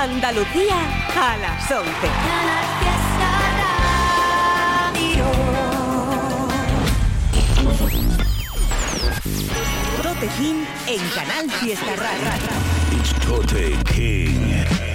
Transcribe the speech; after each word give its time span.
Andalucía 0.00 0.76
a 1.14 1.36
las 1.36 1.70
11. 1.70 1.90
Tote 10.02 10.28
en 10.86 11.08
Canal 11.10 11.50
Fiesta 11.50 11.96
Radio. 11.96 12.98
It's 12.98 13.12
Tote 13.26 13.76
King. 13.92 14.89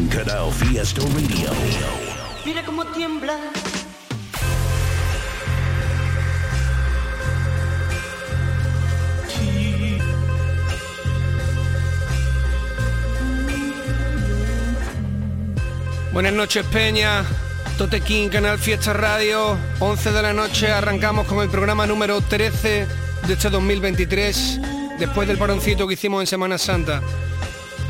On 0.00 0.08
Canal 0.08 0.50
Fiesta 0.52 1.02
Radio. 1.02 1.50
Mira 2.44 2.64
cómo 2.64 2.84
tiembla. 2.86 3.36
Buenas 16.12 16.32
noches 16.32 16.64
Peña, 16.66 17.24
Tote 17.78 18.00
King, 18.00 18.28
Canal 18.28 18.58
Fiesta 18.58 18.92
Radio, 18.92 19.56
11 19.78 20.12
de 20.12 20.22
la 20.22 20.32
noche 20.32 20.70
arrancamos 20.72 21.26
con 21.26 21.38
el 21.40 21.48
programa 21.48 21.86
número 21.86 22.20
13 22.20 22.86
de 23.26 23.32
este 23.32 23.48
2023, 23.48 24.60
después 24.98 25.28
del 25.28 25.38
paroncito 25.38 25.86
que 25.86 25.94
hicimos 25.94 26.20
en 26.20 26.26
Semana 26.26 26.58
Santa. 26.58 27.00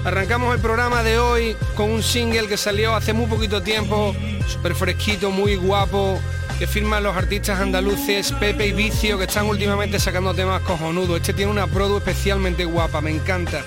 Arrancamos 0.05 0.55
el 0.55 0.61
programa 0.61 1.03
de 1.03 1.19
hoy 1.19 1.57
con 1.75 1.91
un 1.91 2.03
single 2.03 2.49
que 2.49 2.57
salió 2.57 2.95
hace 2.95 3.13
muy 3.13 3.27
poquito 3.27 3.63
tiempo, 3.63 4.15
súper 4.47 4.75
fresquito, 4.75 5.31
muy 5.31 5.57
guapo, 5.57 6.19
que 6.59 6.67
firman 6.67 7.03
los 7.03 7.15
artistas 7.15 7.61
andaluces 7.61 8.33
Pepe 8.33 8.69
y 8.69 8.73
Vicio, 8.73 9.19
que 9.19 9.25
están 9.25 9.47
últimamente 9.47 9.99
sacando 9.99 10.33
temas 10.35 10.63
cojonudos. 10.63 11.19
Este 11.19 11.35
tiene 11.35 11.53
una 11.53 11.67
produ 11.67 11.99
especialmente 11.99 12.65
guapa, 12.65 13.03
me 13.03 13.11
encanta. 13.11 13.63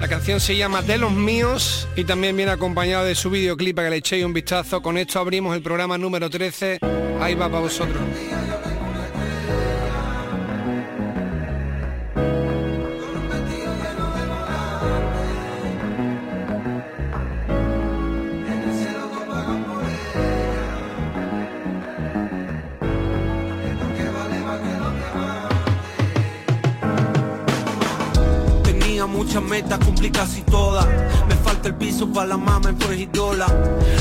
La 0.00 0.08
canción 0.08 0.40
se 0.40 0.56
llama 0.56 0.82
De 0.82 0.98
los 0.98 1.12
míos 1.12 1.88
y 1.94 2.04
también 2.04 2.36
viene 2.36 2.52
acompañado 2.52 3.04
de 3.04 3.14
su 3.14 3.30
videoclip 3.30 3.76
para 3.76 3.86
que 3.86 3.90
le 3.92 3.96
echéis 3.98 4.24
un 4.24 4.32
vistazo. 4.32 4.82
Con 4.82 4.98
esto 4.98 5.20
abrimos 5.20 5.54
el 5.56 5.62
programa 5.62 5.96
número 5.96 6.28
13. 6.28 6.80
Ahí 7.20 7.34
va 7.34 7.48
para 7.48 7.60
vosotros. 7.60 8.02
Casi 30.10 30.42
todas. 30.42 30.86
Me 31.28 31.34
falta 31.36 31.68
el 31.68 31.74
piso 31.74 32.06
para 32.12 32.28
la 32.28 32.36
mama 32.36 32.70
en 32.70 32.78
Fregidola. 32.78 33.46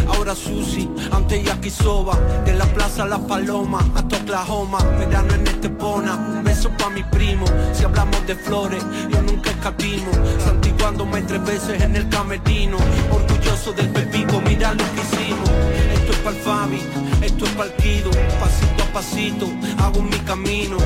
Ahora 0.08 0.36
Susi, 0.36 0.90
antes 1.12 1.44
Yakisoba. 1.44 2.18
De 2.46 2.54
la 2.54 2.66
plaza 2.66 3.06
La 3.06 3.18
Paloma 3.20 3.80
hasta 3.96 4.18
Oklahoma. 4.18 4.78
Verano 5.00 5.34
en 5.34 5.48
Estepona, 5.48 6.42
beso 6.44 6.70
pa' 6.78 6.90
mi 6.90 7.04
primo. 7.04 7.46
Si 7.74 7.84
hablamos 7.84 8.26
de 8.28 8.36
flores, 8.36 8.84
yo 9.10 9.22
nunca 9.22 9.50
escatimo. 9.50 10.12
Santiguándome 10.44 11.22
tres 11.24 11.44
veces 11.44 11.82
en 11.82 11.96
el 11.96 12.08
camerino. 12.10 12.78
Orgulloso 13.12 13.74
del 13.74 13.90
pepico, 13.90 14.42
mira 14.42 14.74
lo 14.74 14.84
que 14.94 15.02
hicimos. 15.02 15.95
Esto 16.06 16.18
es 16.18 16.24
pa'l 16.24 16.36
Fabi, 16.36 16.80
esto 17.24 17.46
es 17.46 17.52
pa'l 17.54 17.74
Kido. 17.78 18.12
Pasito 18.12 18.84
a 18.84 18.94
pasito, 18.94 19.48
hago 19.84 20.04
mi 20.04 20.20
camino. 20.20 20.78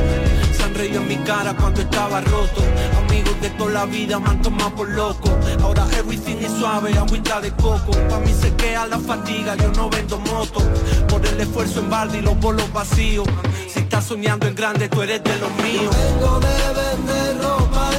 Se 0.56 0.64
han 0.64 0.74
en 0.78 1.08
mi 1.10 1.18
cara 1.18 1.54
cuando 1.58 1.82
estaba 1.82 2.22
roto. 2.22 2.62
Amigos 3.06 3.36
de 3.42 3.50
toda 3.50 3.72
la 3.72 3.86
vida 3.86 4.18
me 4.18 4.30
han 4.30 4.42
tomado 4.42 4.74
por 4.76 4.88
loco. 4.88 5.30
Ahora 5.62 5.86
everything 5.98 6.38
es 6.38 6.54
suave, 6.54 6.98
agüita 6.98 7.42
de 7.42 7.52
coco. 7.52 7.92
Pa' 8.08 8.20
mí 8.20 8.32
se 8.32 8.56
queda 8.56 8.88
la 8.88 8.98
fatiga, 8.98 9.58
yo 9.58 9.70
no 9.74 9.90
vendo 9.90 10.20
moto. 10.20 10.62
Por 11.10 11.26
el 11.26 11.42
esfuerzo 11.42 11.82
en 11.82 11.90
balde 11.90 12.20
y 12.20 12.22
los 12.22 12.40
bolos 12.40 12.72
vacíos. 12.72 13.28
Si 13.68 13.80
estás 13.80 14.06
soñando 14.06 14.48
en 14.48 14.56
grande, 14.56 14.88
tú 14.88 15.02
eres 15.02 15.22
de 15.22 15.38
los 15.38 15.52
míos. 15.58 15.94
Vengo 15.98 16.40
de 16.40 16.58
vender 16.80 17.44
ropa 17.44 17.99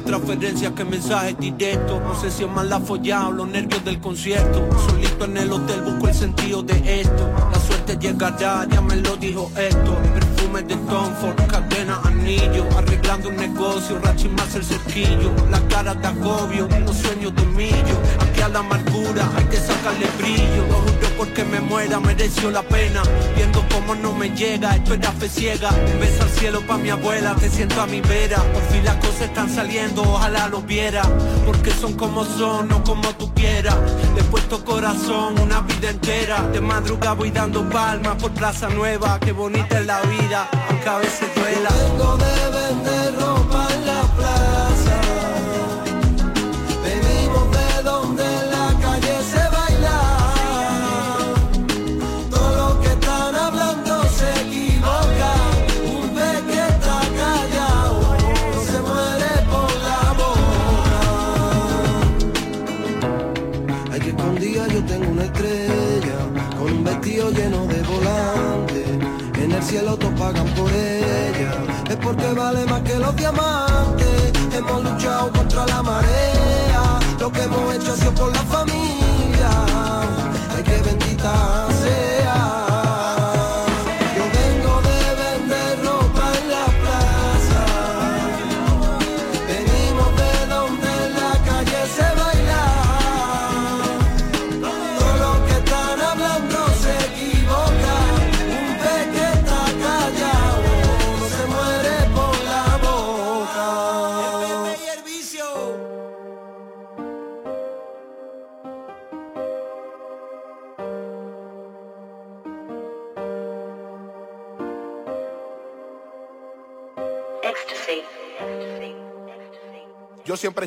más 0.00 0.04
transferencias 0.04 0.72
que 0.72 0.84
mensajes 0.84 1.38
directos. 1.38 2.00
No 2.00 2.18
sé 2.20 2.30
si 2.30 2.44
es 2.44 2.50
más 2.50 2.66
la 2.66 2.80
follada 2.80 3.28
o 3.28 3.32
los 3.32 3.48
nervios 3.48 3.84
del 3.84 4.00
concierto. 4.00 4.68
Solito 4.86 5.24
en 5.24 5.36
el 5.36 5.52
hotel 5.52 5.82
busco 5.82 6.08
el 6.08 6.14
sentido 6.14 6.62
de 6.62 7.00
esto. 7.00 7.30
La 7.52 7.58
suerte 7.58 7.96
llegará, 7.98 8.66
ya 8.68 8.80
me 8.80 8.96
lo 8.96 9.16
dijo 9.16 9.50
esto. 9.56 9.96
Perfumes 10.14 10.68
de 10.68 10.76
Tom 10.76 11.14
Ford, 11.20 11.36
cadena, 11.48 12.00
anillo. 12.04 12.64
Arreglando 12.76 13.28
un 13.28 13.36
negocio, 13.36 13.98
rachi 14.02 14.28
más 14.28 14.54
el 14.54 14.64
cerquillo. 14.64 15.32
La 15.50 15.60
cara 15.68 15.94
de 15.94 16.06
agobio, 16.06 16.68
los 16.84 16.96
sueños 16.96 17.34
de 17.34 17.46
millo. 17.46 17.96
A 18.42 18.48
la 18.48 18.60
amargura 18.60 19.30
hay 19.36 19.44
que 19.44 19.58
sacarle 19.58 20.06
brillo. 20.18 20.66
Lo 20.68 20.76
juro 20.76 21.08
porque 21.18 21.44
me 21.44 21.60
muera, 21.60 22.00
mereció 22.00 22.50
la 22.50 22.62
pena. 22.62 23.02
Viendo 23.36 23.62
cómo 23.70 23.94
no 23.94 24.14
me 24.14 24.30
llega, 24.30 24.76
esto 24.76 24.94
era 24.94 25.12
fe 25.12 25.28
ciega. 25.28 25.68
Un 25.68 26.00
beso 26.00 26.22
al 26.22 26.30
cielo 26.30 26.60
pa' 26.66 26.78
mi 26.78 26.88
abuela, 26.88 27.34
te 27.34 27.50
siento 27.50 27.80
a 27.82 27.86
mi 27.86 28.00
vera. 28.00 28.38
Por 28.38 28.62
fin 28.70 28.82
las 28.84 28.96
cosas 28.96 29.22
están 29.22 29.50
saliendo, 29.50 30.02
ojalá 30.02 30.48
lo 30.48 30.62
viera. 30.62 31.02
Porque 31.44 31.70
son 31.70 31.92
como 31.94 32.24
son, 32.24 32.68
no 32.68 32.82
como 32.82 33.08
tú 33.16 33.32
quieras. 33.34 33.76
Le 34.14 34.22
he 34.22 34.24
puesto 34.24 34.64
corazón 34.64 35.38
una 35.38 35.60
vida 35.60 35.90
entera. 35.90 36.40
De 36.48 36.62
madrugada 36.62 37.12
voy 37.12 37.30
dando 37.30 37.68
palmas 37.68 38.16
por 38.16 38.30
Plaza 38.32 38.70
Nueva. 38.70 39.20
Qué 39.20 39.32
bonita 39.32 39.80
es 39.80 39.86
la 39.86 40.00
vida, 40.00 40.48
aunque 40.70 40.88
a 40.88 40.96
veces 40.96 41.28
duela. 41.34 41.70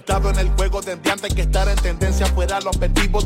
Estado 0.04 0.32
en 0.32 0.38
el 0.38 0.50
juego 0.50 0.82
desde 0.82 1.12
antes 1.12 1.34
que 1.34 1.44
estar 1.44 1.66
en 1.70 1.78
tendencia 1.78 2.26
fuera 2.26 2.60
los 2.60 2.76
objetivos. 2.76 3.26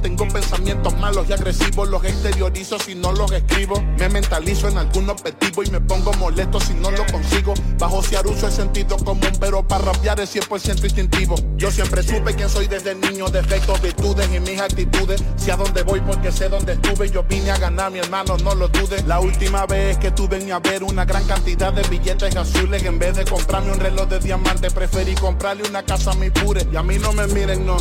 Pensamientos 0.67 0.99
malos 0.99 1.29
y 1.29 1.33
agresivos, 1.33 1.87
los 1.87 2.03
exteriorizo 2.03 2.77
si 2.79 2.95
no 2.95 3.13
los 3.13 3.31
escribo. 3.31 3.81
Me 3.97 4.09
mentalizo 4.09 4.67
en 4.67 4.77
algún 4.77 5.09
objetivo 5.09 5.63
y 5.63 5.69
me 5.69 5.79
pongo 5.79 6.11
molesto 6.13 6.59
si 6.59 6.73
no 6.73 6.91
lo 6.91 7.05
consigo. 7.05 7.53
Bajo 7.79 8.03
si 8.03 8.15
uso 8.15 8.47
el 8.47 8.51
sentido 8.51 8.97
común, 8.97 9.31
pero 9.39 9.65
para 9.65 9.85
rapear 9.85 10.19
es 10.19 10.35
100% 10.35 10.83
instintivo. 10.83 11.35
Yo 11.55 11.71
siempre 11.71 12.03
supe 12.03 12.33
quién 12.35 12.49
soy 12.49 12.67
desde 12.67 12.95
niño, 12.95 13.29
defectos, 13.29 13.81
virtudes 13.81 14.27
y 14.33 14.39
mis 14.39 14.59
actitudes. 14.59 15.23
Sé 15.37 15.51
a 15.51 15.57
dónde 15.57 15.83
voy 15.83 16.01
porque 16.01 16.31
sé 16.31 16.49
dónde 16.49 16.73
estuve. 16.73 17.09
Yo 17.09 17.23
vine 17.23 17.51
a 17.51 17.57
ganar, 17.57 17.91
mi 17.91 17.99
hermano, 17.99 18.37
no 18.37 18.53
lo 18.53 18.67
dudes. 18.67 19.05
La 19.05 19.19
última 19.19 19.65
vez 19.65 19.97
que 19.97 20.11
tuve 20.11 20.39
ni 20.39 20.51
a 20.51 20.59
ver 20.59 20.83
una 20.83 21.05
gran 21.05 21.23
cantidad 21.25 21.71
de 21.71 21.83
billetes 21.87 22.35
azules. 22.35 22.83
En 22.83 22.99
vez 22.99 23.15
de 23.15 23.23
comprarme 23.23 23.71
un 23.71 23.79
reloj 23.79 24.07
de 24.09 24.19
diamante, 24.19 24.69
preferí 24.71 25.15
comprarle 25.15 25.67
una 25.69 25.83
casa 25.83 26.11
a 26.11 26.15
mi 26.15 26.29
pure. 26.29 26.67
Y 26.71 26.75
a 26.75 26.83
mí 26.83 26.97
no 26.97 27.13
me 27.13 27.27
miren, 27.27 27.65
no. 27.65 27.77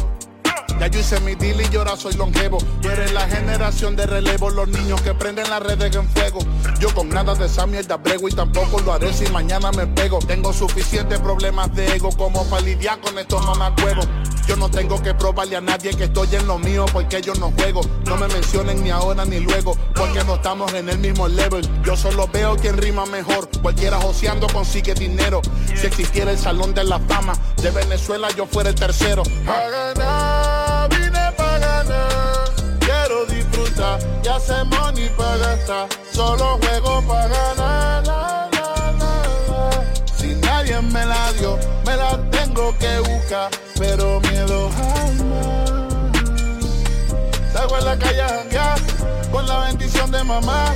Ya 0.79 0.89
yo 0.89 1.01
hice 1.01 1.21
mi 1.21 1.35
deal 1.35 1.61
y 1.61 1.69
yo 1.71 1.81
ahora 1.81 1.97
soy 1.97 2.15
longevo. 2.15 2.59
Tú 2.83 2.91
eres 2.91 3.13
la 3.13 3.27
generación 3.29 3.97
de 3.97 4.07
relevo, 4.07 4.51
los 4.51 4.69
niños 4.69 5.01
que 5.03 5.15
prenden 5.15 5.49
las 5.49 5.63
redes 5.63 5.95
en 5.95 6.09
fuego. 6.09 6.41
Yo 6.79 6.95
con 6.95 7.09
nada 7.09 7.35
de 7.35 7.47
esa 7.47 7.67
mierda 7.67 7.97
brego 7.97 8.29
y 8.29 8.33
tampoco 8.33 8.81
lo 8.81 8.93
haré 8.93 9.13
si 9.13 9.27
mañana 9.29 9.71
me 9.73 9.87
pego. 9.87 10.19
Tengo 10.19 10.53
suficientes 10.53 11.19
problemas 11.21 11.75
de 11.75 11.97
ego 11.97 12.11
como 12.11 12.45
para 12.49 12.63
lidiar 12.63 13.01
con 13.01 13.19
estos 13.19 13.45
mamacuevos. 13.45 14.07
Yo 14.47 14.55
no 14.55 14.71
tengo 14.71 15.03
que 15.03 15.13
probarle 15.13 15.57
a 15.57 15.61
nadie 15.61 15.91
que 15.91 16.05
estoy 16.05 16.29
en 16.37 16.47
lo 16.47 16.59
mío 16.59 16.87
porque 16.93 17.21
yo 17.21 17.35
no 17.35 17.51
juego. 17.53 17.81
No 18.05 18.17
me 18.17 18.29
mencionen 18.29 18.83
ni 18.83 18.91
ahora 18.91 19.25
ni 19.25 19.41
luego 19.41 19.77
porque 19.95 20.23
no 20.25 20.37
estamos 20.37 20.73
en 20.75 20.89
el 20.89 20.99
mismo 20.99 21.27
level. 21.27 21.69
Yo 21.83 21.97
solo 21.97 22.29
veo 22.33 22.57
quien 22.57 22.77
rima 22.77 23.07
mejor. 23.07 23.49
Cualquiera 23.61 23.99
joseando 23.99 24.47
consigue 24.47 24.95
dinero. 24.95 25.43
Si 25.75 25.87
existiera 25.87 26.31
el 26.31 26.39
salón 26.39 26.75
de 26.75 26.85
la 26.85 27.01
fama 27.01 27.33
de 27.61 27.71
Venezuela, 27.71 28.29
yo 28.37 28.47
fuera 28.47 28.69
el 28.71 28.77
tercero. 28.77 29.25
Y 34.23 34.29
hace 34.29 34.65
money 34.65 35.09
para 35.17 35.37
gastar. 35.37 35.89
Solo 36.13 36.59
juego 36.63 37.03
para 37.07 37.55
ganar. 37.55 38.51
Si 40.17 40.35
nadie 40.37 40.81
me 40.81 41.05
la 41.05 41.33
dio, 41.35 41.59
me 41.85 41.97
la 41.97 42.19
tengo 42.31 42.77
que 42.79 42.99
buscar, 43.01 43.51
pero 43.79 44.21
miedo 44.21 44.71
jamás. 44.77 45.71
Salgo 47.53 47.79
en 47.79 47.85
la 47.85 47.99
calle 47.99 48.23
a 48.23 48.75
con 49.31 49.47
la 49.47 49.61
bendición 49.67 50.11
de 50.11 50.25
mamá. 50.25 50.75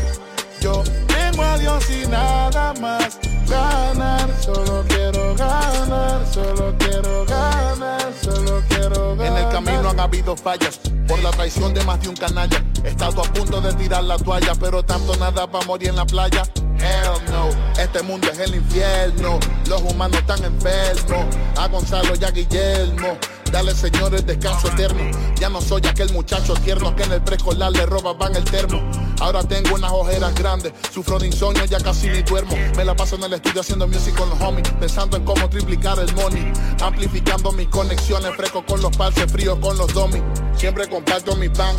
Yo 0.61 0.83
tengo 1.07 1.43
a 1.43 1.59
Dios 1.59 1.85
y 1.91 2.07
nada 2.07 2.75
más. 2.81 3.30
Ganar, 3.51 4.31
solo 4.41 4.85
quiero 4.87 5.35
ganar, 5.35 6.25
solo 6.33 6.73
quiero 6.79 7.25
ganar, 7.27 8.13
solo 8.23 8.63
quiero 8.69 9.17
ganar. 9.17 9.39
En 9.39 9.45
el 9.45 9.53
camino 9.53 9.91
han 9.91 9.99
habido 9.99 10.37
fallas 10.37 10.79
por 11.09 11.21
la 11.21 11.31
traición 11.33 11.75
de 11.75 11.83
más 11.85 12.01
de 12.01 12.11
un 12.11 12.17
canalla. 12.17 12.63
He 12.85 12.89
estado 12.91 13.23
a 13.23 13.25
punto 13.25 13.61
de 13.61 13.75
tirar 13.75 14.05
la 14.05 14.17
toalla, 14.19 14.53
pero 14.55 14.85
tanto 14.85 15.17
nada 15.17 15.51
para 15.51 15.67
morir 15.67 15.89
en 15.89 15.97
la 15.97 16.07
playa. 16.07 16.45
Hell 16.79 17.33
no, 17.33 17.49
este 17.77 18.03
mundo 18.03 18.29
es 18.31 18.39
el 18.39 18.55
infierno. 18.55 19.41
Los 19.69 19.83
humanos 19.83 20.19
están 20.19 20.45
enfermos. 20.45 21.27
A 21.57 21.67
Gonzalo 21.67 22.15
y 22.21 22.25
a 22.25 22.31
Guillermo. 22.31 23.19
Dale 23.53 23.75
señores 23.75 24.25
descanso 24.25 24.69
eterno. 24.69 25.11
Ya 25.41 25.49
no 25.49 25.61
soy 25.61 25.83
aquel 25.87 26.13
muchacho 26.13 26.55
tierno 26.55 26.95
que 26.95 27.03
en 27.03 27.13
el 27.13 27.23
preescolar 27.23 27.73
le 27.73 27.85
robaban 27.85 28.37
el 28.37 28.45
termo. 28.45 28.81
Ahora 29.21 29.43
tengo 29.43 29.75
unas 29.75 29.91
ojeras 29.91 30.35
grandes, 30.35 30.73
sufro 30.93 31.19
de 31.19 31.27
insomnio, 31.27 31.65
ya 31.65 31.79
casi 31.79 32.09
ni 32.09 32.23
duermo. 32.23 32.57
Me 32.77 32.85
la 32.85 32.95
paso 32.95 33.17
en 33.17 33.25
el 33.25 33.33
estudio 33.35 33.61
haciendo 33.61 33.89
music 33.89 34.15
con 34.17 34.31
los 34.31 34.41
homies, 34.41 34.69
pensando 34.79 35.17
en 35.17 35.25
cómo 35.25 35.49
triplicar 35.49 35.99
el 35.99 36.15
money. 36.15 36.53
Amplificando 36.81 37.53
mis 37.53 37.69
conexiones, 37.69 38.35
fresco 38.37 38.65
con 38.65 38.81
los 38.81 38.97
parches, 38.97 39.31
frío 39.31 39.61
con 39.61 39.77
los 39.77 39.93
domis. 39.93 40.23
Siempre 40.57 40.89
comparto 40.89 41.35
mi 41.37 41.49
pan. 41.49 41.77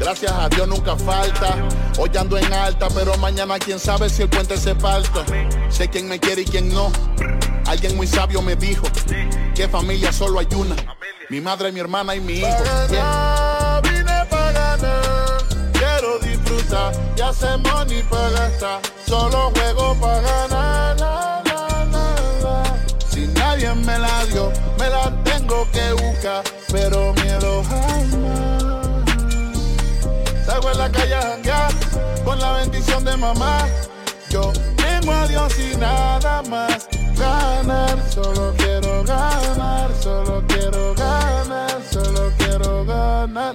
Gracias 0.00 0.32
a 0.32 0.48
Dios 0.48 0.66
nunca 0.66 0.96
falta. 0.96 1.56
Hoy 1.98 2.10
ando 2.18 2.38
en 2.38 2.52
alta, 2.52 2.88
pero 2.94 3.16
mañana 3.18 3.58
quién 3.58 3.78
sabe 3.78 4.08
si 4.08 4.22
el 4.22 4.28
puente 4.28 4.56
se 4.56 4.74
falta. 4.74 5.24
Sé 5.68 5.88
quién 5.88 6.08
me 6.08 6.18
quiere 6.18 6.42
y 6.42 6.44
quién 6.44 6.72
no. 6.72 6.90
Alguien 7.66 7.96
muy 7.96 8.06
sabio 8.06 8.42
me 8.42 8.56
dijo 8.56 8.86
que 9.54 9.68
familia 9.68 10.12
solo 10.12 10.40
hay 10.40 10.48
una. 10.56 10.93
Mi 11.30 11.40
madre, 11.40 11.72
mi 11.72 11.80
hermana 11.80 12.14
y 12.14 12.20
mi 12.20 12.34
hijo. 12.34 12.48
vine 13.82 14.26
para 14.30 14.52
ganar. 14.52 15.42
Quiero 15.72 16.18
disfrutar 16.18 16.92
y 17.16 17.20
hacer 17.20 17.58
money 17.58 18.02
para 18.04 18.30
gastar. 18.30 18.80
Solo 19.06 19.50
juego 19.54 19.96
para 20.00 20.20
ganar. 20.20 20.96
Si 23.08 23.26
nadie 23.28 23.72
me 23.74 23.98
la 23.98 24.26
dio, 24.26 24.52
me 24.78 24.90
la 24.90 25.10
tengo 25.24 25.66
que 25.72 25.92
buscar. 25.92 26.44
Pero 26.70 27.14
miedo 27.14 27.62
jamás. 27.64 28.64
Salgo 30.44 30.70
en 30.70 30.78
la 30.78 30.90
calle 30.90 31.14
a 31.14 31.68
con 32.24 32.38
la 32.38 32.52
bendición 32.54 33.04
de 33.04 33.16
mamá. 33.16 33.66
Yo 34.28 34.52
tengo 34.76 35.12
a 35.12 35.26
Dios 35.26 35.58
y 35.58 35.76
nada 35.76 36.42
más 36.42 36.88
ganar, 37.16 37.98
solo 38.10 38.54
quiero 38.56 39.04
ganar, 39.04 39.90
solo 40.00 40.42
quiero 40.46 40.94
ganar, 40.94 41.82
solo 41.90 42.32
quiero 42.38 42.84
ganar. 42.84 43.54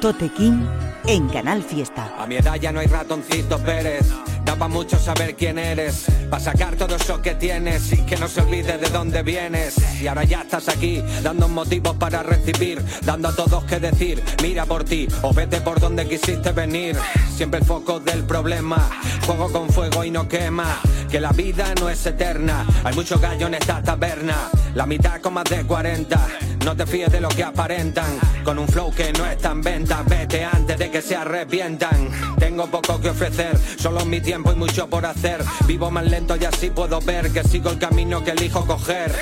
Totequín 0.00 0.68
en 1.06 1.28
Canal 1.28 1.62
Fiesta. 1.62 2.12
A 2.18 2.26
mi 2.26 2.36
edad 2.36 2.56
ya 2.56 2.72
no 2.72 2.80
hay 2.80 2.86
ratoncito 2.86 3.58
Pérez 3.58 4.12
Da 4.44 4.56
pa' 4.56 4.68
mucho 4.68 4.98
saber 4.98 5.36
quién 5.36 5.58
eres, 5.58 6.06
pa' 6.28 6.40
sacar 6.40 6.76
todo 6.76 6.96
eso 6.96 7.22
que 7.22 7.34
tienes 7.34 7.92
y 7.92 7.98
que 7.98 8.16
no 8.16 8.28
se 8.28 8.40
olvide 8.40 8.76
de 8.76 8.88
dónde 8.90 9.22
vienes. 9.22 9.76
Y 10.00 10.06
ahora 10.06 10.24
ya 10.24 10.42
estás 10.42 10.68
aquí, 10.68 11.02
dando 11.22 11.48
motivos 11.48 11.96
para 11.96 12.22
recibir, 12.22 12.82
dando 13.04 13.28
a 13.28 13.36
todos 13.36 13.64
que 13.64 13.78
decir, 13.78 14.22
mira 14.42 14.66
por 14.66 14.84
ti 14.84 15.06
o 15.22 15.32
vete 15.32 15.60
por 15.60 15.80
donde 15.80 16.08
quisiste 16.08 16.52
venir. 16.52 16.96
Siempre 17.36 17.60
el 17.60 17.66
foco 17.66 18.00
del 18.00 18.24
problema, 18.24 18.78
fuego 19.22 19.50
con 19.52 19.70
fuego 19.70 20.04
y 20.04 20.10
no 20.10 20.28
quema, 20.28 20.80
que 21.12 21.20
la 21.20 21.32
vida 21.32 21.74
no 21.78 21.90
es 21.90 22.06
eterna. 22.06 22.66
Hay 22.82 22.94
mucho 22.94 23.20
gallo 23.20 23.46
en 23.46 23.52
esta 23.52 23.82
taberna, 23.82 24.48
la 24.74 24.86
mitad 24.86 25.20
con 25.20 25.34
más 25.34 25.44
de 25.44 25.62
40. 25.62 26.28
No 26.64 26.74
te 26.74 26.86
fíes 26.86 27.12
de 27.12 27.20
lo 27.20 27.28
que 27.28 27.44
aparentan, 27.44 28.18
con 28.42 28.58
un 28.58 28.66
flow 28.66 28.90
que 28.94 29.12
no 29.12 29.26
está 29.26 29.50
en 29.50 29.60
venta, 29.60 30.02
vete 30.08 30.42
antes 30.42 30.78
de 30.78 30.90
que 30.90 31.02
se 31.02 31.14
arrepientan. 31.14 32.08
Tengo 32.38 32.66
poco 32.68 32.98
que 32.98 33.10
ofrecer, 33.10 33.58
solo 33.78 34.06
mi 34.06 34.22
tiempo 34.22 34.52
y 34.52 34.54
mucho 34.54 34.88
por 34.88 35.04
hacer. 35.04 35.44
Vivo 35.66 35.90
más 35.90 36.06
lento 36.06 36.34
y 36.36 36.46
así 36.46 36.70
puedo 36.70 36.98
ver 37.02 37.30
que 37.30 37.44
sigo 37.44 37.68
el 37.68 37.78
camino 37.78 38.24
que 38.24 38.30
elijo 38.30 38.64
coger. 38.64 39.12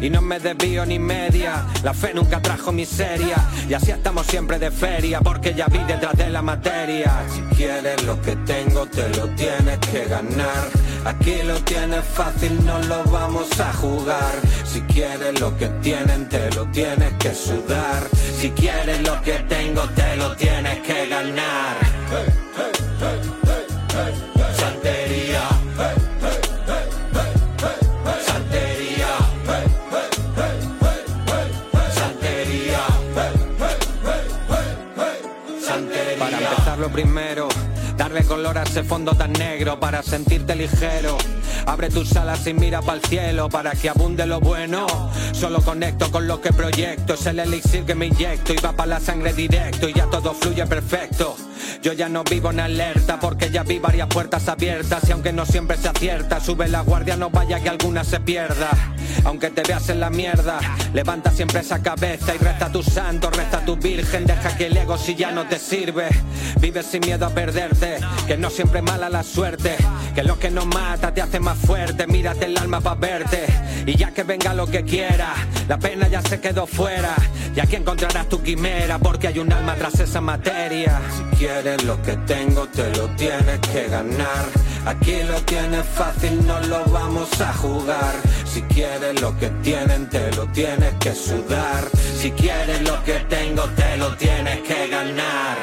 Y 0.00 0.08
no 0.08 0.22
me 0.22 0.38
desvío 0.38 0.86
ni 0.86 0.98
media, 0.98 1.66
la 1.82 1.92
fe 1.92 2.12
nunca 2.14 2.40
trajo 2.40 2.72
miseria. 2.72 3.36
Y 3.68 3.74
así 3.74 3.90
estamos 3.90 4.26
siempre 4.26 4.58
de 4.58 4.70
feria, 4.70 5.20
porque 5.20 5.54
ya 5.54 5.66
vi 5.66 5.78
detrás 5.80 6.16
de 6.16 6.30
la 6.30 6.40
materia. 6.42 7.22
Si 7.28 7.40
quieres 7.56 8.02
lo 8.04 8.20
que 8.22 8.34
tengo, 8.36 8.86
te 8.86 9.08
lo 9.10 9.28
tienes 9.30 9.78
que 9.78 10.06
ganar. 10.06 10.68
Aquí 11.04 11.34
lo 11.44 11.56
tienes 11.64 12.04
fácil, 12.04 12.64
no 12.64 12.78
lo 12.82 13.04
vamos 13.04 13.48
a 13.60 13.72
jugar. 13.74 14.34
Si 14.64 14.80
quieres 14.82 15.38
lo 15.40 15.56
que 15.56 15.66
tienen, 15.82 16.28
te 16.28 16.50
lo 16.52 16.66
tienes 16.66 17.12
que 17.14 17.34
sudar. 17.34 18.02
Si 18.38 18.50
quieres 18.50 19.02
lo 19.06 19.20
que 19.22 19.34
tengo, 19.48 19.82
te 19.90 20.16
lo 20.16 20.34
tienes 20.36 20.78
que 20.80 21.08
ganar. 21.08 21.76
Lo 36.80 36.88
primero. 36.88 37.48
Darle 37.96 38.24
color 38.24 38.56
a 38.56 38.62
ese 38.62 38.82
fondo 38.82 39.14
tan 39.14 39.32
negro 39.34 39.78
para 39.78 40.02
sentirte 40.02 40.56
ligero. 40.56 41.18
Abre 41.66 41.90
tus 41.90 42.16
alas 42.16 42.46
y 42.46 42.54
mira 42.54 42.80
para 42.80 42.98
el 42.98 43.04
cielo 43.04 43.48
para 43.50 43.72
que 43.72 43.90
abunde 43.90 44.26
lo 44.26 44.40
bueno. 44.40 44.86
Solo 45.32 45.60
conecto 45.60 46.10
con 46.10 46.26
lo 46.26 46.40
que 46.40 46.52
proyecto. 46.52 47.14
Es 47.14 47.26
el 47.26 47.38
elixir 47.38 47.84
que 47.84 47.94
me 47.94 48.06
inyecto 48.06 48.54
y 48.54 48.56
va 48.56 48.72
para 48.72 48.86
la 48.88 49.00
sangre 49.00 49.34
directo 49.34 49.88
y 49.88 49.92
ya 49.92 50.06
todo 50.06 50.32
fluye 50.32 50.66
perfecto. 50.66 51.36
Yo 51.82 51.92
ya 51.92 52.08
no 52.08 52.24
vivo 52.24 52.50
en 52.50 52.60
alerta 52.60 53.20
porque 53.20 53.50
ya 53.50 53.62
vi 53.62 53.78
varias 53.78 54.08
puertas 54.08 54.48
abiertas 54.48 55.02
y 55.08 55.12
aunque 55.12 55.32
no 55.32 55.44
siempre 55.44 55.76
se 55.76 55.88
acierta, 55.88 56.40
sube 56.40 56.68
la 56.68 56.80
guardia, 56.80 57.16
no 57.16 57.30
vaya 57.30 57.60
que 57.60 57.68
alguna 57.68 58.04
se 58.04 58.20
pierda. 58.20 58.70
Aunque 59.24 59.50
te 59.50 59.62
veas 59.62 59.88
en 59.88 60.00
la 60.00 60.10
mierda, 60.10 60.58
levanta 60.92 61.30
siempre 61.30 61.60
esa 61.60 61.82
cabeza 61.82 62.34
y 62.34 62.38
reza 62.38 62.66
a 62.66 62.72
tu 62.72 62.82
santo, 62.82 63.30
reza 63.30 63.58
a 63.58 63.64
tu 63.64 63.76
virgen, 63.76 64.26
deja 64.26 64.56
que 64.56 64.66
el 64.66 64.76
ego 64.76 64.96
si 64.98 65.14
ya 65.14 65.30
no 65.30 65.46
te 65.46 65.58
sirve. 65.58 66.08
Vive 66.60 66.82
sin 66.82 67.00
miedo 67.00 67.26
a 67.26 67.30
perderte, 67.30 67.98
que 68.26 68.36
no 68.36 68.50
siempre 68.50 68.82
mala 68.82 69.08
la 69.08 69.22
suerte, 69.22 69.76
que 70.14 70.22
lo 70.22 70.38
que 70.38 70.50
no 70.50 70.66
mata 70.66 71.12
te 71.12 71.22
hace 71.22 71.40
más 71.40 71.58
fuerte, 71.58 72.06
mírate 72.06 72.46
el 72.46 72.56
alma 72.56 72.80
para 72.80 73.00
verte 73.00 73.46
y 73.86 73.96
ya 73.96 74.12
que 74.12 74.22
venga 74.22 74.54
lo 74.54 74.66
que 74.66 74.84
quiera, 74.84 75.34
la 75.68 75.78
pena 75.78 76.08
ya 76.08 76.22
se 76.22 76.40
quedó 76.40 76.66
fuera 76.66 77.14
y 77.54 77.60
aquí 77.60 77.76
encontrarás 77.76 78.28
tu 78.28 78.42
quimera 78.42 78.98
porque 78.98 79.28
hay 79.28 79.38
un 79.38 79.52
alma 79.52 79.74
tras 79.74 79.98
esa 80.00 80.20
materia. 80.20 81.00
Si 81.16 81.36
quieres 81.36 81.82
lo 81.84 82.00
que 82.02 82.16
tengo 82.18 82.66
te 82.68 82.90
lo 82.96 83.08
tienes 83.16 83.58
que 83.72 83.88
ganar. 83.88 84.44
Aquí 84.86 85.22
lo 85.24 85.40
tienes 85.42 85.84
fácil, 85.86 86.46
no 86.46 86.60
lo 86.60 86.84
vamos 86.86 87.40
a 87.40 87.52
jugar. 87.52 88.14
Si 88.44 88.62
quieres 88.62 89.20
lo 89.20 89.36
que 89.38 89.48
tienen 89.62 90.08
te 90.08 90.32
lo 90.32 90.46
tienes 90.48 90.94
que 91.00 91.14
sudar. 91.14 91.84
Si 92.16 92.30
quieres 92.32 92.82
lo 92.82 93.02
que 93.04 93.20
tengo 93.28 93.64
te 93.76 93.96
lo 93.98 94.16
tienes 94.16 94.60
que 94.60 94.88
ganar. 94.88 95.58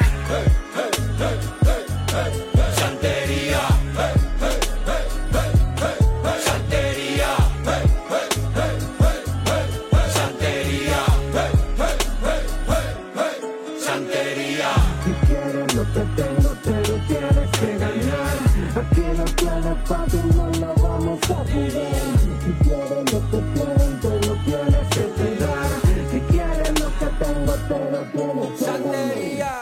Fácil, 19.88 20.20
no 20.60 20.74
vamos 20.82 21.18
a. 21.30 21.44
Si 21.46 22.52
quieres 22.62 23.12
lo 23.12 23.20
que 23.30 23.38
tienen, 23.54 24.00
te 24.00 24.26
lo 24.26 24.34
tienes 24.44 24.86
que 24.94 25.02
cuidar. 25.16 25.70
Si 26.10 26.20
quieres 26.20 26.80
lo 26.80 26.88
que 26.98 27.06
tengo, 27.24 27.54
te 27.68 27.78
lo 27.90 28.00
tienes 28.12 28.50
que 28.52 28.64
Santería. 28.64 29.54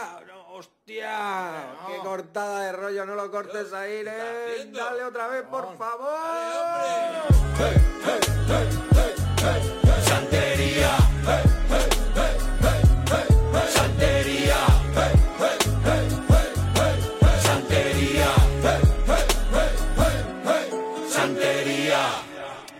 Hostia, 0.49 1.15
qué 1.87 1.97
cortada 2.03 2.61
de 2.63 2.71
rollo, 2.73 3.05
no 3.05 3.15
lo 3.15 3.31
cortes 3.31 3.71
ahí, 3.73 4.03
eh. 4.05 4.71
Dale 4.73 5.03
otra 5.03 5.27
vez, 5.27 5.43
por 5.43 5.77
favor. 5.77 6.09
Santería. 8.47 9.76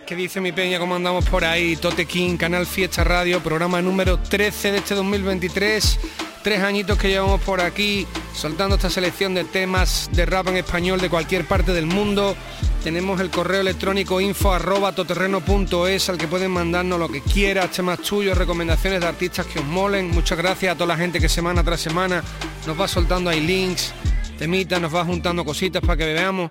¿Qué 0.08 0.16
dice 0.16 0.40
mi 0.40 0.52
peña? 0.52 0.78
¿Cómo 0.78 0.94
andamos 0.94 1.28
por 1.28 1.44
ahí? 1.44 1.76
Tote 1.76 2.06
King, 2.06 2.38
Canal 2.38 2.64
Fiesta 2.64 3.04
Radio, 3.04 3.42
programa 3.42 3.82
número 3.82 4.18
13 4.18 4.72
de 4.72 4.78
este 4.78 4.94
2023. 4.94 6.00
Tres 6.42 6.62
añitos 6.62 6.96
que 6.96 7.08
llevamos 7.08 7.42
por 7.42 7.60
aquí 7.60 8.06
soltando 8.32 8.76
esta 8.76 8.88
selección 8.88 9.34
de 9.34 9.44
temas 9.44 10.08
de 10.10 10.24
rap 10.24 10.48
en 10.48 10.56
español 10.56 10.98
de 10.98 11.10
cualquier 11.10 11.44
parte 11.44 11.74
del 11.74 11.84
mundo. 11.84 12.34
Tenemos 12.82 13.20
el 13.20 13.28
correo 13.28 13.60
electrónico 13.60 14.18
info 14.18 14.50
arroba 14.50 14.94
al 14.96 16.18
que 16.18 16.26
pueden 16.26 16.52
mandarnos 16.52 16.98
lo 16.98 17.10
que 17.10 17.20
quieras, 17.20 17.72
temas 17.72 17.98
tuyos, 17.98 18.38
recomendaciones 18.38 19.00
de 19.00 19.06
artistas 19.08 19.44
que 19.44 19.58
os 19.58 19.66
molen. 19.66 20.10
Muchas 20.10 20.38
gracias 20.38 20.72
a 20.72 20.74
toda 20.74 20.86
la 20.86 20.96
gente 20.96 21.20
que 21.20 21.28
semana 21.28 21.62
tras 21.62 21.82
semana 21.82 22.24
nos 22.66 22.80
va 22.80 22.88
soltando 22.88 23.28
ahí 23.28 23.40
links, 23.40 23.92
temitas, 24.38 24.80
nos 24.80 24.94
va 24.94 25.04
juntando 25.04 25.44
cositas 25.44 25.82
para 25.82 25.96
que 25.96 26.06
veamos. 26.14 26.50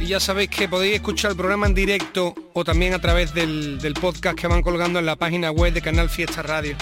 Y 0.00 0.06
ya 0.06 0.20
sabéis 0.20 0.48
que 0.50 0.68
podéis 0.68 0.94
escuchar 0.94 1.32
el 1.32 1.36
programa 1.36 1.66
en 1.66 1.74
directo 1.74 2.34
o 2.54 2.64
también 2.64 2.94
a 2.94 3.00
través 3.00 3.34
del, 3.34 3.78
podcast 4.00 4.38
que 4.38 4.46
van 4.46 4.62
colgando 4.62 4.98
en 4.98 5.06
la 5.06 5.16
página 5.16 5.50
web 5.50 5.72
de 5.74 5.82
Canal 5.82 6.08
Fiesta 6.08 6.42
Radio. 6.42 6.76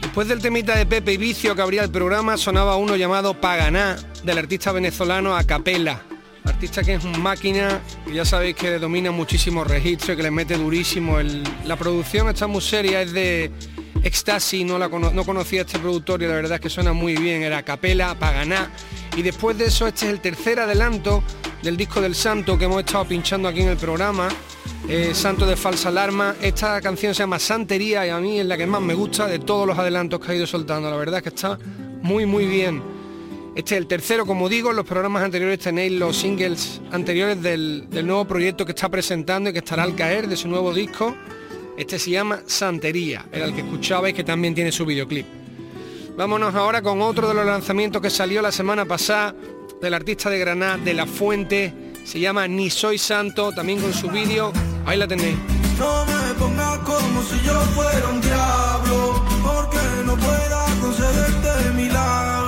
Después 0.00 0.28
del 0.28 0.40
temita 0.40 0.76
de 0.76 0.86
Pepe 0.86 1.12
y 1.12 1.16
Vicio 1.18 1.54
que 1.54 1.62
abría 1.62 1.82
el 1.82 1.90
programa, 1.90 2.36
sonaba 2.38 2.76
uno 2.76 2.96
llamado 2.96 3.38
Paganá, 3.40 3.96
del 4.24 4.38
artista 4.38 4.72
venezolano 4.72 5.36
Acapela. 5.36 6.00
Artista 6.44 6.82
que 6.82 6.94
es 6.94 7.04
un 7.04 7.20
máquina, 7.20 7.80
y 8.06 8.14
ya 8.14 8.24
sabéis 8.24 8.54
que 8.54 8.78
domina 8.78 9.10
muchísimos 9.10 9.66
registros 9.66 10.14
y 10.14 10.16
que 10.16 10.22
le 10.22 10.30
mete 10.30 10.56
durísimo. 10.56 11.18
El- 11.18 11.42
la 11.64 11.76
producción 11.76 12.28
está 12.28 12.46
muy 12.46 12.60
seria, 12.62 13.02
es 13.02 13.12
de 13.12 13.50
Ecstasy, 14.04 14.62
no, 14.62 14.78
la 14.78 14.88
no 14.88 15.24
conocía 15.24 15.62
a 15.62 15.64
este 15.64 15.80
productor 15.80 16.22
y 16.22 16.26
la 16.26 16.34
verdad 16.34 16.54
es 16.54 16.60
que 16.60 16.70
suena 16.70 16.92
muy 16.92 17.16
bien, 17.16 17.42
era 17.42 17.58
Acapela, 17.58 18.14
Paganá. 18.14 18.70
Y 19.16 19.22
después 19.22 19.56
de 19.56 19.64
eso, 19.66 19.86
este 19.86 20.06
es 20.06 20.12
el 20.12 20.20
tercer 20.20 20.60
adelanto 20.60 21.22
del 21.62 21.76
disco 21.76 22.00
del 22.02 22.14
Santo 22.14 22.58
que 22.58 22.66
hemos 22.66 22.80
estado 22.80 23.06
pinchando 23.06 23.48
aquí 23.48 23.62
en 23.62 23.68
el 23.68 23.76
programa. 23.78 24.28
eh, 24.88 25.14
Santo 25.14 25.46
de 25.46 25.56
Falsa 25.56 25.88
Alarma. 25.88 26.36
Esta 26.40 26.80
canción 26.80 27.14
se 27.14 27.22
llama 27.22 27.38
Santería 27.38 28.06
y 28.06 28.10
a 28.10 28.18
mí 28.20 28.38
es 28.38 28.46
la 28.46 28.56
que 28.56 28.66
más 28.66 28.82
me 28.82 28.94
gusta 28.94 29.26
de 29.26 29.38
todos 29.38 29.66
los 29.66 29.78
adelantos 29.78 30.20
que 30.20 30.32
ha 30.32 30.34
ido 30.34 30.46
soltando. 30.46 30.90
La 30.90 30.96
verdad 30.96 31.16
es 31.16 31.22
que 31.22 31.28
está 31.30 31.58
muy 32.02 32.26
muy 32.26 32.46
bien. 32.46 32.82
Este 33.56 33.74
es 33.74 33.80
el 33.80 33.86
tercero, 33.86 34.26
como 34.26 34.50
digo, 34.50 34.70
en 34.70 34.76
los 34.76 34.84
programas 34.84 35.22
anteriores 35.22 35.58
tenéis 35.58 35.92
los 35.92 36.16
singles 36.16 36.82
anteriores 36.92 37.42
del, 37.42 37.86
del 37.88 38.06
nuevo 38.06 38.26
proyecto 38.26 38.66
que 38.66 38.72
está 38.72 38.90
presentando 38.90 39.48
y 39.48 39.54
que 39.54 39.60
estará 39.60 39.82
al 39.82 39.96
caer 39.96 40.28
de 40.28 40.36
su 40.36 40.46
nuevo 40.46 40.74
disco. 40.74 41.16
Este 41.78 41.98
se 41.98 42.10
llama 42.10 42.42
Santería, 42.46 43.24
era 43.32 43.46
el 43.46 43.54
que 43.54 43.62
escuchabais 43.62 44.14
que 44.14 44.24
también 44.24 44.54
tiene 44.54 44.70
su 44.72 44.84
videoclip. 44.84 45.26
Vámonos 46.16 46.54
ahora 46.54 46.80
con 46.80 47.02
otro 47.02 47.28
de 47.28 47.34
los 47.34 47.44
lanzamientos 47.44 48.00
que 48.00 48.08
salió 48.08 48.40
la 48.40 48.50
semana 48.50 48.86
pasada 48.86 49.34
del 49.82 49.92
artista 49.92 50.30
de 50.30 50.38
Granada, 50.38 50.78
de 50.78 50.94
La 50.94 51.04
Fuente. 51.04 51.92
Se 52.04 52.18
llama 52.18 52.48
Ni 52.48 52.70
Soy 52.70 52.96
Santo, 52.96 53.52
también 53.52 53.82
con 53.82 53.92
su 53.92 54.08
vídeo. 54.08 54.50
Ahí 54.86 54.96
la 54.96 55.06
tenéis. 55.06 55.36
No 55.78 56.06
me 56.06 56.34
pongas 56.38 56.78
como 56.78 57.22
si 57.22 57.38
yo 57.44 57.60
fuera 57.74 58.08
un 58.08 58.20
diablo, 58.22 59.24
porque 59.42 59.78
no 60.06 60.16
pueda 60.16 60.64
concederte 60.80 61.72
milagro. 61.74 62.45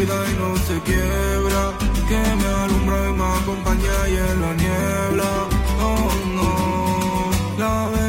Cuida 0.00 0.30
y 0.30 0.34
no 0.38 0.56
se 0.56 0.80
quiebra, 0.80 1.72
que 2.08 2.20
me 2.40 2.48
alumbra 2.64 3.08
y 3.08 3.12
me 3.12 3.24
acompaña 3.24 4.08
y 4.08 4.16
en 4.16 4.40
la 4.40 4.54
niebla. 4.54 5.30
Oh 5.82 6.10
no, 6.36 7.30
la 7.58 7.99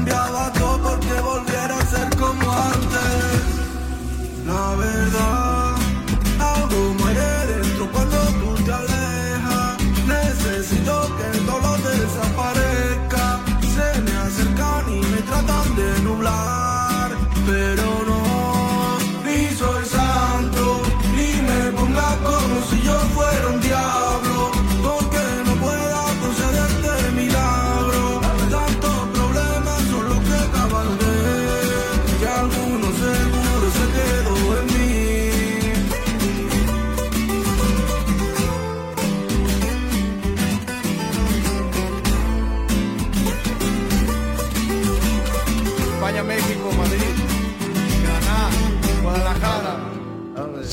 yo 0.00 0.31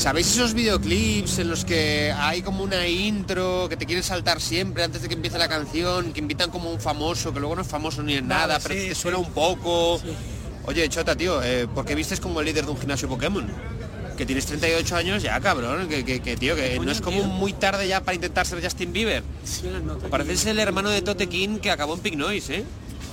¿Sabéis 0.00 0.28
esos 0.32 0.54
videoclips 0.54 1.40
en 1.40 1.50
los 1.50 1.66
que 1.66 2.10
hay 2.16 2.40
como 2.40 2.62
una 2.64 2.86
intro 2.88 3.68
que 3.68 3.76
te 3.76 3.84
quieren 3.84 4.02
saltar 4.02 4.40
siempre 4.40 4.82
antes 4.82 5.02
de 5.02 5.08
que 5.08 5.14
empiece 5.14 5.36
la 5.36 5.46
canción, 5.46 6.14
que 6.14 6.20
invitan 6.20 6.50
como 6.50 6.70
un 6.70 6.80
famoso, 6.80 7.34
que 7.34 7.40
luego 7.40 7.54
no 7.56 7.60
es 7.62 7.68
famoso 7.68 8.02
ni 8.02 8.14
en 8.14 8.26
nada, 8.26 8.58
pero 8.62 8.74
sí, 8.74 8.88
te 8.88 8.94
sí. 8.94 9.00
suena 9.02 9.18
un 9.18 9.30
poco? 9.30 10.00
Oye, 10.64 10.88
Chota, 10.88 11.14
tío, 11.14 11.42
eh, 11.42 11.68
¿por 11.74 11.84
qué 11.84 11.94
vistes 11.94 12.18
como 12.18 12.40
el 12.40 12.46
líder 12.46 12.64
de 12.64 12.70
un 12.70 12.78
gimnasio 12.78 13.08
Pokémon? 13.10 13.46
Que 14.16 14.24
tienes 14.24 14.46
38 14.46 14.96
años 14.96 15.22
ya, 15.22 15.38
cabrón, 15.40 15.86
que, 15.86 16.02
que- 16.02 16.20
que, 16.20 16.34
tío, 16.36 16.56
que 16.56 16.78
no 16.80 16.90
es 16.90 17.02
como 17.02 17.22
muy 17.24 17.52
tarde 17.52 17.86
ya 17.86 18.00
para 18.00 18.14
intentar 18.14 18.46
ser 18.46 18.62
Justin 18.64 18.94
Bieber. 18.94 19.22
Pareces 20.10 20.46
el 20.46 20.58
hermano 20.60 20.88
de 20.88 21.02
Tote 21.02 21.28
King 21.28 21.58
que 21.58 21.70
acabó 21.70 21.92
en 21.94 22.00
Pink 22.00 22.16
Noise, 22.16 22.56
¿eh? 22.60 22.64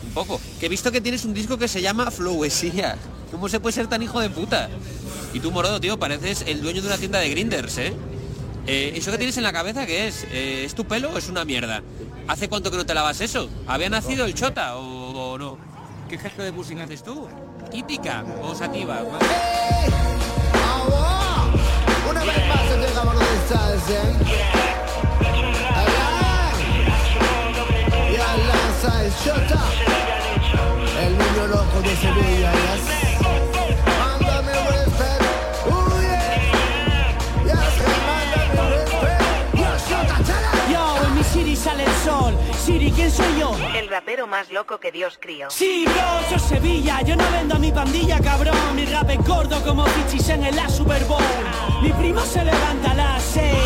Un 0.07 0.13
poco. 0.13 0.39
Que 0.61 0.67
he 0.67 0.69
visto 0.69 0.89
que 0.91 1.01
tienes 1.01 1.25
un 1.25 1.33
disco 1.33 1.57
que 1.57 1.67
se 1.67 1.81
llama 1.81 2.11
Flowesía. 2.11 2.97
¿Cómo 3.31 3.49
se 3.49 3.59
puede 3.59 3.73
ser 3.73 3.87
tan 3.87 4.01
hijo 4.01 4.21
de 4.21 4.29
puta? 4.29 4.69
Y 5.33 5.39
tú, 5.39 5.51
Morodo, 5.51 5.79
tío, 5.79 5.99
pareces 5.99 6.43
el 6.47 6.61
dueño 6.61 6.81
de 6.81 6.87
una 6.87 6.97
tienda 6.97 7.19
de 7.19 7.29
grinders, 7.29 7.77
¿eh? 7.77 7.93
Eh, 8.65 8.93
¿Eso 8.95 9.11
que 9.11 9.17
tienes 9.17 9.37
en 9.37 9.43
la 9.43 9.53
cabeza 9.53 9.85
qué 9.85 10.07
es? 10.07 10.25
Eh, 10.31 10.63
¿Es 10.65 10.75
tu 10.75 10.85
pelo 10.85 11.11
o 11.11 11.17
es 11.17 11.29
una 11.29 11.45
mierda? 11.45 11.81
¿Hace 12.27 12.49
cuánto 12.49 12.69
que 12.69 12.77
no 12.77 12.85
te 12.85 12.93
lavas 12.93 13.21
eso? 13.21 13.49
¿Había 13.65 13.89
nacido 13.89 14.25
el 14.25 14.33
chota 14.33 14.75
o, 14.75 15.37
no? 15.37 15.57
¿Qué 16.09 16.17
gesto 16.17 16.41
de 16.41 16.51
pushing 16.51 16.79
haces 16.81 17.01
tú? 17.03 17.27
¿Típica 17.71 18.25
o 18.41 18.53
sativa? 18.55 19.01
Una 22.09 22.23
vez 22.23 22.47
más 22.47 22.61
se 22.67 22.77
llegamos 22.77 23.15
donde 23.15 23.35
estás, 23.35 23.89
¿eh? 23.89 24.13
Allá. 25.75 26.51
Y 28.11 28.15
a 28.15 28.37
lanza 28.37 29.05
es 29.05 29.23
Chota. 29.23 29.63
El 31.05 31.17
niño 31.17 31.47
loco 31.47 31.81
de 31.81 31.95
Sevilla, 31.95 32.51
sale 41.67 41.83
el 41.83 41.95
sol. 42.05 42.33
Siri, 42.65 42.91
¿quién 42.91 43.11
soy 43.11 43.39
yo? 43.39 43.51
El 43.75 43.89
rapero 43.89 44.25
más 44.25 44.49
loco 44.51 44.79
que 44.79 44.89
Dios 44.89 45.17
crió. 45.19 45.49
Sí, 45.49 45.85
yo 46.31 46.39
Sevilla, 46.39 47.01
yo 47.01 47.15
no 47.17 47.29
vendo 47.31 47.55
a 47.55 47.59
mi 47.59 47.71
pandilla, 47.71 48.21
cabrón. 48.21 48.55
Mi 48.73 48.85
rap 48.85 49.09
es 49.09 49.27
gordo 49.27 49.61
como 49.63 49.83
Pichis 49.83 50.29
en 50.29 50.55
la 50.55 50.69
Super 50.69 51.03
Bowl. 51.05 51.21
Mi 51.81 51.91
primo 51.91 52.21
se 52.21 52.45
levanta 52.45 52.91
a 52.91 52.95
las 52.95 53.21
seis. 53.21 53.57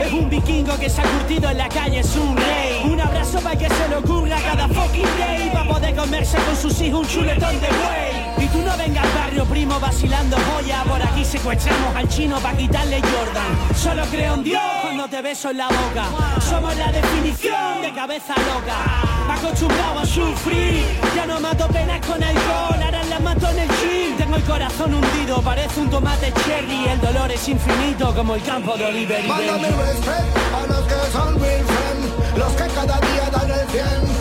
Es 0.00 0.12
un 0.12 0.30
vikingo 0.30 0.78
que 0.78 0.88
se 0.88 1.02
ha 1.02 1.04
curtido 1.04 1.50
en 1.50 1.58
la 1.58 1.68
calle, 1.68 1.98
es 2.00 2.16
un 2.16 2.34
rey. 2.36 2.90
Un 2.90 3.00
abrazo 3.00 3.38
para 3.40 3.58
que 3.58 3.68
se 3.68 3.88
le 3.88 3.96
ocurra 3.96 4.36
cada 4.40 4.66
fucking 4.68 5.18
day. 5.18 5.50
Para 5.52 5.68
poder 5.68 5.94
comerse 5.94 6.38
con 6.38 6.56
sus 6.56 6.80
hijos 6.80 7.00
un 7.00 7.06
chuletón 7.06 7.60
de 7.60 7.68
buey. 7.68 8.21
Y 8.42 8.48
tú 8.48 8.58
no 8.60 8.76
vengas 8.76 9.06
barrio, 9.14 9.44
primo, 9.44 9.78
vacilando 9.78 10.36
joya. 10.36 10.82
Por 10.82 11.00
aquí 11.00 11.24
secuestramos 11.24 11.94
al 11.94 12.08
chino 12.08 12.40
para 12.40 12.56
quitarle 12.56 13.00
Jordan. 13.00 13.76
Solo 13.76 14.02
creo 14.10 14.34
en 14.34 14.42
Dios 14.42 14.60
cuando 14.82 15.06
te 15.06 15.22
beso 15.22 15.50
en 15.50 15.58
la 15.58 15.68
boca. 15.68 16.06
Somos 16.40 16.76
la 16.76 16.90
definición 16.90 17.82
de 17.82 17.92
cabeza 17.92 18.34
loca. 18.34 19.32
Acostumbrado 19.32 20.00
a 20.00 20.06
sufrir. 20.06 20.84
Ya 21.14 21.24
no 21.24 21.38
mato 21.38 21.68
penas 21.68 22.04
con 22.04 22.20
alcohol, 22.20 22.82
ahora 22.82 23.04
las 23.04 23.20
mato 23.20 23.48
en 23.48 23.58
el 23.60 23.68
gym. 23.68 24.16
Tengo 24.18 24.34
el 24.34 24.42
corazón 24.42 24.94
hundido, 24.94 25.40
parece 25.40 25.80
un 25.80 25.88
tomate 25.88 26.32
cherry. 26.44 26.88
El 26.88 27.00
dolor 27.00 27.30
es 27.30 27.48
infinito 27.48 28.12
como 28.12 28.34
el 28.34 28.42
campo 28.42 28.76
de 28.76 28.86
Oliver 28.86 29.22
Mándame 29.24 29.68
respeto 29.68 30.56
a 30.56 30.66
los 30.66 30.80
que 30.88 31.12
son 31.12 31.40
real 31.40 31.64
friend, 31.64 32.38
los 32.38 32.52
que 32.54 32.66
cada 32.74 32.98
día 32.98 33.30
dan 33.30 33.50
el 33.52 33.68
100. 33.68 34.11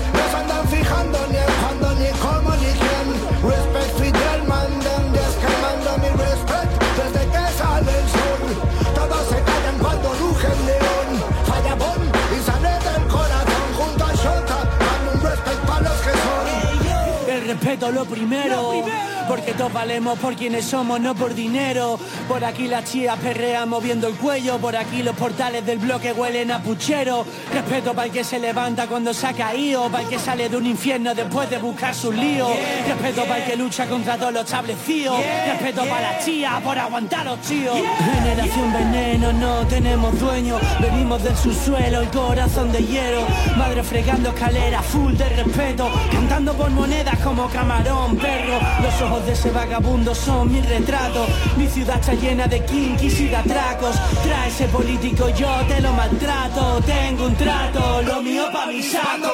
El 17.82 17.88
respeto 17.88 17.92
lo 17.92 18.06
primero, 18.06 19.11
porque 19.32 19.54
todos 19.54 19.72
valemos 19.72 20.20
por 20.20 20.36
quienes 20.36 20.66
somos, 20.66 21.00
no 21.00 21.16
por 21.16 21.34
dinero. 21.34 21.98
Por 22.28 22.44
aquí 22.44 22.68
las 22.68 22.84
chías 22.84 23.18
perrean 23.18 23.70
moviendo 23.70 24.10
el 24.10 24.16
cuello, 24.16 24.58
por 24.58 24.76
aquí 24.76 25.04
los 25.04 25.16
portales 25.16 25.66
del 25.66 25.80
bloque 25.80 26.12
huelen 26.12 26.52
a 26.52 26.62
puchero. 26.62 27.26
Respeto 27.54 27.94
para 27.94 28.08
el 28.08 28.12
que 28.12 28.26
se 28.26 28.40
levanta 28.40 28.88
cuando 28.88 29.14
se 29.14 29.28
ha 29.28 29.32
caído, 29.32 29.90
para 29.90 30.04
el 30.04 30.10
que 30.10 30.20
sale 30.20 30.50
de 30.50 30.58
un 30.58 30.66
infierno 30.66 31.16
después 31.16 31.50
de 31.50 31.60
buscar 31.60 31.96
sus 31.96 32.14
líos. 32.14 32.50
Respeto 32.86 33.24
para 33.24 33.38
el 33.38 33.50
que 33.50 33.56
lucha 33.56 33.88
contra 33.88 34.18
todos 34.18 34.34
los 34.34 34.44
establecidos. 34.44 35.18
Respeto 35.48 35.86
para 35.86 36.02
las 36.12 36.26
chías 36.26 36.62
por 36.62 36.78
aguantar 36.78 37.26
los 37.26 37.40
tíos. 37.40 37.78
Generación 38.14 38.74
veneno, 38.74 39.32
no 39.32 39.66
tenemos 39.66 40.20
dueño. 40.20 40.60
Venimos 40.82 41.24
del 41.24 41.38
subsuelo, 41.38 42.02
el 42.02 42.10
corazón 42.10 42.70
de 42.74 42.84
hielo. 42.84 43.22
Madre 43.56 43.82
fregando 43.82 44.28
escaleras, 44.28 44.86
full 44.88 45.14
de 45.14 45.30
respeto. 45.30 45.90
Cantando 46.12 46.54
por 46.54 46.70
monedas 46.70 47.18
como 47.20 47.48
camarón, 47.48 48.18
perro. 48.18 48.60
Los 48.84 49.02
ojos 49.02 49.21
de 49.26 49.34
ese 49.34 49.52
vagabundo 49.52 50.16
son 50.16 50.52
mi 50.52 50.62
retrato. 50.62 51.26
Mi 51.58 51.68
ciudad 51.68 52.00
está 52.00 52.14
llena 52.14 52.48
de 52.48 52.64
kinkis 52.66 53.20
y 53.20 53.28
de 53.28 53.36
atracos. 53.36 53.96
Trae 54.24 54.50
ese 54.50 54.66
político, 54.68 55.30
yo 55.30 55.50
te 55.68 55.82
lo 55.82 55.92
maltrato. 55.94 56.82
Tengo 56.86 57.26
un 57.26 57.36
trato, 57.36 58.02
lo 58.02 58.22
mío 58.22 58.46
pa' 58.52 58.68
mi 58.68 58.82
saco. 58.82 59.34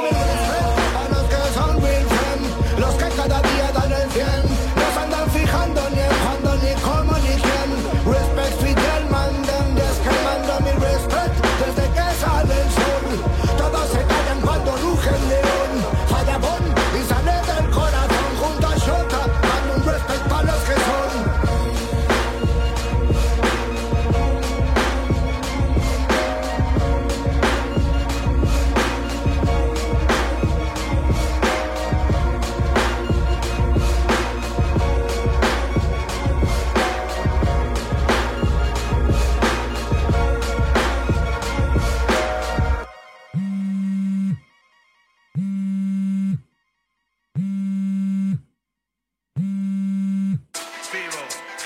A 1.00 1.10
los 1.10 1.24
que 1.24 1.54
son 1.54 1.82
real 1.82 2.06
friend, 2.06 2.80
los 2.80 2.96
que 2.96 3.16
cada 3.16 3.42
día 3.42 3.72
dan 3.74 3.92
el 3.92 4.12
100. 4.12 4.57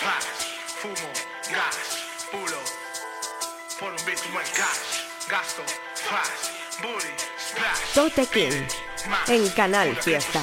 Flash, 0.01 0.57
fumo, 0.81 1.13
gas, 1.51 1.77
pulo. 2.31 2.57
Por 3.79 3.91
un 3.91 4.03
beat 4.03 4.17
buen 4.33 4.43
cash, 4.57 5.05
gasto, 5.29 5.61
flash, 5.93 6.81
booty, 6.81 7.13
splash. 7.37 7.93
Tote 7.93 8.25
King 8.25 8.65
en 9.27 9.47
Canal 9.51 9.95
Fiesta. 10.01 10.41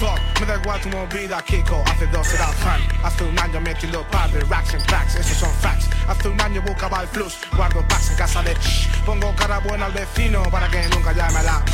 Fuck, 0.00 0.18
me 0.40 0.46
da 0.46 0.56
igual 0.56 0.80
tu 0.80 0.88
movida, 0.88 1.40
Kiko. 1.42 1.80
Hace 1.86 2.08
dos 2.08 2.28
era 2.34 2.48
fan. 2.48 2.82
Hace 3.04 3.22
un 3.22 3.38
año 3.38 3.60
metiendo 3.60 4.04
par 4.10 4.28
de 4.32 4.40
racks 4.40 4.74
en 4.74 4.82
tracks, 4.82 5.14
esos 5.14 5.38
son 5.38 5.54
facts. 5.60 5.88
Hace 6.08 6.28
un 6.28 6.40
año 6.40 6.60
buscaba 6.62 7.02
el 7.02 7.08
flux, 7.08 7.38
guardo 7.56 7.86
packs 7.86 8.10
en 8.10 8.16
casa 8.16 8.42
de 8.42 8.52
shh. 8.54 8.88
Pongo 9.06 9.32
cara 9.36 9.60
buena 9.60 9.86
al 9.86 9.92
vecino 9.92 10.42
para 10.50 10.68
que 10.68 10.88
nunca 10.88 11.12
llame 11.12 11.38
a 11.38 11.42
la. 11.44 11.64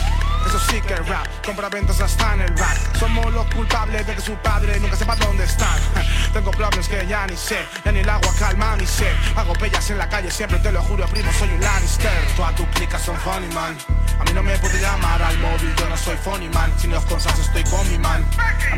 Eso 0.46 0.59
sí 0.70 0.81
que 0.81 0.96
rap, 0.96 1.26
compra 1.44 1.68
ventas 1.68 2.00
hasta 2.00 2.35
en 2.35 2.42
el 2.42 2.57
rap. 2.57 2.76
Somos 2.98 3.33
los 3.33 3.46
culpables 3.55 4.07
de 4.07 4.14
que 4.14 4.20
su 4.20 4.35
padre 4.37 4.78
nunca 4.81 4.96
sepa 4.96 5.16
dónde 5.16 5.44
están. 5.44 5.78
Tengo 6.33 6.50
problemas 6.50 6.88
que 6.88 7.07
ya 7.07 7.26
ni 7.26 7.37
sé, 7.37 7.59
ya 7.85 7.92
ni 7.92 8.00
el 8.00 8.09
agua 8.09 8.33
calma 8.38 8.76
mi 8.76 8.87
sed. 8.87 9.14
Hago 9.37 9.52
pellas 9.55 9.88
en 9.90 9.98
la 9.98 10.09
calle, 10.09 10.31
siempre 10.31 10.59
te 10.59 10.72
lo 10.72 10.83
juro, 10.83 11.07
primo, 11.07 11.33
soy 11.33 11.50
un 11.50 11.61
Lannister. 11.61 12.26
Todas 12.37 12.55
tus 12.55 12.66
clicas 12.68 13.02
son 13.02 13.16
funny, 13.18 13.52
man. 13.55 13.76
A 14.20 14.24
mí 14.24 14.33
no 14.33 14.42
me 14.42 14.57
puede 14.59 14.81
llamar 14.81 15.22
al 15.22 15.38
móvil, 15.38 15.74
yo 15.76 15.88
no 15.88 15.96
soy 15.96 16.16
funny, 16.16 16.48
man. 16.50 16.72
Si 16.78 16.88
no 16.88 16.98
es 16.98 17.05
estoy 17.38 17.64
con 17.64 17.88
mi 17.90 17.98
man. 17.98 18.24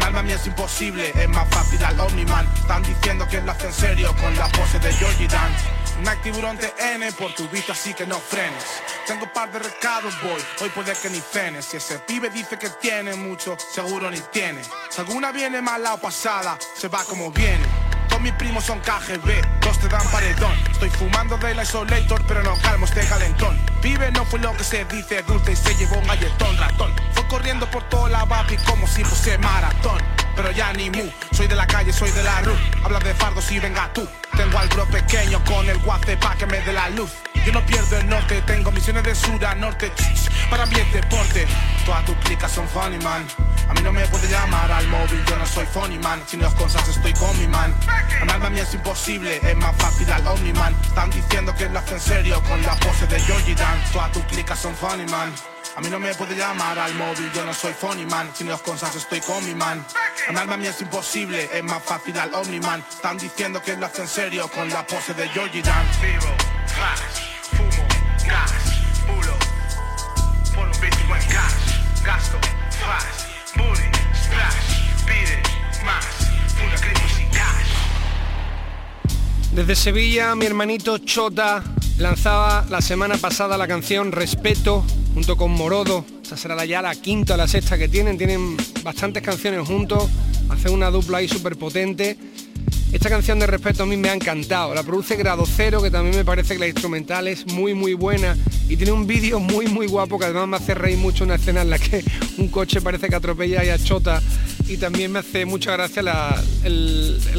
A 0.01 0.23
mí 0.23 0.33
es 0.33 0.47
imposible, 0.47 1.13
es 1.15 1.29
más 1.29 1.49
fácil 1.49 1.83
al 1.85 1.99
Omniman. 1.99 2.47
Están 2.55 2.83
diciendo 2.83 3.27
que 3.29 3.41
lo 3.41 3.53
hace 3.53 3.67
en 3.67 3.73
serio 3.73 4.15
con 4.17 4.35
la 4.37 4.49
pose 4.49 4.79
de 4.79 4.93
Georgie 4.93 5.27
Dance. 5.27 5.84
Nike 6.01 6.23
tiburón 6.23 6.59
TN 6.59 7.13
por 7.19 7.33
tu 7.35 7.49
vista, 7.49 7.73
así 7.73 7.95
que 7.95 8.07
no 8.07 8.19
frenes. 8.19 8.65
Tengo 9.07 9.31
par 9.33 9.51
de 9.53 9.59
recados, 9.59 10.15
boy, 10.23 10.43
hoy 10.61 10.69
puede 10.71 10.93
que 10.95 11.09
ni 11.11 11.21
cenes. 11.21 11.67
Si 11.67 11.77
ese 11.77 11.99
pibe 12.01 12.31
dice 12.31 12.59
que 12.59 12.71
tiene 12.71 13.15
mucho, 13.15 13.57
seguro 13.73 14.11
ni 14.11 14.21
tiene. 14.33 14.63
Si 14.91 15.01
alguna 15.01 15.31
viene 15.31 15.63
mala 15.63 15.95
o 15.95 15.99
pasada, 15.99 16.59
se 16.77 16.89
va 16.89 17.05
como 17.05 17.31
viene. 17.31 17.65
Todos 18.09 18.23
mis 18.23 18.33
primos 18.33 18.65
son 18.65 18.81
KGB, 18.81 19.61
dos 19.61 19.79
te 19.79 19.89
dan 19.89 20.07
paredón. 20.11 20.57
Estoy 20.71 20.91
fumando 20.91 21.37
de 21.39 21.55
la 21.55 21.63
isolator, 21.63 22.25
pero 22.27 22.43
no 22.43 22.57
calmo 22.61 22.87
este 22.87 23.07
calentón. 23.07 23.59
Pibe 23.81 24.11
no 24.13 24.25
fue 24.25 24.41
lo 24.41 24.57
que 24.57 24.65
se 24.65 24.85
dice, 24.87 25.23
dulce 25.23 25.53
y 25.53 25.57
se 25.57 25.75
llevó 25.77 25.99
un 25.99 26.07
galletón 26.07 26.57
ratón. 26.57 26.93
Corriendo 27.29 27.71
por 27.71 27.83
toda 27.89 28.09
la 28.09 28.25
vapi 28.25 28.57
como 28.59 28.87
si 28.87 29.05
fuese 29.05 29.39
maratón. 29.39 30.01
Pero 30.37 30.51
ya 30.51 30.73
ni 30.73 30.91
mu, 30.91 31.09
soy 31.33 31.47
de 31.47 31.55
la 31.55 31.67
calle, 31.67 31.93
soy 31.93 32.11
de 32.11 32.23
la 32.23 32.41
rue. 32.41 32.57
Habla 32.85 32.99
de 32.99 33.15
fardos 33.15 33.51
y 33.53 33.59
venga 33.61 33.93
tú. 33.93 34.07
Tengo 34.37 34.59
al 34.59 34.69
bro 34.69 34.85
pequeño 34.87 35.43
con 35.45 35.69
el 35.69 35.79
guace 35.79 36.17
pa' 36.17 36.35
que 36.35 36.47
me 36.47 36.61
dé 36.61 36.73
la 36.73 36.89
luz. 36.91 37.13
Yo 37.45 37.53
no 37.53 37.65
pierdo 37.67 37.99
el 37.99 38.09
norte, 38.09 38.41
tengo 38.43 38.71
misiones 38.73 39.05
de 39.05 39.15
sur 39.15 39.45
a 39.45 39.55
norte. 39.55 39.93
Para 40.51 40.67
mí 40.67 40.77
es 40.77 40.93
deporte. 40.93 41.47
Todas 41.85 42.05
tus 42.05 42.17
clicas 42.17 42.51
son 42.51 42.67
funny, 42.69 42.99
man. 42.99 43.27
A 43.69 43.75
mí 43.75 43.81
no 43.83 43.93
me 43.93 44.07
puede 44.09 44.29
llamar 44.29 44.71
al 44.73 44.89
móvil, 44.89 45.25
yo 45.27 45.37
no 45.37 45.47
soy 45.47 45.67
funny, 45.67 45.99
man. 45.99 46.23
Si 46.27 46.37
no 46.37 46.49
es 46.49 46.55
cosas 46.55 46.89
estoy 46.89 47.13
con 47.13 47.39
mi 47.39 47.47
man. 47.47 47.75
A 48.29 48.51
mí 48.51 48.59
es 48.59 48.75
imposible, 48.75 49.41
es 49.43 49.57
más 49.57 49.77
fácil 49.77 50.11
al 50.13 50.27
Omniman. 50.27 50.75
Están 50.83 51.11
diciendo 51.11 51.55
que 51.55 51.69
lo 51.69 51.79
hace 51.79 51.95
en 51.95 52.01
serio 52.01 52.43
con 52.43 52.61
la 52.63 52.75
pose 52.77 53.07
de 53.07 53.21
Georgie 53.21 53.55
Dan. 53.55 53.79
Todas 53.93 54.13
tus 54.13 54.25
clicas 54.25 54.59
son 54.59 54.75
funny, 54.75 55.05
man. 55.07 55.33
A 55.77 55.81
mí 55.81 55.89
no 55.91 55.99
me 55.99 56.15
puede 56.15 56.37
llamar 56.37 56.79
al 56.79 56.95
móvil, 56.95 57.33
yo 57.35 57.45
no 57.45 57.53
soy 57.53 57.73
funny 57.73 58.07
man. 58.07 58.31
Si 58.33 58.45
no 58.45 58.57
cosas 58.59 58.95
estoy 58.95 59.21
con 59.21 59.45
mi 59.45 59.57
man. 59.57 59.85
A 60.29 60.57
mí 60.57 60.67
es 60.69 60.81
imposible, 60.81 61.51
es 61.53 61.65
más 61.65 61.83
fácil 61.83 62.17
al 62.17 62.33
Omniman. 62.33 62.85
Están 62.89 63.19
diciendo 63.19 63.61
que 63.61 63.77
lo 63.77 63.87
hace 63.87 64.03
en 64.03 64.09
serio 64.09 64.49
con 64.55 64.69
la 64.71 64.87
pose 64.87 65.15
de 65.15 65.29
Georgie 65.31 65.63
Dan. 65.63 65.85
Vivo, 66.01 66.33
flash, 66.69 67.27
fumo, 67.51 67.89
gas, 68.25 68.53
pulo. 69.05 69.35
Por 70.55 70.69
un 70.69 70.81
beat 70.81 71.09
buen 71.09 71.21
cash, 71.23 72.05
gasto, 72.05 72.39
flash, 72.79 73.57
booty, 73.57 73.91
splash, 74.15 75.05
pide 75.07 75.43
más, 75.85 76.07
una 76.65 76.77
cripto 76.77 77.09
sin 77.17 77.29
cash. 77.31 77.71
Desde 79.51 79.75
Sevilla, 79.75 80.37
mi 80.37 80.47
hermanito 80.47 80.99
Chota 80.99 81.65
lanzaba 81.99 82.65
la 82.71 82.81
semana 82.81 83.17
pasada 83.17 83.59
la 83.59 83.67
canción 83.67 84.13
Respeto 84.13 84.85
junto 85.15 85.37
con 85.37 85.53
Morodo. 85.53 86.05
Esa 86.23 86.37
será 86.37 86.65
ya 86.65 86.83
la 86.83 86.95
quinta 86.95 87.35
o 87.35 87.37
la 87.37 87.49
sexta 87.49 87.79
que 87.79 87.89
tienen. 87.89 88.19
Tienen 88.19 88.57
bastantes 88.83 89.23
canciones 89.23 89.67
juntos. 89.67 90.11
Hacen 90.51 90.73
una 90.73 90.91
dupla 90.91 91.19
ahí 91.19 91.29
súper 91.29 91.57
potente. 91.57 92.19
Esta 92.93 93.09
canción 93.09 93.39
de 93.39 93.47
respeto 93.47 93.85
a 93.85 93.87
mí 93.87 93.97
me 93.97 94.09
ha 94.09 94.15
encantado. 94.15 94.75
La 94.75 94.83
produce 94.83 95.17
Grado 95.17 95.45
Cero, 95.47 95.83
que 95.83 95.91
también 95.91 96.17
me 96.17 96.25
parece 96.25 96.55
que 96.55 96.61
la 96.61 96.69
instrumental 96.69 97.27
es 97.29 97.47
muy 97.47 97.75
muy 97.75 97.95
buena. 97.95 98.37
Y 98.69 98.77
tiene 98.77 98.93
un 98.93 99.07
vídeo 99.07 99.41
muy 99.41 99.67
muy 99.67 99.87
guapo 99.87 100.19
que 100.19 100.27
además 100.27 100.49
me 100.49 100.57
hace 100.57 100.75
reír 100.75 100.99
mucho 100.99 101.25
una 101.25 101.37
escena 101.37 101.63
en 101.63 101.71
la 101.71 101.79
que 101.79 102.05
un 102.39 102.49
coche 102.49 102.81
parece 102.81 103.09
que 103.09 103.17
atropella 103.17 103.65
y 103.65 103.71
achota. 103.71 104.23
Y 104.67 104.79
también 104.79 105.13
me 105.13 105.19
hace 105.19 105.45
mucha 105.45 105.73
gracia 105.73 106.03
la, 106.03 106.43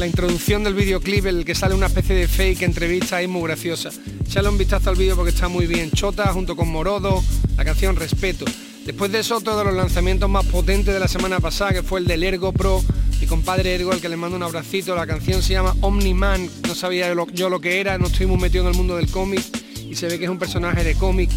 introducción 0.06 0.62
del 0.62 0.74
videoclip, 0.74 1.26
el 1.26 1.44
que 1.44 1.54
sale 1.54 1.74
una 1.74 1.86
especie 1.86 2.14
de 2.14 2.28
fake 2.28 2.62
entrevista 2.62 3.16
ahí 3.16 3.26
muy 3.26 3.42
graciosa. 3.42 3.90
Echale 4.24 4.48
un 4.48 4.58
vistazo 4.58 4.90
al 4.90 4.96
vídeo 4.96 5.16
porque 5.16 5.30
está 5.30 5.48
muy 5.48 5.66
bien. 5.66 5.90
Chota 5.90 6.32
junto 6.32 6.54
con 6.54 6.68
Morodo, 6.68 7.22
la 7.56 7.64
canción 7.64 7.96
Respeto. 7.96 8.44
Después 8.84 9.10
de 9.10 9.18
eso, 9.18 9.38
otro 9.38 9.58
de 9.58 9.64
los 9.64 9.74
lanzamientos 9.74 10.30
más 10.30 10.46
potentes 10.46 10.94
de 10.94 11.00
la 11.00 11.08
semana 11.08 11.40
pasada, 11.40 11.72
que 11.72 11.82
fue 11.82 11.98
el 11.98 12.06
del 12.06 12.22
Ergo 12.22 12.52
Pro, 12.52 12.84
mi 13.20 13.26
compadre 13.26 13.74
Ergo, 13.74 13.90
al 13.90 14.00
que 14.00 14.08
le 14.08 14.16
mando 14.16 14.36
un 14.36 14.44
abracito. 14.44 14.94
La 14.94 15.08
canción 15.08 15.42
se 15.42 15.54
llama 15.54 15.74
Omni-Man, 15.80 16.48
no 16.68 16.74
sabía 16.76 17.12
yo 17.32 17.50
lo 17.50 17.60
que 17.60 17.80
era, 17.80 17.98
no 17.98 18.06
estoy 18.06 18.26
muy 18.26 18.38
metido 18.38 18.62
en 18.64 18.70
el 18.70 18.76
mundo 18.76 18.96
del 18.96 19.10
cómic 19.10 19.42
y 19.90 19.96
se 19.96 20.06
ve 20.06 20.18
que 20.18 20.24
es 20.24 20.30
un 20.30 20.38
personaje 20.38 20.84
de 20.84 20.94
cómic. 20.94 21.30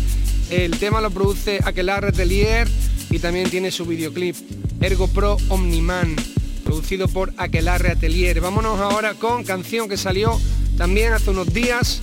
El 0.52 0.78
tema 0.78 1.02
lo 1.02 1.10
produce 1.10 1.60
Aquelarre 1.64 2.12
Telier 2.12 2.68
y 3.10 3.20
también 3.20 3.50
tiene 3.50 3.72
su 3.72 3.86
videoclip, 3.86 4.36
Ergo 4.82 5.08
Pro 5.08 5.38
Omni-Man, 5.50 6.16
producido 6.64 7.08
por 7.08 7.34
Aquelarre 7.38 7.92
Atelier. 7.92 8.40
Vámonos 8.40 8.80
ahora 8.80 9.14
con 9.14 9.44
canción 9.44 9.90
que 9.90 9.98
salió 9.98 10.40
también 10.78 11.12
hace 11.12 11.32
unos 11.32 11.54
días 11.54 12.02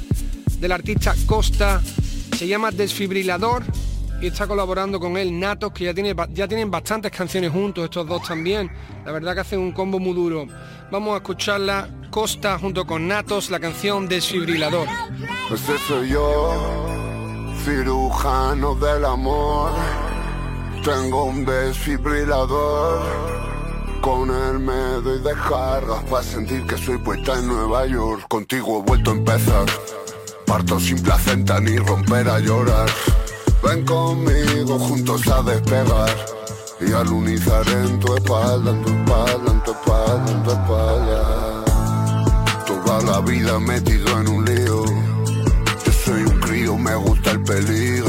del 0.61 0.73
artista 0.73 1.15
Costa, 1.27 1.81
se 2.37 2.47
llama 2.47 2.71
Desfibrilador 2.71 3.65
y 4.21 4.27
está 4.27 4.47
colaborando 4.47 5.01
con 5.01 5.17
él 5.17 5.39
Natos, 5.39 5.73
que 5.73 5.85
ya, 5.85 5.95
tiene, 5.95 6.15
ya 6.33 6.47
tienen 6.49 6.71
bastantes 6.71 7.11
canciones 7.13 7.51
juntos, 7.51 7.85
estos 7.85 8.07
dos 8.07 8.23
también. 8.23 8.71
La 9.05 9.13
verdad 9.13 9.35
que 9.35 9.41
hacen 9.41 9.59
un 9.59 9.73
combo 9.73 9.99
muy 9.99 10.15
duro. 10.15 10.47
Vamos 10.91 11.15
a 11.15 11.17
escucharla 11.17 11.89
Costa 12.11 12.59
junto 12.59 12.87
con 12.87 13.09
Natos, 13.09 13.51
la 13.51 13.61
canción 13.61 14.09
Desfibrilador. 14.09 14.89
Este 15.53 15.79
soy 15.87 16.11
yo, 16.11 16.87
cirujano 17.65 18.75
del 18.75 19.05
amor. 19.05 19.73
Tengo 20.87 21.25
un 21.25 21.45
desfibrilador. 21.45 23.01
Con 24.01 24.31
él 24.31 24.61
me 24.61 25.01
doy 25.03 25.19
descargas 25.19 26.05
para 26.05 26.23
sentir 26.23 26.65
que 26.65 26.79
soy 26.79 26.97
puesta 26.99 27.37
en 27.37 27.49
Nueva 27.49 27.87
York. 27.87 28.27
Contigo 28.29 28.79
he 28.79 28.83
vuelto 28.89 29.11
a 29.11 29.15
empezar. 29.15 29.67
Parto 30.47 30.79
sin 30.79 31.03
placenta 31.03 31.59
ni 31.59 31.77
romper 31.77 32.29
a 32.29 32.39
llorar. 32.39 32.89
Ven 33.65 33.85
conmigo 33.85 34.79
juntos 34.79 35.27
a 35.27 35.43
despegar 35.43 36.17
y 36.81 36.93
alunizar 36.93 37.67
en 37.69 37.99
tu 37.99 38.15
espalda, 38.15 38.71
en 38.71 38.83
tu 38.85 38.89
espalda, 38.91 39.53
en 39.53 39.63
tu 39.65 39.73
espalda, 39.73 40.31
en 40.31 40.43
tu 40.45 40.51
espalda. 40.53 41.65
Toda 42.65 43.03
la 43.03 43.21
vida 43.23 43.59
metido 43.59 44.21
en 44.21 44.29
un 44.29 44.45
lío. 44.45 44.85
Yo 45.85 45.93
soy 46.05 46.23
un 46.23 46.39
crío, 46.39 46.79
me 46.79 46.95
gusta 46.95 47.33
el 47.33 47.43
peligro. 47.43 48.06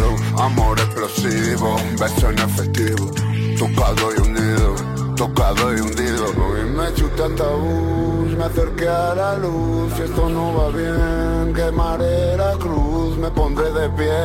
Amor 0.48 0.80
explosivo, 0.80 1.76
beso 2.00 2.32
inefectivo. 2.32 3.12
Tocado 3.60 4.16
y 4.16 4.22
hundido, 4.22 4.76
tocado 5.18 5.76
y 5.76 5.82
hundido. 5.82 6.24
Hoy 6.42 6.64
me 6.70 6.94
chuté 6.94 7.28
tabús, 7.36 8.32
me 8.38 8.46
acerqué 8.46 8.88
a 8.88 9.14
la 9.14 9.38
luz. 9.40 9.92
Si 9.94 10.04
esto 10.04 10.30
no 10.30 10.54
va 10.56 10.70
bien, 10.70 11.54
quemaré 11.54 12.38
la 12.38 12.54
cruz, 12.54 13.18
me 13.18 13.30
pondré 13.30 13.74
de 13.74 13.90
pie 13.90 14.24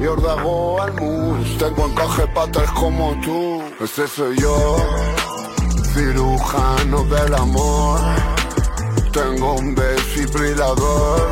y 0.00 0.06
ordago 0.06 0.80
al 0.80 0.94
mus. 0.94 1.58
Tengo 1.58 1.86
encaje 1.86 2.26
patas 2.28 2.70
como 2.70 3.14
tú. 3.20 3.62
Ese 3.78 4.08
soy 4.08 4.38
yo, 4.38 4.78
cirujano 5.92 7.04
del 7.04 7.34
amor. 7.34 8.00
Tengo 9.12 9.52
un 9.52 9.74
desfibrilador. 9.74 11.28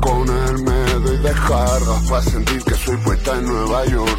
Con 0.00 0.28
él 0.28 0.58
me 0.98 1.06
doy 1.06 1.16
descargas 1.18 2.08
para 2.08 2.22
sentir 2.22 2.62
que 2.64 2.74
soy 2.74 2.96
puesta 2.98 3.36
en 3.36 3.46
Nueva 3.46 3.84
York. 3.86 4.18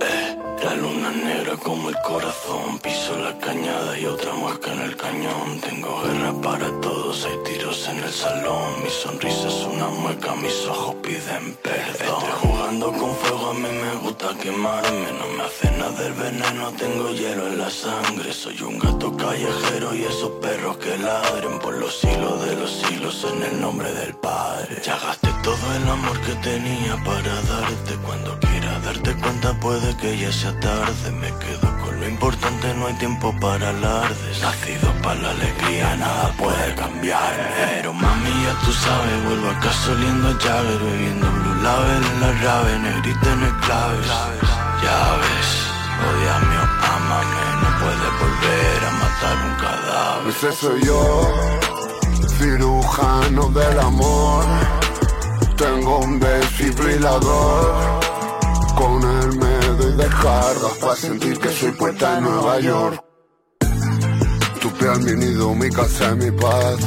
Eh, 0.00 0.38
la 0.64 0.74
luna 0.74 1.10
negra 1.10 1.56
como 1.56 1.90
el 1.90 1.96
corazón, 2.06 2.78
piso 2.82 3.18
la 3.18 3.36
cañada 3.38 3.98
y 3.98 4.06
otra 4.06 4.32
muesca 4.34 4.72
en 4.72 4.80
el 4.80 4.96
cañón. 4.96 5.60
Tengo 5.60 6.02
guerra 6.02 6.32
para 6.40 6.80
todos, 6.80 7.26
hay 7.26 7.36
tiros 7.44 7.88
en 7.88 7.98
el 7.98 8.12
salón. 8.12 8.82
Mi 8.82 8.90
sonrisa 8.90 9.48
es 9.48 9.66
una 9.74 9.88
mueca, 9.88 10.34
mis 10.36 10.66
ojos 10.66 10.94
piden 11.02 11.56
perdón. 11.62 12.22
Estoy 12.22 12.32
jugando 12.42 12.92
con 12.92 13.14
fuego, 13.16 13.35
No 14.56 14.62
me 15.36 15.42
hace 15.42 15.70
nada 15.72 16.06
el 16.06 16.14
veneno, 16.14 16.72
tengo 16.78 17.10
hielo 17.10 17.46
en 17.46 17.58
la 17.58 17.68
sangre. 17.68 18.32
Soy 18.32 18.58
un 18.62 18.78
gato 18.78 19.14
callejero 19.14 19.94
y 19.94 20.04
esos 20.04 20.30
perros 20.40 20.78
que 20.78 20.96
ladren 20.96 21.58
por 21.58 21.76
los 21.76 22.02
hilos 22.02 22.42
de 22.42 22.56
los 22.56 22.90
hilos 22.90 23.26
en 23.34 23.42
el 23.42 23.60
nombre 23.60 23.92
del 23.92 24.14
Padre. 24.14 24.80
Ya 24.82 24.98
gasté 24.98 25.28
todo 25.42 25.74
el 25.76 25.86
amor 25.86 26.18
que 26.22 26.32
tenía 26.36 26.96
para 27.04 27.34
darte. 27.42 27.96
Cuando 28.02 28.38
quiera 28.40 28.80
darte 28.80 29.14
cuenta, 29.16 29.52
puede 29.60 29.94
que 29.98 30.16
ya 30.16 30.32
sea 30.32 30.58
tarde. 30.58 31.10
Me 31.10 31.28
quedo 31.38 31.68
con 31.84 32.00
lo 32.00 32.08
importante, 32.08 32.72
no 32.76 32.86
hay 32.86 32.94
tiempo 32.94 33.34
para 33.38 33.68
alardes. 33.68 34.40
Nacido 34.40 34.90
para 35.02 35.20
la 35.20 35.30
alegría, 35.32 35.96
nada 35.96 36.34
puede 36.38 36.74
cambiar. 36.76 37.52
Pero 37.74 37.92
mami, 37.92 38.30
ya 38.44 38.58
tú 38.64 38.72
sabes, 38.72 39.24
vuelvo 39.26 39.50
a 39.50 39.60
casa 39.60 39.92
oliendo 39.92 40.28
bebiendo 40.82 41.45
Label 41.66 42.04
en 42.12 42.20
la 42.20 42.32
rave, 42.44 42.78
negrita 42.78 43.32
en 43.32 43.42
el 43.42 43.56
claves. 43.64 44.06
Ya 44.84 45.00
ves, 45.20 45.50
odiame 46.06 46.56
o 46.62 46.66
amame, 46.94 47.44
no 47.62 47.70
puedes 47.80 48.12
volver 48.22 48.78
a 48.88 48.92
matar 49.02 49.36
un 49.48 49.54
cadáver. 49.64 50.28
Ese 50.32 50.52
soy 50.52 50.80
yo, 50.84 51.02
cirujano 52.38 53.48
del 53.48 53.80
amor. 53.80 54.44
Tengo 55.56 55.98
un 55.98 56.20
desfibrilador. 56.20 58.00
Con 58.76 59.02
él 59.02 59.36
me 59.36 59.56
doy 59.78 59.96
descargas 59.96 60.74
para 60.80 60.94
sentir 60.94 61.36
que 61.40 61.50
soy 61.50 61.72
puesta 61.72 62.18
en 62.18 62.24
Nueva 62.24 62.60
York. 62.60 63.04
Tu 64.60 64.70
piel, 64.78 65.00
mi 65.00 65.14
nido, 65.24 65.52
mi 65.52 65.68
casa 65.70 66.14
mi 66.14 66.30
paz. 66.30 66.78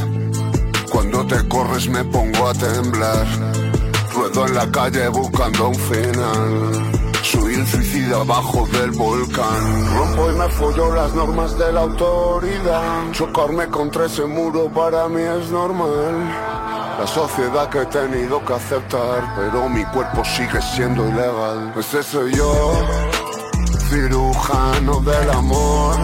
Cuando 0.90 1.28
te 1.28 1.46
corres 1.50 1.90
me 1.90 2.02
pongo 2.06 2.48
a 2.48 2.54
temblar. 2.54 3.69
Ruedo 4.14 4.48
en 4.48 4.56
la 4.56 4.72
calle 4.72 5.08
buscando 5.10 5.70
un 5.70 5.76
final. 5.76 6.92
Soy 7.24 7.54
el 7.54 7.68
suicida 7.68 8.22
abajo 8.22 8.68
del 8.72 8.92
volcán. 8.92 9.96
Rompo 9.96 10.32
y 10.32 10.36
me 10.36 10.50
follo 10.50 10.96
las 10.96 11.14
normas 11.14 11.58
de 11.58 11.72
la 11.72 11.82
autoridad. 11.82 13.12
Chocarme 13.12 13.68
contra 13.68 14.06
ese 14.06 14.26
muro 14.26 14.70
para 14.70 15.08
mí 15.08 15.22
es 15.22 15.52
normal. 15.52 16.16
La 17.00 17.08
sociedad 17.08 17.70
que 17.70 17.82
he 17.82 17.86
tenido 17.86 18.44
que 18.44 18.54
aceptar, 18.54 19.36
pero 19.36 19.70
mi 19.70 19.86
cuerpo 19.86 20.24
sigue 20.26 20.62
siendo 20.62 21.08
ilegal. 21.08 21.74
Ese 21.78 22.04
soy 22.04 22.34
yo, 22.34 22.74
cirujano 23.90 25.00
del 25.02 25.30
amor. 25.30 25.96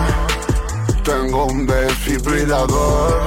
Tengo 1.04 1.46
un 1.46 1.66
desfibrilador. 1.66 3.20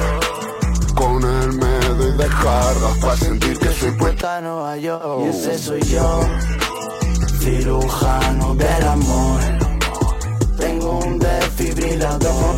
Con 0.94 1.22
él 1.22 1.52
me 1.52 1.77
doy 1.98 2.12
descargas 2.12 2.98
para 2.98 3.16
sentir 3.16 3.58
que 3.58 3.68
soy 3.68 3.90
puesta 3.92 4.40
Nueva 4.40 4.76
York. 4.76 5.04
Y 5.24 5.28
ese 5.28 5.58
soy 5.58 5.80
yo, 5.82 6.20
cirujano 7.40 8.54
del 8.54 8.86
amor. 8.86 9.40
Tengo 10.56 10.98
un 10.98 11.18
desfibrilador. 11.18 12.56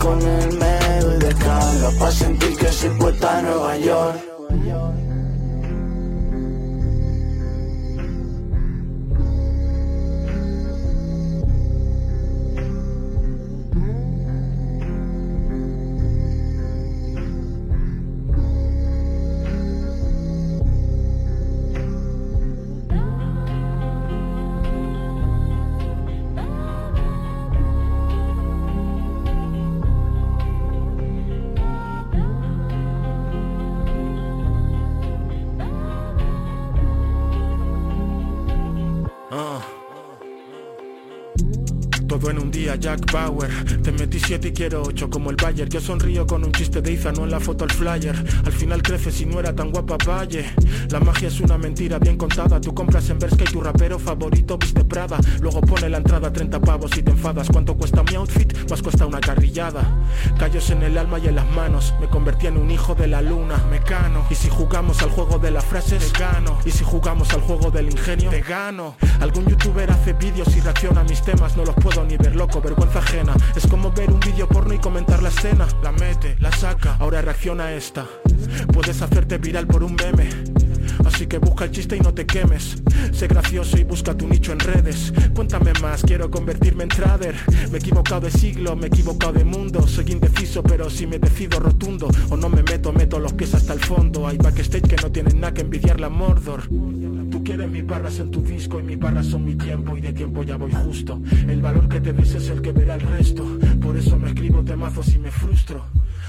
Con 0.00 0.22
él 0.22 0.58
me 0.58 1.00
doy 1.00 1.18
descargas 1.18 1.88
solo 1.88 1.98
para 1.98 2.12
sentir 2.12 2.56
que 2.56 2.72
soy 2.72 2.90
puesta 2.90 3.42
Nueva 3.42 3.76
York. 3.76 5.07
Jack 42.80 43.12
Bauer. 43.12 43.50
Te 43.82 43.92
metí 43.92 44.20
siete 44.20 44.48
y 44.48 44.52
quiero 44.52 44.82
ocho 44.82 45.10
como 45.10 45.30
el 45.30 45.36
Bayer. 45.36 45.68
Yo 45.68 45.80
sonrío 45.80 46.26
con 46.26 46.44
un 46.44 46.52
chiste 46.52 46.80
de 46.80 46.92
Iza, 46.92 47.12
no 47.12 47.24
en 47.24 47.30
la 47.30 47.40
foto 47.40 47.64
al 47.64 47.70
flyer. 47.70 48.14
Al 48.44 48.52
final 48.52 48.82
creces 48.82 49.20
y 49.20 49.26
no 49.26 49.40
era 49.40 49.54
tan 49.54 49.70
guapa 49.70 49.96
Valle 50.06 50.44
La 50.90 51.00
magia 51.00 51.28
es 51.28 51.40
una 51.40 51.58
mentira 51.58 51.98
bien 51.98 52.16
contada. 52.16 52.60
Tú 52.60 52.74
compras 52.74 53.08
en 53.10 53.18
Berska 53.18 53.44
y 53.44 53.52
tu 53.52 53.60
rapero 53.60 53.98
favorito 53.98 54.58
viste 54.58 54.84
Prada. 54.84 55.18
Luego 55.40 55.60
pone 55.60 55.88
la 55.88 55.98
entrada 55.98 56.32
30 56.32 56.60
pavos 56.60 56.96
y 56.96 57.02
te 57.02 57.10
enfadas. 57.10 57.48
¿Cuánto 57.50 57.76
cuesta 57.76 58.02
mi 58.02 58.14
outfit? 58.14 58.70
Más 58.70 58.82
cuesta 58.82 59.06
una 59.06 59.20
carrillada. 59.20 59.82
Callos 60.38 60.70
en 60.70 60.82
el 60.82 60.96
alma 60.96 61.18
y 61.18 61.28
en 61.28 61.34
las 61.34 61.48
manos. 61.50 61.94
Me 62.00 62.08
convertí 62.08 62.46
en 62.46 62.56
un 62.56 62.70
hijo 62.70 62.94
de 62.94 63.06
la 63.06 63.20
luna 63.20 63.56
Mecano. 63.70 64.24
Y 64.30 64.34
si 64.34 64.48
jugamos 64.48 65.02
al 65.02 65.10
juego 65.10 65.38
de 65.38 65.50
las 65.50 65.64
frases 65.64 66.12
Te 66.12 66.18
gano. 66.18 66.58
Y 66.64 66.70
si 66.70 66.84
jugamos 66.84 67.32
al 67.32 67.40
juego 67.40 67.70
del 67.70 67.90
ingenio 67.90 68.30
Te 68.30 68.40
gano. 68.40 68.96
Algún 69.20 69.46
youtuber 69.46 69.90
hace 69.90 70.12
vídeos 70.12 70.56
y 70.56 70.60
reacciona 70.60 71.00
a 71.00 71.04
mis 71.04 71.22
temas. 71.22 71.56
No 71.56 71.64
los 71.64 71.74
puedo 71.74 72.04
ni 72.04 72.16
ver 72.16 72.34
loco 72.36 72.60
vergüenza 72.68 72.98
ajena. 72.98 73.34
Es 73.56 73.66
como 73.66 73.90
ver 73.92 74.10
un 74.10 74.20
vídeo 74.20 74.46
porno 74.46 74.74
y 74.74 74.78
comentar 74.78 75.22
la 75.22 75.30
escena. 75.30 75.66
La 75.82 75.92
mete, 75.92 76.36
la 76.40 76.52
saca, 76.52 76.96
ahora 77.00 77.22
reacciona 77.22 77.72
esta. 77.72 78.06
Puedes 78.72 79.00
hacerte 79.00 79.38
viral 79.38 79.66
por 79.66 79.82
un 79.82 79.94
meme. 79.94 80.28
Así 81.06 81.26
que 81.26 81.38
busca 81.38 81.64
el 81.64 81.70
chiste 81.70 81.96
y 81.96 82.00
no 82.00 82.12
te 82.12 82.26
quemes. 82.26 82.82
Sé 83.12 83.26
gracioso 83.26 83.78
y 83.78 83.84
busca 83.84 84.14
tu 84.14 84.28
nicho 84.28 84.52
en 84.52 84.58
redes. 84.58 85.12
Cuéntame 85.34 85.72
más, 85.80 86.02
quiero 86.02 86.30
convertirme 86.30 86.82
en 86.82 86.90
trader. 86.90 87.34
Me 87.70 87.78
he 87.78 87.80
equivocado 87.80 88.22
de 88.22 88.30
siglo, 88.30 88.76
me 88.76 88.86
he 88.86 88.88
equivocado 88.88 89.32
de 89.32 89.44
mundo. 89.44 89.86
Soy 89.86 90.12
indeciso 90.12 90.62
pero 90.62 90.90
si 90.90 91.06
me 91.06 91.18
decido 91.18 91.60
rotundo. 91.60 92.08
O 92.28 92.36
no 92.36 92.50
me 92.50 92.62
meto, 92.62 92.92
meto 92.92 93.18
los 93.18 93.32
pies 93.32 93.54
hasta 93.54 93.72
el 93.72 93.80
fondo. 93.80 94.26
Hay 94.26 94.36
backstage 94.36 94.88
que 94.88 94.96
no 94.96 95.10
tienen 95.10 95.40
nada 95.40 95.54
que 95.54 95.62
envidiar 95.62 96.00
la 96.00 96.10
Mordor 96.10 96.68
quieres 97.48 97.70
mis 97.70 97.86
barras 97.86 98.18
en 98.18 98.30
tu 98.30 98.42
disco 98.42 98.78
y 98.78 98.82
mis 98.82 98.98
barras 98.98 99.24
son 99.24 99.42
mi 99.42 99.54
tiempo 99.54 99.96
y 99.96 100.02
de 100.02 100.12
tiempo 100.12 100.42
ya 100.42 100.58
voy 100.58 100.70
justo. 100.70 101.18
El 101.48 101.62
valor 101.62 101.88
que 101.88 101.98
te 101.98 102.12
des 102.12 102.34
es 102.34 102.50
el 102.50 102.60
que 102.60 102.72
verá 102.72 102.96
el 102.96 103.00
resto. 103.00 103.42
Por 103.80 103.96
eso 103.96 104.18
me 104.18 104.28
escribo 104.28 104.62
temazos 104.62 105.14
y 105.14 105.18
me 105.18 105.30
frustro. 105.30 105.86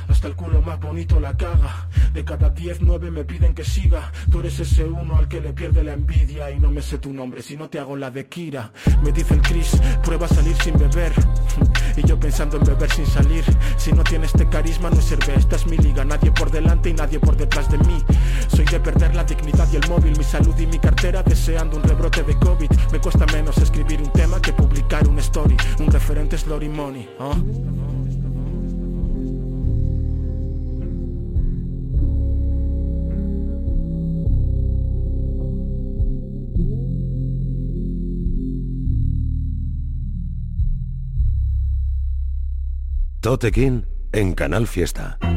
Hasta 0.09 0.27
el 0.27 0.35
culo 0.35 0.61
más 0.61 0.79
bonito 0.79 1.19
la 1.19 1.37
caga. 1.37 1.87
De 2.13 2.25
cada 2.25 2.49
10, 2.49 2.81
9 2.81 3.11
me 3.11 3.23
piden 3.23 3.53
que 3.53 3.63
siga. 3.63 4.11
Tú 4.31 4.39
eres 4.39 4.59
ese 4.59 4.83
uno 4.83 5.15
al 5.15 5.27
que 5.27 5.39
le 5.39 5.53
pierde 5.53 5.83
la 5.83 5.93
envidia. 5.93 6.51
Y 6.51 6.59
no 6.59 6.71
me 6.71 6.81
sé 6.81 6.97
tu 6.97 7.13
nombre 7.13 7.41
si 7.41 7.55
no 7.55 7.69
te 7.69 7.79
hago 7.79 7.95
la 7.95 8.09
de 8.09 8.27
Kira. 8.27 8.71
Me 9.03 9.11
dice 9.11 9.35
el 9.35 9.41
Chris, 9.41 9.79
prueba 10.03 10.25
a 10.25 10.29
salir 10.29 10.55
sin 10.57 10.77
beber. 10.77 11.13
Y 11.95 12.07
yo 12.07 12.19
pensando 12.19 12.57
en 12.57 12.63
beber 12.63 12.89
sin 12.89 13.05
salir. 13.05 13.43
Si 13.77 13.91
no 13.91 14.03
tienes 14.03 14.31
este 14.33 14.49
carisma, 14.49 14.89
no 14.89 15.01
sirve. 15.01 15.35
Esta 15.35 15.55
es 15.55 15.67
mi 15.67 15.77
liga. 15.77 16.03
Nadie 16.03 16.31
por 16.31 16.49
delante 16.49 16.89
y 16.89 16.93
nadie 16.93 17.19
por 17.19 17.37
detrás 17.37 17.69
de 17.69 17.77
mí. 17.77 18.03
Soy 18.47 18.65
de 18.65 18.79
perder 18.79 19.15
la 19.15 19.23
dignidad 19.23 19.67
y 19.71 19.75
el 19.75 19.87
móvil, 19.87 20.17
mi 20.17 20.23
salud 20.23 20.57
y 20.57 20.65
mi 20.65 20.79
cartera. 20.79 21.21
Deseando 21.21 21.77
un 21.77 21.83
rebrote 21.83 22.23
de 22.23 22.35
COVID. 22.37 22.71
Me 22.91 22.99
cuesta 22.99 23.25
menos 23.27 23.57
escribir 23.57 24.01
un 24.01 24.11
tema 24.11 24.41
que 24.41 24.53
publicar 24.53 25.07
un 25.07 25.19
story. 25.19 25.55
Un 25.79 25.87
referente 25.91 26.35
es 26.35 26.47
Lori 26.47 26.69
Money. 26.69 27.07
Totequín 43.29 43.85
en 44.11 44.33
Canal 44.33 44.65
Fiesta. 44.65 45.19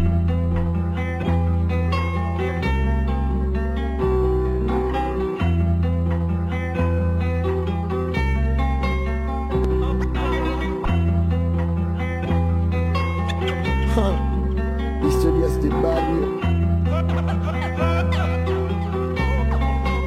Historias 15.06 15.62
de 15.62 15.68
barrio. 15.68 16.40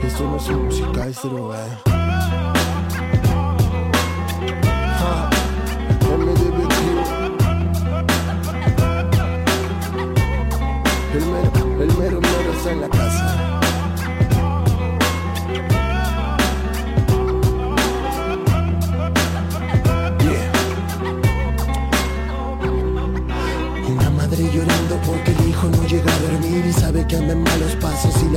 Esto 0.03 0.23
no 0.23 0.37
es 0.37 0.49
música, 0.49 1.07
es 1.07 1.21
droga. 1.21 1.84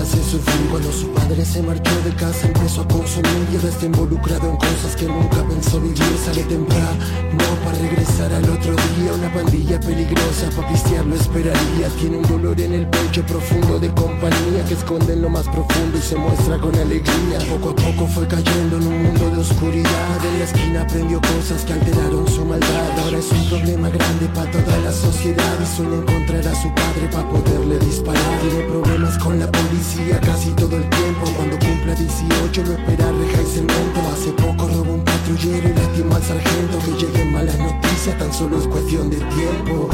Hace 0.01 0.23
sufrir. 0.23 0.69
Cuando 0.71 0.93
su 0.93 1.09
padre 1.09 1.45
se 1.45 1.63
marchó 1.63 1.91
de 2.05 2.15
casa 2.15 2.47
empezó 2.47 2.83
a 2.83 2.89
consumir 2.89 3.49
y 3.53 3.57
ahora 3.57 3.69
está 3.69 3.87
involucrado 3.87 4.51
en 4.51 4.57
cosas 4.57 4.97
que 4.97 5.07
nunca 5.07 5.43
pensó 5.49 5.81
vivir. 5.81 5.99
Sale 6.25 6.43
temprano, 6.45 6.99
no 7.33 7.65
para 7.65 7.79
regresar 7.79 8.33
al 8.33 8.45
otro 8.45 8.73
día. 8.73 9.13
Una 9.15 9.33
pandilla 9.33 9.81
peligrosa, 9.81 10.51
pa' 10.57 10.69
pistear 10.69 11.05
lo 11.07 11.15
esperaría. 11.15 11.89
Tiene 11.99 12.19
un 12.19 12.27
dolor 12.27 12.61
en 12.61 12.75
el 12.75 12.87
pecho 12.89 13.25
profundo 13.27 13.79
de 13.79 13.89
compañía 13.95 14.65
que 14.67 14.75
esconde 14.75 15.13
en 15.13 15.23
lo 15.23 15.31
más 15.31 15.45
profundo 15.45 15.99
y 15.99 16.03
se 16.03 16.17
muestra 16.17 16.59
con 16.59 16.75
alegría. 16.75 17.39
Poco 17.49 17.71
a 17.71 17.77
poco 17.77 18.07
fue 18.07 18.27
cayendo 18.27 18.77
en 18.77 18.87
un 18.87 19.03
mundo 19.05 19.31
de 19.31 19.41
oscuridad. 19.41 20.25
En 20.25 20.39
la 20.39 20.45
esquina 20.45 20.83
aprendió 20.83 21.21
cosas 21.21 21.65
que 21.65 21.73
alteraron 21.73 22.27
su 22.29 22.45
maldad. 22.45 22.99
Ahora 23.05 23.19
es 23.19 23.31
un 23.33 23.49
problema 23.49 23.89
grande 23.89 24.27
para 24.35 24.51
toda 24.51 24.79
la 24.79 24.93
sociedad 24.93 25.57
y 25.63 25.77
suele 25.77 25.97
encontrar 25.97 26.47
a 26.47 26.55
su 26.55 26.69
padre 26.75 27.09
para 27.11 27.29
poderle 27.29 27.79
disparar. 27.79 28.41
Tiene 28.41 28.65
problemas 28.65 29.19
con 29.19 29.39
la 29.39 29.51
policía 29.51 29.98
casi 30.21 30.51
todo 30.53 30.77
el 30.77 30.89
tiempo. 30.89 31.25
Cuando 31.37 31.59
cumpla 31.59 31.95
18 31.95 32.65
lo 32.65 32.73
espera 32.73 33.13
reja 33.13 33.43
y 33.43 33.47
cemento. 33.47 34.01
Hace 34.13 34.31
poco 34.33 34.69
robó 34.69 34.95
un 34.95 35.05
patrullero 35.05 35.69
y 35.69 35.75
lastimó 35.75 36.17
al 36.17 36.23
sargento. 36.23 36.79
Que 36.85 37.07
lleguen 37.07 37.33
malas 37.33 37.59
noticias, 37.59 38.19
tan 38.19 38.33
solo 38.33 38.59
es 38.59 38.67
cuestión 38.67 39.11
de 39.11 39.17
tiempo. 39.17 39.89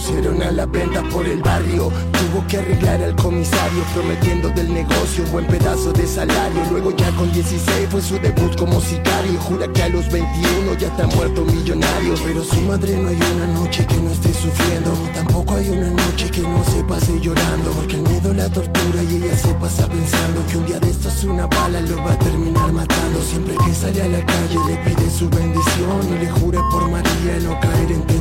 Pusieron 0.00 0.42
a 0.42 0.50
la 0.50 0.64
venta 0.64 1.02
por 1.10 1.26
el 1.26 1.42
barrio. 1.42 1.92
Tuvo 2.12 2.46
que 2.48 2.56
arreglar 2.56 3.02
al 3.02 3.14
comisario 3.16 3.82
prometiendo 3.92 4.48
del 4.48 4.72
negocio 4.72 5.24
un 5.24 5.32
buen 5.32 5.46
pedazo 5.46 5.92
de 5.92 6.06
salario. 6.06 6.62
Luego 6.70 6.96
ya 6.96 7.10
con 7.12 7.30
16 7.32 7.88
fue 7.90 8.00
su 8.00 8.18
debut 8.18 8.56
como 8.56 8.80
sicario. 8.80 9.38
Jura 9.40 9.68
que 9.68 9.82
a 9.82 9.88
los 9.90 10.10
21 10.10 10.74
ya 10.78 10.88
está 10.88 11.06
muerto 11.06 11.44
millonario. 11.44 12.14
Pero 12.24 12.42
su 12.42 12.60
madre 12.62 12.96
no 12.96 13.08
hay 13.08 13.18
una 13.36 13.46
noche 13.48 13.86
que 13.86 13.96
no 13.96 14.10
esté 14.10 14.32
sufriendo. 14.32 14.90
Tampoco 15.14 15.54
hay 15.56 15.68
una 15.68 15.90
noche 15.90 16.30
que 16.30 16.40
no 16.40 16.64
se 16.64 16.82
pase 16.84 17.20
llorando. 17.20 17.70
Porque 17.72 17.96
el 17.96 18.02
miedo 18.02 18.32
la 18.32 18.48
tortura 18.48 19.02
y 19.02 19.16
ella 19.16 19.36
se 19.36 19.52
pasa 19.54 19.86
pensando 19.86 20.46
que 20.50 20.56
un 20.56 20.66
día 20.66 20.80
de 20.80 20.90
estos 20.90 21.24
una 21.24 21.46
bala 21.46 21.80
lo 21.82 21.96
va 21.98 22.12
a 22.12 22.18
terminar 22.18 22.72
matando. 22.72 23.20
Siempre 23.22 23.54
que 23.66 23.74
sale 23.74 24.00
a 24.00 24.08
la 24.08 24.24
calle 24.24 24.58
le 24.66 24.76
pide 24.78 25.10
su 25.10 25.28
bendición 25.28 26.00
Y 26.10 26.24
le 26.24 26.30
jure 26.30 26.58
por 26.70 26.90
María 26.90 27.38
no 27.42 27.60
caer 27.60 27.92
en 27.92 28.02
tentación 28.02 28.19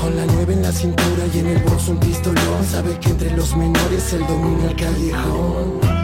Con 0.00 0.16
la 0.16 0.26
nueve 0.26 0.54
en 0.54 0.62
la 0.62 0.72
cintura 0.72 1.26
y 1.32 1.38
en 1.38 1.46
el 1.46 1.62
bolso 1.62 1.92
un 1.92 1.98
pistolón. 1.98 2.64
Sabe 2.68 2.98
que 2.98 3.10
entre 3.10 3.30
los 3.36 3.56
menores 3.56 4.12
el 4.12 4.26
domina 4.26 4.70
el 4.70 4.76
callejón 4.76 5.95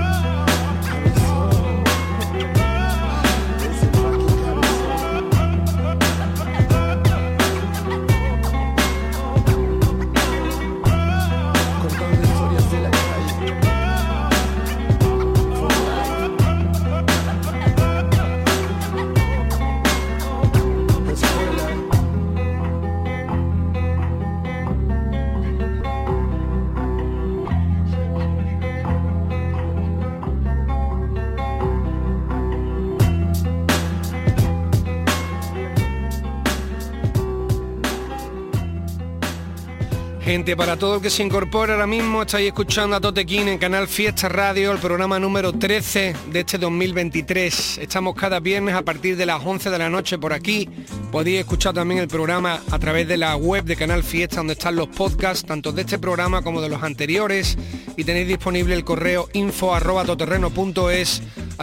Gente, 40.53 40.67
para 40.67 40.77
todo 40.77 40.97
el 40.97 41.01
que 41.01 41.09
se 41.09 41.23
incorpora 41.23 41.73
ahora 41.73 41.87
mismo, 41.87 42.21
estáis 42.21 42.49
escuchando 42.49 42.95
a 42.95 43.01
Totequín 43.01 43.49
en 43.49 43.57
Canal 43.57 43.89
Fiesta 43.89 44.29
Radio, 44.29 44.73
el 44.73 44.79
programa 44.79 45.19
número 45.19 45.51
13 45.55 46.15
de 46.31 46.41
este 46.41 46.59
2023. 46.59 47.79
Estamos 47.79 48.15
cada 48.15 48.39
viernes 48.39 48.75
a 48.75 48.83
partir 48.83 49.17
de 49.17 49.25
las 49.25 49.43
11 49.43 49.71
de 49.71 49.79
la 49.79 49.89
noche 49.89 50.19
por 50.19 50.35
aquí. 50.35 50.69
Podéis 51.11 51.41
escuchar 51.41 51.73
también 51.73 52.03
el 52.03 52.09
programa 52.09 52.61
a 52.71 52.79
través 52.79 53.09
de 53.09 53.17
la 53.17 53.35
web 53.35 53.65
de 53.65 53.77
Canal 53.77 54.05
Fiesta, 54.05 54.37
donde 54.37 54.53
están 54.53 54.77
los 54.77 54.89
podcasts, 54.89 55.43
tanto 55.43 55.73
de 55.73 55.83
este 55.83 55.99
programa 55.99 56.43
como 56.43 56.61
de 56.61 56.69
los 56.69 56.83
anteriores. 56.83 57.57
Y 57.97 58.05
tenéis 58.05 58.29
disponible 58.29 58.75
el 58.75 58.85
correo 58.85 59.31
info 59.33 59.75
al 59.75 59.83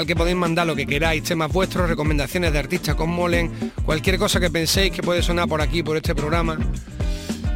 que 0.07 0.15
podéis 0.15 0.37
mandar 0.37 0.65
lo 0.65 0.75
que 0.75 0.87
queráis, 0.87 1.21
temas 1.23 1.51
vuestros, 1.51 1.87
recomendaciones 1.87 2.53
de 2.53 2.57
artistas 2.57 2.95
con 2.95 3.11
Molen, 3.11 3.51
cualquier 3.85 4.17
cosa 4.17 4.39
que 4.39 4.49
penséis 4.49 4.91
que 4.91 5.03
puede 5.03 5.21
sonar 5.21 5.47
por 5.47 5.61
aquí, 5.61 5.83
por 5.83 5.95
este 5.95 6.15
programa 6.15 6.57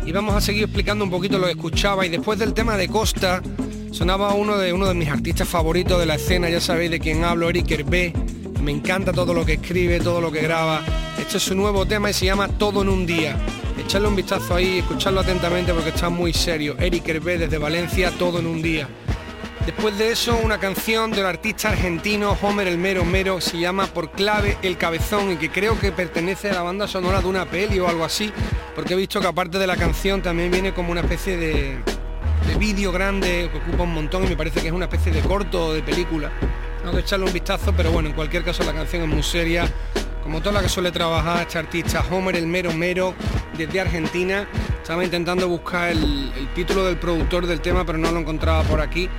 y 0.06 0.12
vamos 0.12 0.36
a 0.36 0.42
seguir 0.42 0.64
explicando 0.64 1.04
un 1.06 1.12
poquito 1.12 1.38
lo 1.38 1.46
que 1.46 1.52
escuchaba 1.52 2.06
y 2.06 2.10
después 2.10 2.38
del 2.40 2.54
tema 2.54 2.78
de 2.78 2.88
Costa 2.88 3.42
sonaba 3.92 4.34
uno 4.34 4.58
de 4.58 4.74
uno 4.74 4.88
de 4.88 4.94
mis 4.94 5.10
artistas 5.10 5.48
favoritos 5.48 6.00
de 6.00 6.06
la 6.06 6.16
escena, 6.16 6.50
ya 6.50 6.60
sabéis 6.60 6.92
de 6.92 7.00
quién 7.00 7.24
hablo, 7.24 7.50
Eric 7.50 7.72
Hervé. 7.72 8.14
Me 8.62 8.72
encanta 8.72 9.12
todo 9.12 9.34
lo 9.34 9.46
que 9.46 9.54
escribe, 9.54 10.00
todo 10.00 10.22
lo 10.22 10.32
que 10.32 10.42
graba. 10.42 10.82
Este 11.20 11.38
es 11.38 11.44
su 11.44 11.56
nuevo 11.56 11.86
tema 11.86 12.10
y 12.10 12.14
se 12.14 12.26
llama 12.26 12.48
Todo 12.48 12.82
en 12.82 12.90
un 12.90 13.06
día. 13.06 13.38
Echarle 13.78 14.08
un 14.08 14.16
vistazo 14.16 14.56
ahí, 14.56 14.80
escucharlo 14.80 15.20
atentamente 15.20 15.74
porque 15.74 15.90
está 15.90 16.10
muy 16.10 16.34
serio. 16.34 16.76
Eric 16.80 17.08
Hervé 17.08 17.38
desde 17.38 17.58
Valencia, 17.58 18.12
Todo 18.18 18.40
en 18.40 18.48
un 18.48 18.62
día. 18.62 18.88
Después 19.66 19.98
de 19.98 20.12
eso, 20.12 20.38
una 20.44 20.58
canción 20.58 21.12
del 21.12 21.26
artista 21.26 21.70
argentino 21.70 22.38
Homer 22.42 22.68
el 22.68 22.78
Mero 22.78 23.06
Mero 23.06 23.40
se 23.40 23.58
llama 23.58 23.88
Por 23.88 24.12
clave 24.12 24.58
el 24.62 24.78
cabezón 24.78 25.32
y 25.32 25.38
que 25.38 25.50
creo 25.50 25.80
que 25.80 25.94
pertenece 25.94 26.50
a 26.50 26.54
la 26.56 26.64
banda 26.64 26.86
sonora 26.86 27.22
de 27.22 27.28
una 27.28 27.46
peli 27.46 27.80
o 27.80 27.88
algo 27.88 28.04
así, 28.04 28.30
porque 28.76 28.94
he 28.94 28.98
visto 28.98 29.22
que 29.22 29.28
aparte 29.28 29.60
de 29.60 29.66
la 29.66 29.78
canción 29.78 30.22
también 30.22 30.52
viene 30.52 30.74
como 30.74 30.92
una 30.92 31.00
especie 31.00 31.38
de, 31.38 31.78
vídeo 32.60 32.92
grande 32.92 33.50
que 33.52 33.58
ocupa 33.58 33.84
un 33.84 33.94
montón 33.94 34.26
y 34.26 34.28
me 34.28 34.36
parece 34.36 34.62
que 34.62 34.68
es 34.68 34.74
una 34.74 34.86
especie 34.86 35.14
de 35.14 35.22
corto 35.22 35.68
o 35.68 35.74
de 35.74 35.82
película. 35.82 36.30
Tengo 36.80 36.94
que 36.94 37.00
echarle 37.00 37.26
un 37.26 37.34
vistazo, 37.34 37.74
pero 37.76 37.90
bueno, 37.90 38.10
en 38.10 38.16
cualquier 38.16 38.44
caso 38.44 38.64
la 38.64 38.74
canción 38.74 39.04
es 39.04 39.08
muy 39.08 39.24
seria, 39.24 39.66
como 40.24 40.42
toda 40.42 40.56
la 40.56 40.62
que 40.62 40.70
suele 40.70 40.92
trabajar 40.92 41.42
este 41.42 41.58
artista 41.58 42.04
Homer 42.12 42.36
el 42.36 42.48
Mero 42.48 42.74
Mero 42.74 43.14
desde 43.58 43.80
Argentina. 43.80 44.46
Estaba 44.82 45.06
intentando 45.06 45.48
buscar 45.48 45.92
el 45.92 46.50
título 46.54 46.84
del 46.84 46.98
productor 46.98 47.48
del 47.48 47.62
tema, 47.62 47.86
pero 47.86 47.98
no 47.98 48.12
lo 48.12 48.20
encontraba 48.20 48.64
por 48.64 48.82
aquí 48.82 49.10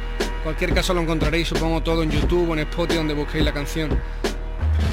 cualquier 0.44 0.74
caso 0.74 0.94
lo 0.94 1.00
encontraréis 1.00 1.48
supongo 1.48 1.82
todo 1.82 2.02
en 2.02 2.10
YouTube 2.10 2.50
o 2.50 2.52
en 2.52 2.60
Spotify 2.60 2.98
donde 2.98 3.14
busquéis 3.14 3.44
la 3.44 3.52
canción. 3.52 3.98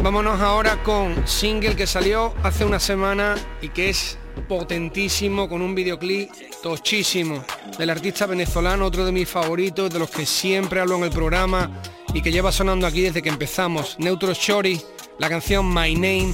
Vámonos 0.02 0.42
ahora 0.42 0.82
con 0.82 1.28
single 1.28 1.76
que 1.76 1.86
salió 1.86 2.34
hace 2.42 2.66
una 2.66 2.80
semana 2.80 3.36
y 3.62 3.70
que 3.70 3.90
es 3.90 4.18
potentísimo 4.48 5.48
con 5.48 5.62
un 5.62 5.76
videoclip 5.76 6.32
tochísimo 6.64 7.44
del 7.78 7.90
artista 7.90 8.26
venezolano, 8.26 8.86
otro 8.86 9.06
de 9.06 9.12
mis 9.12 9.30
favoritos, 9.30 9.92
de 9.92 10.00
los 10.00 10.10
que 10.10 10.26
siempre 10.26 10.80
hablo 10.80 10.96
en 10.96 11.04
el 11.04 11.12
programa 11.12 11.70
y 12.14 12.22
que 12.22 12.32
lleva 12.32 12.52
sonando 12.52 12.88
aquí 12.88 13.02
desde 13.02 13.22
que 13.22 13.30
empezamos. 13.30 13.98
Neutro 14.00 14.34
Shorty, 14.34 14.82
la 15.20 15.30
canción 15.30 15.68
My 15.68 15.94
Name. 15.94 16.34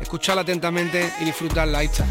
Escucharla 0.00 0.42
atentamente 0.42 1.12
y 1.20 1.24
disfrutarla. 1.24 1.78
Ahí 1.78 1.86
está. 1.86 2.04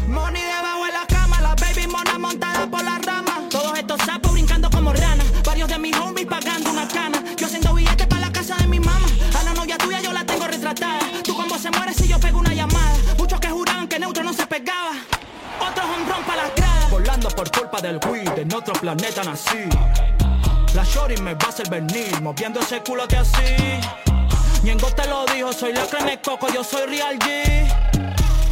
Por 17.30 17.50
culpa 17.50 17.80
del 17.80 17.98
weed, 18.08 18.38
en 18.38 18.52
otro 18.52 18.74
planeta 18.74 19.22
nací. 19.24 19.68
La 20.74 20.84
shorty 20.84 21.20
me 21.22 21.34
va 21.34 21.46
a 21.46 21.48
hacer 21.48 21.68
venir, 21.70 22.20
moviendo 22.20 22.60
ese 22.60 22.80
culo 22.80 23.06
que 23.08 23.16
así. 23.16 23.80
Ñengo 24.62 24.88
te 24.88 25.06
lo 25.06 25.24
dijo, 25.26 25.52
soy 25.52 25.72
la 25.72 25.86
creme 25.86 26.20
coco, 26.20 26.48
yo 26.52 26.62
soy 26.62 26.86
Real 26.86 27.18
G. 27.18 27.94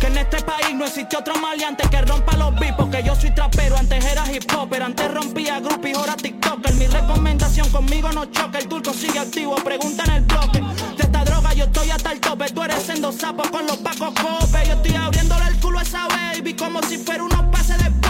Que 0.01 0.07
en 0.07 0.19
este 0.19 0.43
país 0.43 0.75
no 0.75 0.87
existe 0.87 1.17
otro 1.17 1.35
maleante 1.37 1.89
que 1.89 2.03
rompa 2.03 2.37
los 2.37 2.59
beats 2.59 2.77
Porque 2.77 3.05
yo 3.05 3.15
soy 3.15 3.31
trapero, 3.31 3.77
antes 3.77 4.05
era 4.05 4.25
hip 4.33 4.43
hopper 4.53 4.83
Antes 4.83 5.09
rompía 5.15 5.63
y 5.63 5.95
ahora 5.95 6.17
tiktoker 6.17 6.75
Mi 6.75 6.89
recomendación 6.89 7.71
conmigo 7.71 8.11
no 8.11 8.25
choca 8.27 8.59
El 8.59 8.67
turco 8.67 8.93
sigue 8.93 9.21
activo, 9.21 9.55
pregunta 9.63 10.03
en 10.07 10.11
el 10.11 10.23
bloque 10.23 10.61
De 10.97 11.05
esta 11.05 11.25
droga 11.25 11.55
yo 11.55 11.67
estoy 11.67 11.91
hasta 11.91 12.11
el 12.11 12.19
tope 12.19 12.51
Tú 12.51 12.65
eres 12.65 12.83
siendo 12.83 13.13
sapo 13.13 13.49
con 13.53 13.65
los 13.65 13.77
pacos 13.77 14.13
cope 14.21 14.67
Yo 14.67 14.73
estoy 14.73 14.97
abriéndole 14.97 15.47
el 15.47 15.61
culo 15.61 15.79
a 15.79 15.83
esa 15.83 16.09
baby 16.09 16.55
Como 16.55 16.83
si 16.83 16.99
fuera 16.99 17.23
unos 17.23 17.45
pases 17.53 17.79
de 17.79 18.02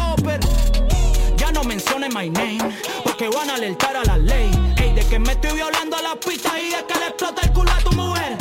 Ya 1.36 1.52
no 1.52 1.64
menciones 1.64 2.14
my 2.14 2.28
name 2.30 2.58
Porque 3.04 3.28
van 3.28 3.50
a 3.50 3.54
alertar 3.54 3.96
a 3.96 4.04
la 4.04 4.18
ley 4.18 4.50
Ey, 4.76 4.92
de 4.94 5.04
que 5.06 5.18
me 5.18 5.32
estoy 5.32 5.52
violando 5.52 5.96
a 5.96 6.02
la 6.02 6.14
pista 6.16 6.50
Y 6.60 6.72
es 6.72 6.82
que 6.84 6.98
le 6.98 7.06
explota 7.08 7.42
el 7.42 7.52
culo 7.52 7.70
a 7.70 7.78
tu 7.78 7.92
mujer 7.92 8.36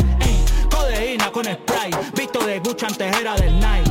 con 1.32 1.46
spray. 1.46 1.91
Visto 2.13 2.46
de 2.46 2.60
Gucci 2.60 2.86
antes 2.86 3.17
era 3.17 3.36
del 3.36 3.60
night. 3.60 3.90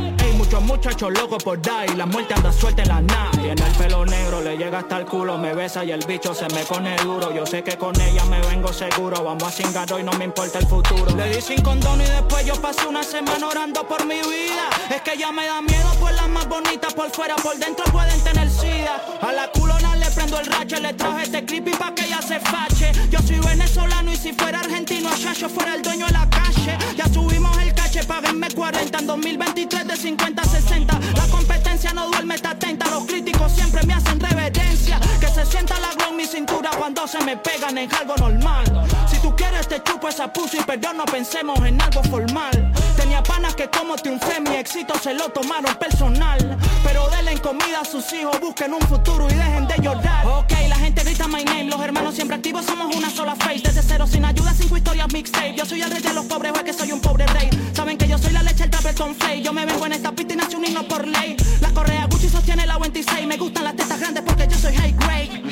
Muchachos 0.60 1.10
locos 1.12 1.42
por 1.42 1.60
die. 1.60 1.96
La 1.96 2.06
muerte 2.06 2.34
anda 2.34 2.52
suelta 2.52 2.82
en 2.82 2.88
la 2.88 3.00
nave. 3.00 3.38
Tiene 3.42 3.66
el 3.66 3.72
pelo 3.72 4.04
negro, 4.04 4.40
le 4.40 4.56
llega 4.56 4.78
hasta 4.78 4.98
el 4.98 5.06
culo. 5.06 5.38
Me 5.38 5.54
besa 5.54 5.84
y 5.84 5.90
el 5.90 6.04
bicho 6.06 6.34
se 6.34 6.46
me 6.54 6.62
pone 6.64 6.96
duro. 6.98 7.34
Yo 7.34 7.44
sé 7.46 7.62
que 7.62 7.76
con 7.76 7.98
ella 8.00 8.24
me 8.26 8.40
vengo 8.40 8.72
seguro. 8.72 9.22
Vamos 9.22 9.44
a 9.44 9.50
cingar 9.50 9.92
hoy, 9.92 10.02
no 10.02 10.12
me 10.12 10.24
importa 10.24 10.58
el 10.58 10.66
futuro. 10.66 11.14
Le 11.16 11.34
di 11.34 11.40
sin 11.40 11.62
condón 11.62 12.00
y 12.00 12.04
después 12.04 12.44
yo 12.46 12.54
pasé 12.60 12.86
una 12.86 13.02
semana 13.02 13.46
orando 13.46 13.86
por 13.86 14.06
mi 14.06 14.20
vida. 14.20 14.70
Es 14.94 15.02
que 15.02 15.18
ya 15.18 15.32
me 15.32 15.46
da 15.46 15.60
miedo 15.62 15.92
por 16.00 16.12
las 16.12 16.28
más 16.28 16.48
bonitas 16.48 16.94
por 16.94 17.10
fuera. 17.10 17.36
Por 17.36 17.56
dentro 17.56 17.84
pueden 17.92 18.20
tener 18.22 18.50
sida. 18.50 19.02
A 19.20 19.32
la 19.32 19.50
culona 19.50 19.89
prendo 20.20 20.40
el 20.40 20.46
rache. 20.46 20.80
Le 20.80 20.92
traje 20.94 21.22
este 21.22 21.44
creepy 21.44 21.70
pa' 21.72 21.94
que 21.94 22.04
ella 22.04 22.20
se 22.20 22.38
fache. 22.40 22.92
Yo 23.10 23.18
soy 23.20 23.38
venezolano 23.38 24.12
y 24.12 24.16
si 24.16 24.32
fuera 24.32 24.60
argentino, 24.60 25.08
yo 25.16 25.48
fuera 25.48 25.74
el 25.74 25.82
dueño 25.82 26.06
de 26.06 26.12
la 26.12 26.28
calle. 26.28 26.76
Ya 26.96 27.06
subimos 27.08 27.56
el 27.58 27.74
cache, 27.74 28.04
paguenme 28.04 28.48
40 28.50 28.98
en 28.98 29.06
2023 29.06 29.86
de 29.86 29.96
50 29.96 30.42
a 30.42 30.44
60. 30.44 31.00
La 31.16 31.26
competencia 31.28 31.92
no 31.92 32.06
duerme, 32.08 32.34
está 32.34 32.50
atenta. 32.50 32.88
Los 32.90 33.04
críticos 33.04 33.52
siempre 33.52 33.82
me 33.86 33.94
hacen 33.94 34.20
reverencia. 34.20 35.00
Que 35.20 35.28
se 35.28 35.44
sienta 35.46 35.78
la 35.80 35.92
glow 35.94 36.10
en 36.10 36.16
mi 36.16 36.26
cintura 36.26 36.70
cuando 36.78 37.06
se 37.06 37.22
me 37.24 37.36
pegan 37.36 37.78
en 37.78 37.88
algo 37.94 38.16
normal. 38.16 38.66
Si 39.10 39.18
tú 39.18 39.34
quieres 39.34 39.68
te 39.68 39.82
chupo 39.82 40.08
esa 40.08 40.32
pussy, 40.32 40.58
pero 40.66 40.92
no 40.92 41.04
pensemos 41.04 41.58
en 41.64 41.80
algo 41.80 42.02
formal. 42.04 42.72
Tenía 42.96 43.22
panas 43.22 43.54
que 43.54 43.68
como 43.70 43.96
triunfé, 43.96 44.40
mi 44.40 44.56
éxito 44.56 44.94
se 44.98 45.14
lo 45.14 45.28
tomaron 45.30 45.74
personal. 45.76 46.58
Pero 46.84 47.08
denle 47.10 47.32
en 47.32 47.38
comida 47.38 47.80
a 47.80 47.84
sus 47.84 48.12
hijos, 48.12 48.38
busquen 48.40 48.74
un 48.74 48.82
futuro 48.82 49.26
y 49.30 49.34
dejen 49.34 49.66
de 49.66 49.76
llorar. 49.82 50.09
Ok, 50.24 50.52
la 50.68 50.76
gente 50.76 51.02
grita 51.02 51.26
my 51.28 51.44
name, 51.44 51.64
los 51.64 51.80
hermanos 51.80 52.14
siempre 52.14 52.36
activos 52.36 52.64
somos 52.66 52.94
una 52.94 53.10
sola 53.10 53.34
face. 53.36 53.60
Desde 53.62 53.82
cero, 53.82 54.06
sin 54.06 54.24
ayuda, 54.24 54.52
cinco 54.54 54.76
historias 54.76 55.12
mixtape. 55.12 55.54
Yo 55.56 55.64
soy 55.64 55.82
el 55.82 55.90
rey 55.90 56.02
de 56.02 56.12
los 56.12 56.26
pobres, 56.26 56.52
o 56.52 56.64
que 56.64 56.72
soy 56.72 56.92
un 56.92 57.00
pobre 57.00 57.26
rey. 57.28 57.48
Saben 57.72 57.96
que 57.96 58.06
yo 58.06 58.18
soy 58.18 58.32
la 58.32 58.42
leche, 58.42 58.64
el 58.64 58.70
trapper 58.70 58.94
con 58.94 59.14
flay. 59.14 59.42
Yo 59.42 59.52
me 59.52 59.64
vengo 59.64 59.86
en 59.86 59.92
esta 59.92 60.12
pista 60.12 60.34
y 60.34 60.36
nací 60.36 60.56
un 60.56 60.64
himno 60.64 60.86
por 60.86 61.06
ley. 61.06 61.36
La 61.60 61.70
correa 61.70 62.06
Gucci 62.10 62.28
sostiene 62.28 62.66
la 62.66 62.78
26. 62.78 63.26
Me 63.26 63.36
gustan 63.36 63.64
las 63.64 63.76
tetas 63.76 63.98
grandes 63.98 64.22
porque 64.24 64.46
yo 64.48 64.58
soy 64.58 64.74
high 64.76 64.92
grade. 64.92 65.42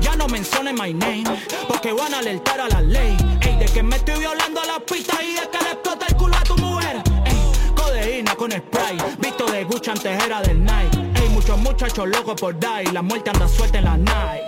Ya 0.00 0.16
no 0.16 0.26
mencionen 0.28 0.74
my 0.74 0.92
name, 0.92 1.24
porque 1.68 1.92
van 1.92 2.14
a 2.14 2.18
alertar 2.18 2.60
a 2.60 2.68
la 2.68 2.80
ley. 2.80 3.16
Ey, 3.40 3.56
de 3.56 3.66
que 3.66 3.82
me 3.82 3.96
estoy 3.96 4.18
violando 4.18 4.60
a 4.60 4.66
la 4.66 4.80
pista 4.80 5.22
y 5.22 5.34
de 5.34 5.48
que 5.50 5.64
le 5.64 5.72
explota 5.72 6.06
el 6.06 6.16
culo 6.16 6.36
a 6.36 6.42
tu 6.42 6.56
mujer. 6.56 7.02
Ey, 7.24 7.74
codeína 7.74 8.34
con 8.34 8.50
spray, 8.50 8.98
visto 9.18 9.46
de 9.46 9.64
Gucci 9.64 9.90
antes 9.90 10.24
era 10.24 10.40
del 10.42 10.64
night. 10.64 11.17
Muchos 11.48 11.64
muchachos 11.64 12.08
locos 12.08 12.38
por 12.38 12.60
die, 12.60 12.92
la 12.92 13.00
muerte 13.00 13.30
anda 13.30 13.48
suelta 13.48 13.78
en 13.78 13.84
la 13.84 13.96
night 13.96 14.42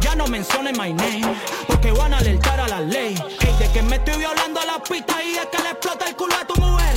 ya 0.00 0.14
no 0.14 0.26
menciones 0.28 0.72
my 0.78 0.94
name, 0.94 1.36
porque 1.66 1.92
van 1.92 2.14
a 2.14 2.16
alertar 2.16 2.58
a 2.58 2.68
la 2.68 2.80
ley. 2.80 3.14
Ey, 3.40 3.54
de 3.58 3.70
que 3.70 3.82
me 3.82 3.96
estoy 3.96 4.16
violando 4.16 4.60
a 4.60 4.64
la 4.64 4.82
pista 4.82 5.22
y 5.22 5.36
es 5.36 5.44
que 5.52 5.62
le 5.62 5.68
explota 5.72 6.08
el 6.08 6.16
culo 6.16 6.34
a 6.36 6.46
tu 6.46 6.58
mujer. 6.58 6.96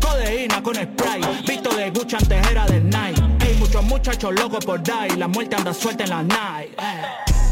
Codeína 0.00 0.60
con 0.60 0.74
spray, 0.74 1.20
visto 1.46 1.70
de 1.70 1.90
Gucci 1.90 2.16
antes 2.16 2.50
era 2.50 2.66
del 2.66 2.90
night. 2.90 3.16
Ey, 3.44 3.54
muchos 3.60 3.84
muchachos 3.84 4.34
locos 4.34 4.64
por 4.64 4.82
die, 4.82 5.16
la 5.16 5.28
muerte 5.28 5.54
anda 5.54 5.72
suelta 5.72 6.02
en 6.02 6.10
la 6.10 6.22
night. 6.24 6.72
Ey. 6.80 7.45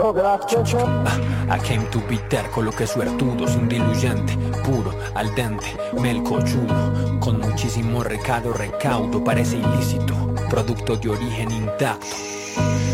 I 0.00 1.58
came 1.66 1.84
to 1.90 2.00
be 2.08 2.20
con 2.54 2.66
lo 2.66 2.70
que 2.70 2.84
es 2.84 2.90
suertudo, 2.90 3.48
sin 3.48 3.68
diluyente, 3.68 4.36
puro, 4.64 4.94
al 5.14 5.34
dente, 5.34 5.76
melcochudo, 6.00 7.18
con 7.18 7.40
muchísimo 7.40 8.04
recado, 8.04 8.52
recaudo, 8.52 9.24
parece 9.24 9.56
ilícito, 9.56 10.14
producto 10.48 10.96
de 10.96 11.08
origen 11.08 11.50
intacto. 11.50 12.06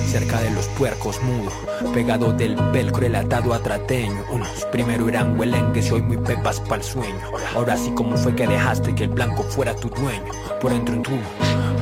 Cerca 0.06 0.40
de 0.40 0.50
los 0.52 0.66
puercos 0.68 1.20
mudo, 1.22 1.50
pegado 1.92 2.32
del 2.32 2.56
velcro 2.72 3.04
el 3.04 3.16
atado 3.16 3.52
a 3.52 3.58
trateño. 3.58 4.24
Unos 4.32 4.64
primero 4.72 5.06
eran 5.06 5.38
huelengues 5.38 5.88
y 5.88 5.92
hoy 5.92 6.02
muy 6.02 6.16
pepas 6.16 6.60
pa'l 6.60 6.82
sueño. 6.82 7.20
Ahora 7.54 7.76
sí 7.76 7.92
como 7.94 8.16
fue 8.16 8.34
que 8.34 8.46
dejaste 8.46 8.94
que 8.94 9.04
el 9.04 9.10
blanco 9.10 9.42
fuera 9.42 9.76
tu 9.76 9.90
dueño. 9.90 10.32
Por 10.58 10.70
dentro 10.70 10.94
en 10.94 11.02
tubo, 11.02 11.18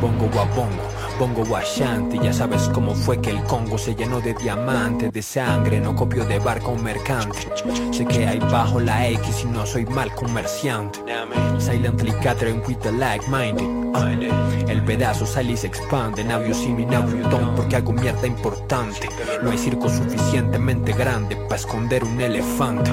bongo 0.00 0.28
guabongo 0.32 1.01
Pongo 1.18 1.42
Washanti, 1.42 2.18
ya 2.18 2.32
sabes 2.32 2.68
cómo 2.72 2.94
fue 2.94 3.20
que 3.20 3.30
el 3.30 3.42
Congo 3.44 3.78
se 3.78 3.94
llenó 3.94 4.20
de 4.20 4.34
diamantes, 4.34 5.12
de 5.12 5.22
sangre, 5.22 5.80
no 5.80 5.94
copio 5.94 6.24
de 6.24 6.38
barco 6.38 6.74
mercante. 6.76 7.38
Sé 7.92 8.04
que 8.06 8.26
hay 8.26 8.38
bajo 8.38 8.80
la 8.80 9.08
X 9.08 9.44
y 9.44 9.46
no 9.46 9.64
soy 9.66 9.86
mal 9.86 10.12
comerciante. 10.14 11.00
Silently 11.58 12.12
gathering 12.22 12.62
with 12.66 12.78
the 12.78 12.92
like-minded. 12.92 13.82
El 14.68 14.82
pedazo 14.84 15.26
sale 15.26 15.52
y 15.52 15.56
se 15.56 15.66
expande, 15.66 16.24
Now 16.24 16.42
y 16.44 16.68
mi 16.68 16.86
now 16.86 17.04
porque 17.54 17.76
hago 17.76 17.92
mierda 17.92 18.26
importante. 18.26 19.08
No 19.42 19.50
hay 19.50 19.58
circo 19.58 19.88
suficientemente 19.88 20.92
grande 20.92 21.36
para 21.36 21.56
esconder 21.56 22.04
un 22.04 22.20
elefante. 22.20 22.90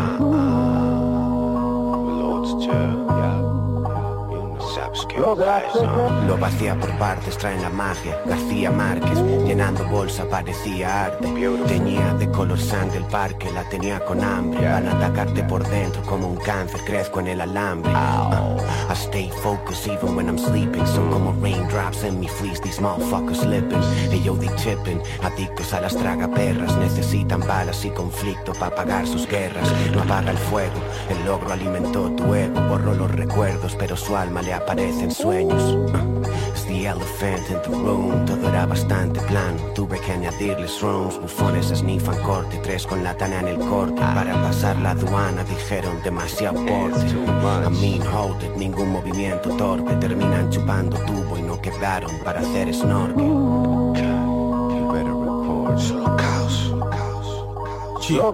Lo 6.27 6.37
vacía 6.37 6.79
por 6.79 6.91
partes, 6.97 7.37
traen 7.37 7.61
la 7.61 7.69
magia. 7.69 8.21
García 8.25 8.71
Márquez, 8.71 9.17
llenando 9.45 9.83
bolsa, 9.85 10.27
parecía 10.29 11.05
arte. 11.05 11.27
Tenía 11.67 12.13
de 12.13 12.29
color 12.29 12.59
sangre 12.59 12.99
el 12.99 13.05
parque, 13.05 13.51
la 13.51 13.63
tenía 13.69 13.99
con 14.05 14.23
hambre. 14.23 14.67
Van 14.67 14.87
a 14.87 14.91
atacarte 14.91 15.43
por 15.43 15.67
dentro 15.67 16.01
como 16.03 16.27
un 16.27 16.37
cáncer, 16.37 16.81
crezco 16.85 17.19
en 17.19 17.27
el 17.27 17.41
alambre. 17.41 17.91
Uh, 17.91 18.59
I 18.91 18.93
stay 18.93 19.29
focused 19.41 19.87
even 19.87 20.15
when 20.15 20.27
I'm 20.27 20.37
sleeping. 20.37 20.85
Son 20.85 21.09
como 21.09 21.33
raindrops 21.41 22.03
en 22.03 22.19
mi 22.19 22.27
fleece, 22.27 22.61
these 22.61 22.79
motherfuckers 22.79 23.41
slipping. 23.41 23.81
yo 24.23 24.35
they 24.35 24.49
tipping, 24.57 25.01
adictos 25.23 25.73
a 25.73 25.81
las 25.81 25.95
tragaperras. 25.95 26.77
Necesitan 26.77 27.39
balas 27.41 27.83
y 27.85 27.89
conflicto 27.89 28.53
para 28.53 28.75
pagar 28.75 29.07
sus 29.07 29.27
guerras. 29.27 29.67
No 29.93 30.01
apaga 30.01 30.31
el 30.31 30.37
fuego, 30.37 30.79
el 31.09 31.25
logro 31.25 31.51
alimentó 31.51 32.11
tu 32.11 32.33
ego. 32.35 32.59
Borró 32.69 32.93
los 32.93 33.11
recuerdos, 33.11 33.75
pero 33.77 33.97
su 33.97 34.15
alma 34.15 34.41
le 34.41 34.58
aparece 34.59 35.03
en 35.03 35.11
sueños. 35.11 35.77
Es 36.53 36.65
the 36.65 36.85
elephant 36.85 37.49
in 37.49 37.61
the 37.61 37.69
room, 37.69 38.25
todo 38.25 38.47
era 38.49 38.65
bastante 38.65 39.19
plano. 39.21 39.57
Tuve 39.73 39.99
que 39.99 40.11
añadirles 40.11 40.81
rooms, 40.81 41.19
bufones 41.19 41.67
snifan 41.67 42.17
corte, 42.23 42.57
tres 42.63 42.85
con 42.85 43.03
la 43.03 43.15
tana 43.15 43.39
en 43.39 43.47
el 43.47 43.59
corte. 43.59 43.99
Para 43.99 44.33
pasar 44.41 44.77
la 44.79 44.91
aduana 44.91 45.43
dijeron 45.43 46.01
demasiado 46.03 46.63
porte. 46.65 46.99
A 47.65 47.69
mean 47.69 48.01
it, 48.41 48.55
ningún 48.55 48.91
movimiento 48.91 49.49
torpe. 49.57 49.93
Terminan 49.95 50.49
chupando 50.49 50.97
tubo 51.05 51.37
y 51.37 51.41
no 51.41 51.59
quedaron 51.61 52.11
para 52.23 52.41
hacer 52.41 52.73
snorkel. 52.73 53.25
You 53.25 54.91
better 54.91 55.13
record. 55.13 56.08
Caos. 58.17 58.33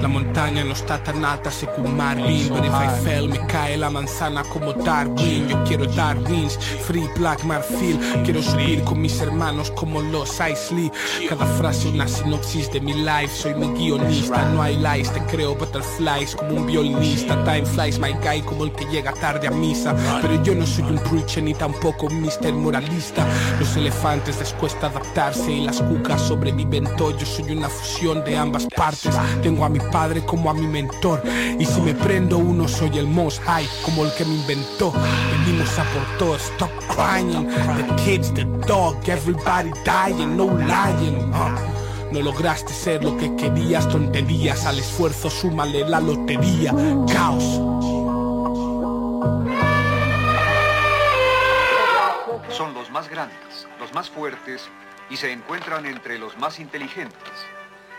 La 0.00 0.08
montaña 0.08 0.62
no 0.62 0.72
está 0.72 1.02
tan 1.02 1.24
alta 1.24 1.50
según 1.50 1.96
Marlin 1.96 2.48
But 2.48 2.64
if 2.64 2.72
I 2.72 2.88
fail 3.02 3.28
me 3.28 3.38
cae 3.46 3.76
la 3.76 3.90
manzana 3.90 4.44
como 4.44 4.72
Darwin. 4.72 5.48
Yo 5.48 5.64
quiero 5.64 5.86
Darwins, 5.86 6.56
Free 6.56 7.08
Black 7.16 7.42
Marfil. 7.44 7.98
Quiero 8.24 8.42
subir 8.42 8.84
con 8.84 9.00
mis 9.00 9.20
hermanos 9.20 9.70
como 9.72 10.00
los 10.00 10.30
Ice 10.34 10.74
Lee 10.74 10.92
Cada 11.28 11.46
frase 11.46 11.88
una 11.88 12.06
sinopsis 12.06 12.70
de 12.72 12.80
mi 12.80 12.92
life 12.94 13.28
Soy 13.28 13.54
mi 13.54 13.68
guionista, 13.68 14.44
no 14.50 14.62
hay 14.62 14.76
lies 14.76 15.12
Te 15.12 15.20
creo 15.26 15.54
butterflies 15.54 16.36
como 16.36 16.54
un 16.54 16.66
violinista. 16.66 17.42
Time 17.44 17.66
flies 17.66 17.98
my 17.98 18.12
guy 18.22 18.42
como 18.42 18.64
el 18.64 18.72
que 18.72 18.84
llega 18.86 19.12
tarde 19.12 19.48
a 19.48 19.50
misa. 19.50 19.94
Pero 20.22 20.42
yo 20.42 20.54
no 20.54 20.66
soy 20.66 20.84
un 20.84 20.98
preacher 20.98 21.42
ni 21.42 21.54
tampoco 21.54 22.06
un 22.06 22.20
mister 22.20 22.52
moralista. 22.52 23.26
Los 23.58 23.76
elefantes 23.76 24.38
les 24.38 24.52
cuesta 24.54 24.86
adaptarse 24.86 25.50
y 25.50 25.64
las 25.64 25.80
cucas 25.82 26.20
sobreviven 26.22 26.84
todo. 26.96 27.16
Yo 27.16 27.26
soy 27.26 27.50
una 27.52 27.68
fusión 27.68 28.24
de 28.24 28.36
ambas 28.36 28.57
partes. 28.66 29.16
Tengo 29.42 29.64
a 29.64 29.68
mi 29.68 29.80
padre 29.80 30.24
como 30.24 30.50
a 30.50 30.54
mi 30.54 30.66
mentor. 30.66 31.22
Y 31.58 31.64
si 31.64 31.80
me 31.80 31.94
prendo 31.94 32.38
uno, 32.38 32.68
soy 32.68 32.98
el 32.98 33.06
most 33.06 33.42
high, 33.42 33.68
como 33.84 34.04
el 34.04 34.12
que 34.14 34.24
me 34.24 34.34
inventó. 34.34 34.92
Venimos 35.30 35.78
a 35.78 35.84
por 35.84 36.18
todo, 36.18 36.36
stop 36.36 36.70
crying. 36.88 37.46
The 37.48 38.02
kids, 38.04 38.32
the 38.34 38.44
dog, 38.66 38.96
everybody 39.08 39.70
dying, 39.84 40.36
no 40.36 40.46
lying. 40.46 41.30
No 42.10 42.22
lograste 42.22 42.72
ser 42.72 43.04
lo 43.04 43.16
que 43.16 43.34
querías, 43.36 43.88
tonterías. 43.88 44.64
Al 44.66 44.78
esfuerzo 44.78 45.28
súmale 45.28 45.88
la 45.88 46.00
lotería. 46.00 46.74
Caos. 47.12 47.44
Son 52.50 52.74
los 52.74 52.90
más 52.90 53.08
grandes, 53.08 53.68
los 53.78 53.92
más 53.94 54.10
fuertes 54.10 54.68
y 55.10 55.16
se 55.16 55.32
encuentran 55.32 55.86
entre 55.86 56.18
los 56.18 56.36
más 56.38 56.58
inteligentes. 56.58 57.32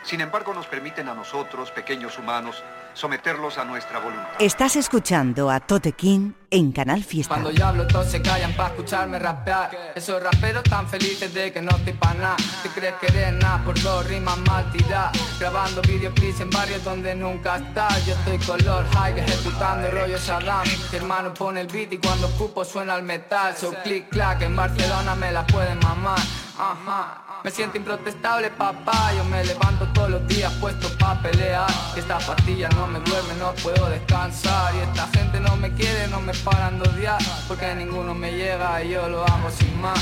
Sin 0.04 0.22
embargo, 0.22 0.54
nos 0.54 0.66
permiten 0.68 1.08
a 1.10 1.14
nosotros, 1.14 1.72
pequeños 1.72 2.18
humanos, 2.18 2.64
someterlos 2.94 3.58
a 3.58 3.66
nuestra 3.66 4.00
voluntad. 4.00 4.30
Estás 4.40 4.76
escuchando 4.76 5.50
a 5.50 5.60
Tote 5.60 5.94
King 5.94 6.34
en 6.52 6.72
Canal 6.72 7.04
Fiesta. 7.04 7.36
Cuando 7.36 7.52
yo 7.52 7.66
hablo 7.66 7.88
todos 7.88 8.08
se 8.08 8.22
callan 8.22 8.54
para 8.56 8.70
escucharme 8.70 9.20
rapear. 9.20 9.94
Esos 9.96 10.22
raperos 10.22 10.64
tan 10.64 10.88
felices 10.88 11.34
de 11.34 11.52
que 11.52 11.62
no 11.62 11.72
estoy 11.76 11.94
pa' 11.94 12.14
nada. 12.14 12.38
Te 12.64 12.70
crees 12.70 12.96
que 12.96 13.08
eres 13.08 13.34
nada 13.34 13.64
por 13.64 13.80
dos 13.82 14.06
rimas 14.08 14.38
mal 14.40 14.72
tiradas. 14.72 15.18
Grabando 15.40 15.82
videoclips 15.82 16.42
en 16.42 16.50
barrios 16.50 16.84
donde 16.84 17.16
nunca 17.16 17.58
estás. 17.58 18.06
Yo 18.06 18.14
estoy 18.14 18.38
color 18.40 18.86
high 18.94 19.20
ejecutando 19.20 19.92
rollo 19.92 20.18
Saddam. 20.18 20.68
Mi 20.92 20.98
hermano 20.98 21.34
pone 21.34 21.62
el 21.62 21.68
beat 21.68 21.94
y 21.94 21.98
cuando 21.98 22.28
cupo 22.32 22.66
suena 22.66 22.96
el 22.96 23.04
metal. 23.04 23.56
So 23.56 23.74
click 23.84 24.10
clack 24.10 24.42
en 24.42 24.56
Barcelona 24.56 25.16
me 25.16 25.32
la 25.32 25.46
pueden 25.46 25.80
mamar. 25.80 26.20
Ajá. 26.58 27.42
Me 27.44 27.52
siento 27.52 27.78
improtestable, 27.78 28.50
papá. 28.52 29.14
Yo 29.16 29.24
me 29.24 29.44
levanto 29.46 29.88
todos 29.94 30.10
los 30.10 30.28
días 30.28 30.52
puesto 30.60 30.90
pa' 30.98 31.22
pelear. 31.22 31.70
Esta 31.96 32.20
pastilla 32.20 32.68
no 32.70 32.88
me 32.90 33.00
duerme, 33.00 33.34
no 33.36 33.54
puedo 33.64 33.90
descansar. 33.90 34.74
Y 34.76 34.80
esta 34.80 35.08
gente 35.08 35.40
no 35.40 35.56
me 35.56 35.72
quiere, 35.74 36.08
no 36.08 36.20
me 36.20 36.34
paran 36.34 36.80
de 36.80 36.90
odiar. 36.90 37.22
Porque 37.48 37.74
ninguno 37.76 38.14
me 38.14 38.32
llega 38.32 38.84
y 38.84 38.90
yo 38.90 39.08
lo 39.08 39.26
amo 39.26 39.50
sin 39.50 39.82
más. 39.82 40.00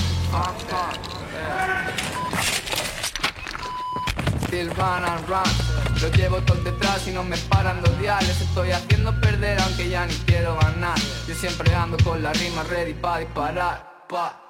Still 4.47 4.69
run 4.69 5.03
and 5.03 5.27
run. 5.27 6.01
Lo 6.01 6.07
llevo 6.09 6.37
todo 6.41 6.61
detrás 6.63 7.07
y 7.07 7.11
no 7.11 7.23
me 7.23 7.37
paran 7.37 7.81
de 7.81 7.89
odiar. 7.89 8.23
Les 8.23 8.41
estoy 8.41 8.71
haciendo 8.71 9.19
perder 9.19 9.59
aunque 9.61 9.89
ya 9.89 10.05
ni 10.05 10.15
quiero 10.25 10.57
ganar. 10.57 10.97
Yo 11.27 11.35
siempre 11.35 11.73
ando 11.75 11.97
con 12.03 12.23
la 12.23 12.33
rima 12.33 12.63
ready 12.63 12.93
pa' 12.93 13.19
disparar. 13.19 14.05
Pa' 14.07 14.46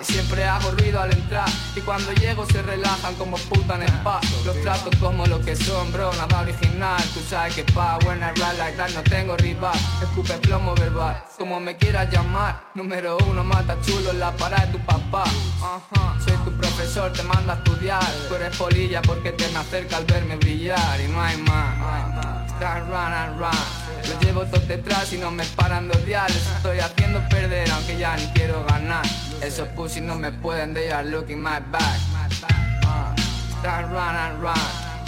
y 0.00 0.04
siempre 0.04 0.44
hago 0.44 0.70
ruido 0.70 1.00
al 1.00 1.12
entrar. 1.12 1.48
Y 1.74 1.80
cuando 1.80 2.10
llego 2.12 2.46
se 2.46 2.62
relajan 2.62 3.14
como 3.16 3.36
puta 3.36 3.74
en 3.74 3.82
spa 3.82 4.20
Los 4.44 4.58
trato 4.62 4.90
como 4.98 5.26
lo 5.26 5.40
que 5.40 5.54
son, 5.54 5.92
bro, 5.92 6.10
nada 6.14 6.40
original. 6.40 7.02
Tú 7.12 7.20
sabes 7.28 7.54
que 7.54 7.64
pa, 7.64 7.98
when 8.06 8.22
I 8.22 8.30
ride 8.36 8.56
like 8.58 8.94
no 8.94 9.02
tengo 9.02 9.36
rival. 9.36 9.78
Escupe 10.02 10.34
plomo 10.38 10.74
verbal, 10.74 11.22
como 11.38 11.60
me 11.60 11.76
quieras 11.76 12.10
llamar. 12.10 12.64
Número 12.74 13.18
uno, 13.28 13.44
mata 13.44 13.76
chulo 13.82 14.10
en 14.10 14.20
la 14.20 14.32
parada 14.32 14.64
de 14.66 14.72
tu 14.72 14.78
papá. 14.78 15.24
Soy 16.24 16.36
tu 16.44 16.52
profesor, 16.56 17.12
te 17.12 17.22
manda 17.22 17.54
a 17.54 17.56
estudiar. 17.56 18.12
Tú 18.28 18.34
eres 18.36 18.56
polilla 18.56 19.02
porque 19.02 19.32
te 19.32 19.46
me 19.50 19.58
acerca 19.58 19.98
al 19.98 20.06
verme 20.06 20.36
brillar. 20.36 21.00
Y 21.00 21.08
no 21.08 21.20
hay 21.20 21.36
más, 21.42 21.76
run 22.88 23.12
and 23.12 23.38
run 23.38 23.75
todo 24.44 24.60
detrás 24.66 25.12
y 25.14 25.18
no 25.18 25.30
me 25.30 25.44
paran 25.56 25.88
de 25.88 25.96
odiar 25.96 26.28
Les 26.30 26.46
estoy 26.46 26.78
haciendo 26.80 27.26
perder 27.30 27.70
aunque 27.70 27.96
ya 27.96 28.16
ni 28.16 28.26
quiero 28.34 28.64
ganar. 28.64 29.04
Esos 29.40 29.68
pussy 29.68 30.00
no 30.00 30.14
me 30.14 30.30
pueden, 30.30 30.74
they 30.74 30.90
are 30.90 31.08
looking 31.08 31.40
my 31.40 31.60
back. 31.70 31.98
Uh, 32.84 33.12
run 33.64 34.14
and 34.14 34.42
run. 34.42 34.54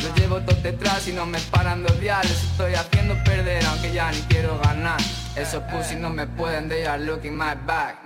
Lo 0.02 0.14
llevo 0.14 0.40
todo 0.40 0.56
detrás 0.62 1.06
y 1.08 1.12
no 1.12 1.26
me 1.26 1.40
paran 1.50 1.82
de 1.82 1.92
odiar 1.92 2.24
Les 2.24 2.42
estoy 2.42 2.74
haciendo 2.74 3.14
perder 3.24 3.64
aunque 3.66 3.92
ya 3.92 4.10
ni 4.12 4.20
quiero 4.22 4.58
ganar 4.60 5.00
Esos 5.38 5.62
pussy 5.70 5.94
no 5.94 6.10
me 6.10 6.26
pueden, 6.26 6.68
they 6.68 6.84
are 6.84 6.98
looking 6.98 7.36
my 7.36 7.54
back 7.54 7.98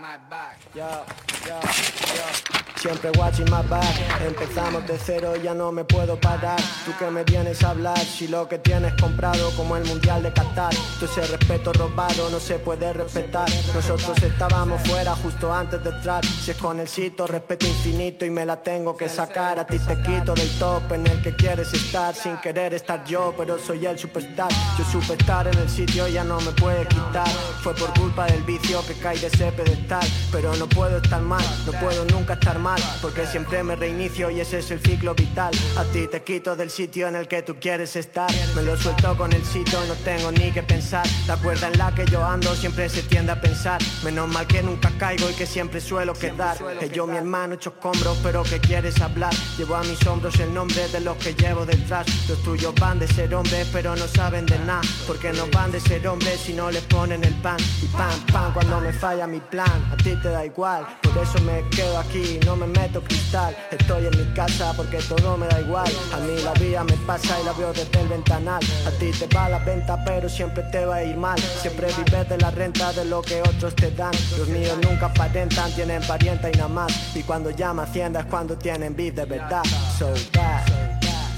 siempre 2.82 3.10
watching 3.16 3.44
my 3.44 3.62
back. 3.68 3.94
Empezamos 4.26 4.84
de 4.88 4.98
cero, 4.98 5.36
ya 5.36 5.54
no 5.54 5.70
me 5.70 5.84
puedo 5.84 6.18
parar. 6.18 6.60
Tú 6.84 6.92
que 6.98 7.08
me 7.10 7.22
vienes 7.22 7.62
a 7.62 7.70
hablar, 7.70 7.98
si 7.98 8.26
lo 8.26 8.48
que 8.48 8.58
tienes 8.58 8.92
comprado 9.00 9.50
como 9.56 9.76
el 9.76 9.84
mundial 9.84 10.22
de 10.22 10.32
Qatar. 10.32 10.74
Tú 10.98 11.04
ese 11.04 11.22
respeto 11.26 11.72
robado 11.72 12.28
no 12.30 12.40
se 12.40 12.58
puede 12.58 12.92
respetar. 12.92 13.48
Nosotros 13.72 14.20
estábamos 14.22 14.82
fuera 14.82 15.14
justo 15.14 15.52
antes 15.52 15.82
de 15.84 15.90
entrar. 15.90 16.24
Si 16.24 16.50
es 16.50 16.56
con 16.56 16.80
el 16.80 16.88
sitio, 16.88 17.26
respeto 17.26 17.66
infinito 17.66 18.24
y 18.24 18.30
me 18.30 18.44
la 18.44 18.60
tengo 18.60 18.96
que 18.96 19.08
sacar. 19.08 19.60
A 19.60 19.66
ti 19.66 19.78
te 19.78 19.96
quito 20.02 20.34
del 20.34 20.50
top 20.58 20.92
en 20.92 21.06
el 21.06 21.22
que 21.22 21.36
quieres 21.36 21.72
estar 21.72 22.14
sin 22.14 22.36
querer 22.38 22.74
estar 22.74 23.04
yo, 23.04 23.32
pero 23.38 23.58
soy 23.58 23.86
el 23.86 23.96
superstar. 23.96 24.50
Yo 24.76 24.84
superstar 24.84 25.46
en 25.46 25.58
el 25.58 25.68
sitio 25.68 26.08
ya 26.08 26.24
no 26.24 26.40
me 26.40 26.50
puede 26.52 26.84
quitar. 26.86 27.21
Fue 27.62 27.74
por 27.74 27.92
culpa 27.94 28.26
del 28.26 28.42
vicio 28.42 28.84
que 28.86 28.94
cae 28.94 29.18
de 29.18 29.28
ese 29.28 29.52
pedestal. 29.52 30.06
Pero 30.30 30.54
no 30.56 30.68
puedo 30.68 30.98
estar 30.98 31.20
mal, 31.20 31.44
no 31.66 31.72
puedo 31.78 32.04
nunca 32.06 32.34
estar 32.34 32.58
mal, 32.58 32.80
porque 33.00 33.26
siempre 33.26 33.62
me 33.62 33.76
reinicio 33.76 34.30
y 34.30 34.40
ese 34.40 34.58
es 34.58 34.70
el 34.70 34.80
ciclo 34.80 35.14
vital. 35.14 35.54
A 35.76 35.84
ti 35.84 36.08
te 36.08 36.22
quito 36.22 36.56
del 36.56 36.70
sitio 36.70 37.08
en 37.08 37.16
el 37.16 37.28
que 37.28 37.42
tú 37.42 37.56
quieres 37.60 37.96
estar. 37.96 38.30
Me 38.54 38.62
lo 38.62 38.76
suelto 38.76 39.16
con 39.16 39.32
el 39.32 39.44
sitio, 39.44 39.78
no 39.86 39.94
tengo 39.94 40.32
ni 40.32 40.50
que 40.50 40.62
pensar. 40.62 41.06
La 41.26 41.36
cuerda 41.36 41.68
en 41.68 41.78
la 41.78 41.94
que 41.94 42.04
yo 42.06 42.24
ando 42.24 42.54
siempre 42.54 42.88
se 42.88 43.02
tiende 43.02 43.32
a 43.32 43.40
pensar. 43.40 43.80
Menos 44.02 44.28
mal 44.28 44.46
que 44.46 44.62
nunca 44.62 44.90
caigo 44.98 45.28
y 45.30 45.34
que 45.34 45.46
siempre 45.46 45.80
suelo 45.80 46.14
quedar. 46.14 46.56
Que 46.78 46.88
yo, 46.88 47.06
mi 47.06 47.16
hermano, 47.16 47.54
hecho 47.54 47.70
escombros, 47.70 48.18
pero 48.22 48.42
que 48.42 48.58
quieres 48.60 49.00
hablar. 49.00 49.32
Llevo 49.58 49.76
a 49.76 49.82
mis 49.82 50.04
hombros 50.06 50.38
el 50.40 50.52
nombre 50.52 50.88
de 50.88 51.00
los 51.00 51.16
que 51.18 51.34
llevo 51.34 51.66
detrás. 51.66 52.06
Los 52.28 52.42
tuyos 52.42 52.74
van 52.80 52.98
de 52.98 53.06
ser 53.08 53.34
hombres, 53.34 53.68
pero 53.72 53.94
no 53.94 54.06
saben 54.08 54.46
de 54.46 54.58
nada. 54.60 54.80
Porque 55.06 55.32
no 55.32 55.46
van 55.48 55.70
de 55.70 55.80
ser 55.80 56.06
hombres 56.08 56.40
si 56.40 56.54
no 56.54 56.70
les 56.70 56.82
ponen 56.84 57.11
el 57.20 57.34
pan. 57.42 57.58
Y 57.82 57.86
pan, 57.86 58.18
pan, 58.32 58.52
cuando 58.52 58.80
me 58.80 58.92
falla 58.92 59.26
mi 59.26 59.40
plan. 59.40 59.78
A 59.92 59.96
ti 59.96 60.16
te 60.22 60.28
da 60.28 60.44
igual, 60.44 60.86
por 61.02 61.16
eso 61.22 61.40
me 61.42 61.62
quedo 61.70 61.98
aquí, 61.98 62.40
no 62.46 62.56
me 62.56 62.66
meto 62.66 63.02
cristal. 63.02 63.56
Estoy 63.70 64.06
en 64.06 64.18
mi 64.18 64.34
casa 64.34 64.72
porque 64.76 64.98
todo 64.98 65.36
me 65.36 65.46
da 65.46 65.60
igual. 65.60 65.90
A 66.14 66.18
mí 66.18 66.40
la 66.42 66.52
vida 66.54 66.84
me 66.84 66.96
pasa 67.06 67.40
y 67.40 67.44
la 67.44 67.52
veo 67.52 67.72
desde 67.72 68.00
el 68.00 68.08
ventanal. 68.08 68.62
A 68.86 68.90
ti 68.98 69.10
te 69.12 69.26
va 69.34 69.48
la 69.48 69.58
venta, 69.58 70.02
pero 70.04 70.28
siempre 70.28 70.62
te 70.72 70.84
va 70.84 70.96
a 70.96 71.04
ir 71.04 71.16
mal. 71.16 71.38
Siempre 71.38 71.88
vives 71.98 72.28
de 72.28 72.38
la 72.38 72.50
renta 72.50 72.92
de 72.92 73.04
lo 73.04 73.22
que 73.22 73.40
otros 73.42 73.74
te 73.74 73.90
dan. 73.90 74.12
Los 74.38 74.48
míos 74.48 74.78
nunca 74.82 75.06
aparentan, 75.06 75.72
tienen 75.72 76.02
parienta 76.06 76.48
y 76.48 76.52
nada 76.52 76.68
más. 76.68 77.16
Y 77.16 77.22
cuando 77.22 77.50
llama 77.50 77.82
Hacienda 77.82 78.20
es 78.20 78.26
cuando 78.26 78.56
tienen 78.56 78.96
beef 78.96 79.14
de 79.14 79.24
verdad. 79.24 79.62
So 79.98 80.12
that, 80.32 80.66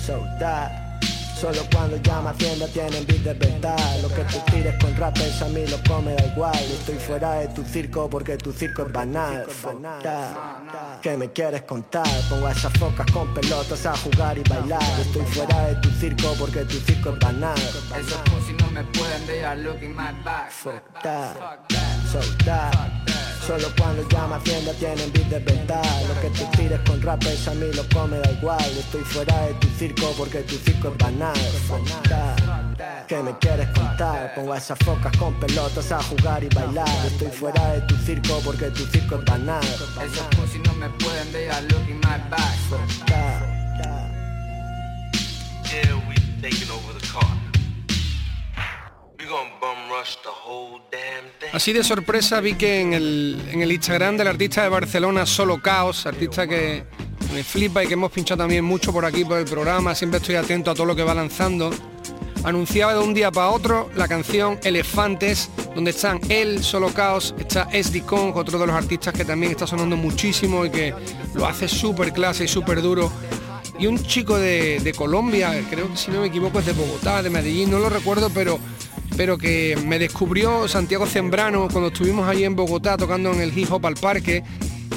so 0.01 0.25
that. 0.39 0.84
Solo 1.45 1.61
cuando 1.71 1.99
llama 1.99 2.31
Hacienda 2.31 2.67
tienen 2.69 3.05
beat 3.07 3.21
de 3.21 3.35
verdad 3.35 4.01
Lo 4.01 4.09
que 4.09 4.25
tú 4.25 4.39
tires 4.51 4.83
con 4.83 4.97
rappers 4.97 5.43
a 5.43 5.49
mí 5.49 5.67
lo 5.67 5.77
come 5.87 6.15
da 6.15 6.25
igual. 6.25 6.55
Estoy 6.55 6.95
fuera 6.95 7.35
de 7.35 7.49
tu 7.49 7.63
circo 7.65 8.09
porque 8.09 8.39
tu 8.39 8.51
circo 8.51 8.87
es 8.87 8.93
banal. 8.93 9.45
Fuck 9.47 9.75
¿Qué 11.03 11.19
me 11.19 11.31
quieres 11.33 11.61
contar? 11.65 12.09
Pongo 12.31 12.47
a 12.47 12.53
esas 12.53 12.73
focas 12.79 13.07
con 13.13 13.35
pelotas 13.35 13.85
a 13.85 13.95
jugar 13.95 14.39
y 14.39 14.43
bailar. 14.49 14.83
Estoy 14.99 15.27
fuera 15.27 15.67
de 15.67 15.75
tu 15.83 15.91
circo 15.91 16.35
porque 16.39 16.65
tu 16.65 16.79
circo 16.79 17.11
es 17.11 17.19
banal. 17.19 17.59
Esos 17.59 18.19
pussy 18.31 18.55
no 18.61 18.71
me 18.71 18.83
pueden 18.85 19.27
dejar 19.27 19.59
looking 19.59 19.95
my 19.95 20.13
back. 20.25 20.51
Fuck 20.51 21.03
that, 21.03 21.37
so 22.11 22.21
that 22.47 23.04
Solo 23.47 23.69
cuando 23.77 24.09
llama 24.09 24.37
Hacienda 24.37 24.73
tienen 24.73 25.13
beat 25.13 25.29
de 25.29 25.39
verdad 25.41 25.85
Lo 26.09 26.21
que 26.21 26.31
tú 26.31 26.45
tires 26.57 26.81
con 26.87 27.03
rappers 27.03 27.47
a 27.47 27.55
mí 27.55 27.67
lo 27.75 27.87
come 27.93 28.19
da 28.19 28.31
igual 28.33 28.71
Estoy 28.79 29.03
fuera 29.03 29.47
de 29.47 29.55
tu 29.55 29.69
circo 29.79 30.15
porque 30.17 30.39
tu 30.41 30.55
circo 30.57 30.89
es 30.89 30.99
banal. 30.99 31.37
¿Qué 33.07 33.23
me 33.23 33.37
quieres 33.39 33.69
contar? 33.69 34.35
Pongo 34.35 34.55
a 34.55 34.59
esas 34.59 34.79
focas 34.79 35.15
con 35.19 35.35
pelotas 35.35 35.93
a 35.93 36.03
jugar 36.03 36.43
y 36.43 36.49
bailar 36.55 36.89
Estoy 37.07 37.29
fuera 37.29 37.73
de 37.73 37.81
tu 37.83 37.97
circo 37.97 38.41
porque 38.45 38.71
tu 38.71 38.87
circo 38.87 39.17
es 39.17 39.25
banal 39.27 39.63
Esos 39.63 40.27
pussy 40.37 40.59
no 40.61 40.73
me 40.75 40.89
pueden 40.91 41.31
dejar 41.33 41.63
looking 41.65 42.01
my 42.01 42.19
back. 42.31 42.55
Yeah, 45.71 46.09
we 46.09 46.15
taking 46.41 46.71
over 46.71 46.93
the 46.99 47.07
car. 47.07 47.44
Así 51.53 51.73
de 51.73 51.85
sorpresa 51.85 52.41
vi 52.41 52.55
que 52.55 52.81
en 52.81 52.93
el, 52.95 53.43
en 53.51 53.63
el 53.63 53.73
Instagram 53.73 54.17
del 54.17 54.29
artista 54.29 54.63
de 54.63 54.69
Barcelona, 54.69 55.25
Solo 55.25 55.61
Caos, 55.61 56.07
artista 56.07 56.47
que 56.47 56.85
me 57.33 57.45
flipa 57.45 57.83
y 57.83 57.87
que 57.87 57.95
hemos 57.95 58.13
pinchado 58.13 58.39
también 58.39 58.65
mucho 58.65 58.93
por 58.93 59.05
aquí 59.05 59.25
por 59.25 59.39
el 59.39 59.45
programa, 59.45 59.95
siempre 59.95 60.19
estoy 60.19 60.37
atento 60.37 60.71
a 60.71 60.75
todo 60.75 60.87
lo 60.87 60.97
que 60.97 61.03
va 61.03 61.15
lanzando, 61.15 61.71
anunciaba 62.45 62.95
de 62.95 63.01
un 63.01 63.15
día 63.15 63.31
para 63.31 63.51
otro 63.51 63.91
la 63.97 64.07
canción 64.07 64.59
Elefantes, 64.63 65.51
donde 65.75 65.91
están 65.91 66.21
él, 66.29 66.63
Solo 66.63 66.93
Caos, 66.93 67.35
está 67.39 67.69
SD 67.73 68.03
Kong, 68.03 68.37
otro 68.37 68.59
de 68.59 68.67
los 68.67 68.77
artistas 68.77 69.15
que 69.15 69.25
también 69.25 69.53
está 69.53 69.67
sonando 69.67 69.97
muchísimo 69.97 70.65
y 70.65 70.71
que 70.71 70.95
lo 71.35 71.47
hace 71.47 71.69
súper 71.69 72.13
clase 72.13 72.45
y 72.45 72.49
súper 72.49 72.83
duro. 72.83 73.11
Y 73.79 73.89
un 73.89 74.01
chico 74.01 74.39
de, 74.39 74.79
de 74.79 74.93
Colombia, 74.93 75.53
creo 75.69 75.91
que 75.91 75.97
si 75.97 76.11
no 76.13 76.21
me 76.21 76.29
equivoco 76.29 76.61
es 76.61 76.67
de 76.67 76.73
Bogotá, 76.73 77.23
de 77.23 77.31
Medellín, 77.31 77.71
no 77.71 77.81
lo 77.81 77.89
recuerdo, 77.89 78.31
pero 78.31 78.61
pero 79.17 79.39
que 79.39 79.79
me 79.87 79.99
descubrió 79.99 80.67
Santiago 80.69 81.07
Zembrano 81.07 81.69
cuando 81.71 81.89
estuvimos 81.89 82.29
allí 82.29 82.45
en 82.45 82.57
Bogotá 82.57 82.97
tocando 82.97 83.33
en 83.33 83.41
el 83.41 83.57
hip 83.57 83.71
hop 83.73 83.87
al 83.87 83.95
parque. 83.95 84.43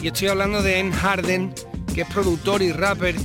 Y 0.02 0.08
estoy 0.08 0.28
hablando 0.28 0.62
de 0.62 0.80
En 0.80 0.92
Harden 0.92 1.54
que 1.94 2.02
es 2.02 2.08
productor 2.08 2.62
y 2.62 2.72
rapper 2.72 3.16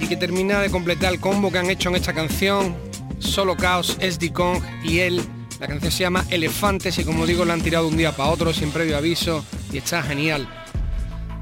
y 0.00 0.06
que 0.06 0.16
termina 0.16 0.60
de 0.60 0.70
completar 0.70 1.12
el 1.12 1.20
combo 1.20 1.52
que 1.52 1.58
han 1.58 1.70
hecho 1.70 1.88
en 1.88 1.96
esta 1.96 2.12
canción 2.12 2.76
Solo 3.18 3.56
Caos, 3.56 3.96
SD 4.00 4.32
Kong 4.32 4.62
y 4.84 5.00
él. 5.00 5.20
La 5.60 5.66
canción 5.66 5.90
se 5.90 6.00
llama 6.00 6.24
Elefantes 6.30 6.98
y 6.98 7.04
como 7.04 7.26
digo 7.26 7.44
la 7.44 7.54
han 7.54 7.62
tirado 7.62 7.88
un 7.88 7.96
día 7.96 8.14
para 8.16 8.30
otro 8.30 8.52
sin 8.52 8.70
previo 8.70 8.96
aviso 8.96 9.44
y 9.72 9.78
está 9.78 10.02
genial. 10.02 10.48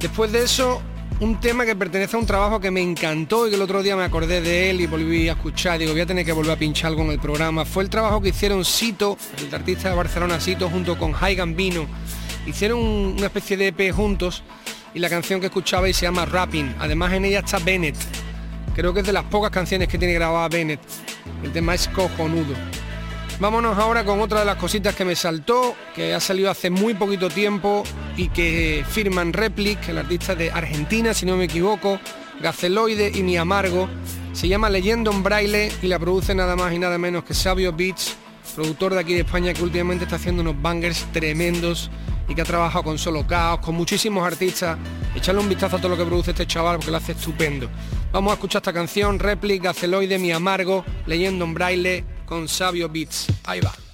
Después 0.00 0.32
de 0.32 0.42
eso 0.42 0.82
un 1.20 1.40
tema 1.40 1.64
que 1.64 1.74
pertenece 1.74 2.14
a 2.16 2.18
un 2.18 2.26
trabajo 2.26 2.60
que 2.60 2.70
me 2.70 2.82
encantó 2.82 3.46
y 3.46 3.50
que 3.50 3.56
el 3.56 3.62
otro 3.62 3.82
día 3.82 3.96
me 3.96 4.04
acordé 4.04 4.40
de 4.42 4.70
él 4.70 4.80
y 4.82 4.86
volví 4.86 5.28
a 5.28 5.32
escuchar. 5.32 5.78
Digo, 5.78 5.92
voy 5.92 6.02
a 6.02 6.06
tener 6.06 6.26
que 6.26 6.32
volver 6.32 6.52
a 6.52 6.56
pinchar 6.56 6.88
algo 6.90 7.02
en 7.04 7.12
el 7.12 7.18
programa. 7.18 7.64
Fue 7.64 7.82
el 7.82 7.88
trabajo 7.90 8.20
que 8.20 8.28
hicieron 8.30 8.64
Sito, 8.64 9.16
el 9.38 9.54
artista 9.54 9.88
de 9.88 9.94
Barcelona 9.96 10.38
Sito, 10.40 10.68
junto 10.68 10.98
con 10.98 11.12
High 11.12 11.36
Gambino. 11.36 11.86
Hicieron 12.46 12.78
un- 12.80 13.14
una 13.16 13.26
especie 13.26 13.56
de 13.56 13.68
EP 13.68 13.92
juntos 13.92 14.42
y 14.94 14.98
la 14.98 15.08
canción 15.08 15.40
que 15.40 15.46
escuchabais 15.46 15.96
se 15.96 16.04
llama 16.04 16.26
Rapping. 16.26 16.76
Además 16.78 17.12
en 17.14 17.24
ella 17.24 17.38
está 17.40 17.58
Bennett. 17.60 17.96
Creo 18.74 18.92
que 18.92 19.00
es 19.00 19.06
de 19.06 19.12
las 19.14 19.24
pocas 19.24 19.50
canciones 19.50 19.88
que 19.88 19.96
tiene 19.96 20.12
grabada 20.12 20.48
Bennett. 20.48 20.80
El 21.42 21.50
tema 21.50 21.74
es 21.74 21.88
cojonudo. 21.88 22.54
Vámonos 23.40 23.76
ahora 23.78 24.04
con 24.04 24.20
otra 24.20 24.40
de 24.40 24.46
las 24.46 24.56
cositas 24.56 24.94
que 24.94 25.04
me 25.04 25.16
saltó, 25.16 25.74
que 25.94 26.12
ha 26.14 26.20
salido 26.20 26.50
hace 26.50 26.68
muy 26.70 26.94
poquito 26.94 27.28
tiempo 27.30 27.84
y 28.16 28.28
que 28.28 28.84
firman 28.88 29.32
Replic, 29.32 29.88
el 29.88 29.98
artista 29.98 30.34
de 30.34 30.50
Argentina, 30.50 31.12
si 31.14 31.26
no 31.26 31.36
me 31.36 31.44
equivoco, 31.44 32.00
Gaceloide 32.40 33.12
y 33.14 33.22
Mi 33.22 33.36
Amargo. 33.36 33.88
Se 34.32 34.48
llama 34.48 34.70
Leyendo 34.70 35.10
en 35.10 35.22
Braille 35.22 35.70
y 35.82 35.86
la 35.86 35.98
produce 35.98 36.34
nada 36.34 36.56
más 36.56 36.72
y 36.72 36.78
nada 36.78 36.98
menos 36.98 37.24
que 37.24 37.34
Sabio 37.34 37.72
Beats, 37.72 38.16
productor 38.54 38.94
de 38.94 39.00
aquí 39.00 39.14
de 39.14 39.20
España 39.20 39.52
que 39.54 39.62
últimamente 39.62 40.04
está 40.04 40.16
haciendo 40.16 40.42
unos 40.42 40.60
bangers 40.60 41.06
tremendos 41.12 41.90
y 42.28 42.34
que 42.34 42.42
ha 42.42 42.44
trabajado 42.44 42.84
con 42.84 42.98
Solo 42.98 43.26
Caos, 43.26 43.60
con 43.60 43.74
muchísimos 43.74 44.26
artistas. 44.26 44.78
Echarle 45.14 45.40
un 45.40 45.48
vistazo 45.48 45.76
a 45.76 45.78
todo 45.78 45.90
lo 45.90 45.96
que 45.96 46.04
produce 46.04 46.32
este 46.32 46.46
chaval 46.46 46.76
porque 46.76 46.90
lo 46.90 46.96
hace 46.98 47.12
estupendo. 47.12 47.68
Vamos 48.12 48.30
a 48.30 48.34
escuchar 48.34 48.60
esta 48.60 48.72
canción, 48.72 49.18
Replic, 49.18 49.62
Gaceloide, 49.62 50.18
Mi 50.18 50.32
Amargo, 50.32 50.84
Leyendo 51.06 51.44
en 51.44 51.54
Braille 51.54 52.04
con 52.26 52.48
Sabio 52.48 52.88
Beats. 52.88 53.26
Ahí 53.44 53.60
va. 53.60 53.85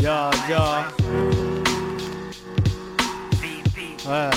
Yo, 0.00 0.30
yo. 0.48 0.56
Ah. 4.08 4.30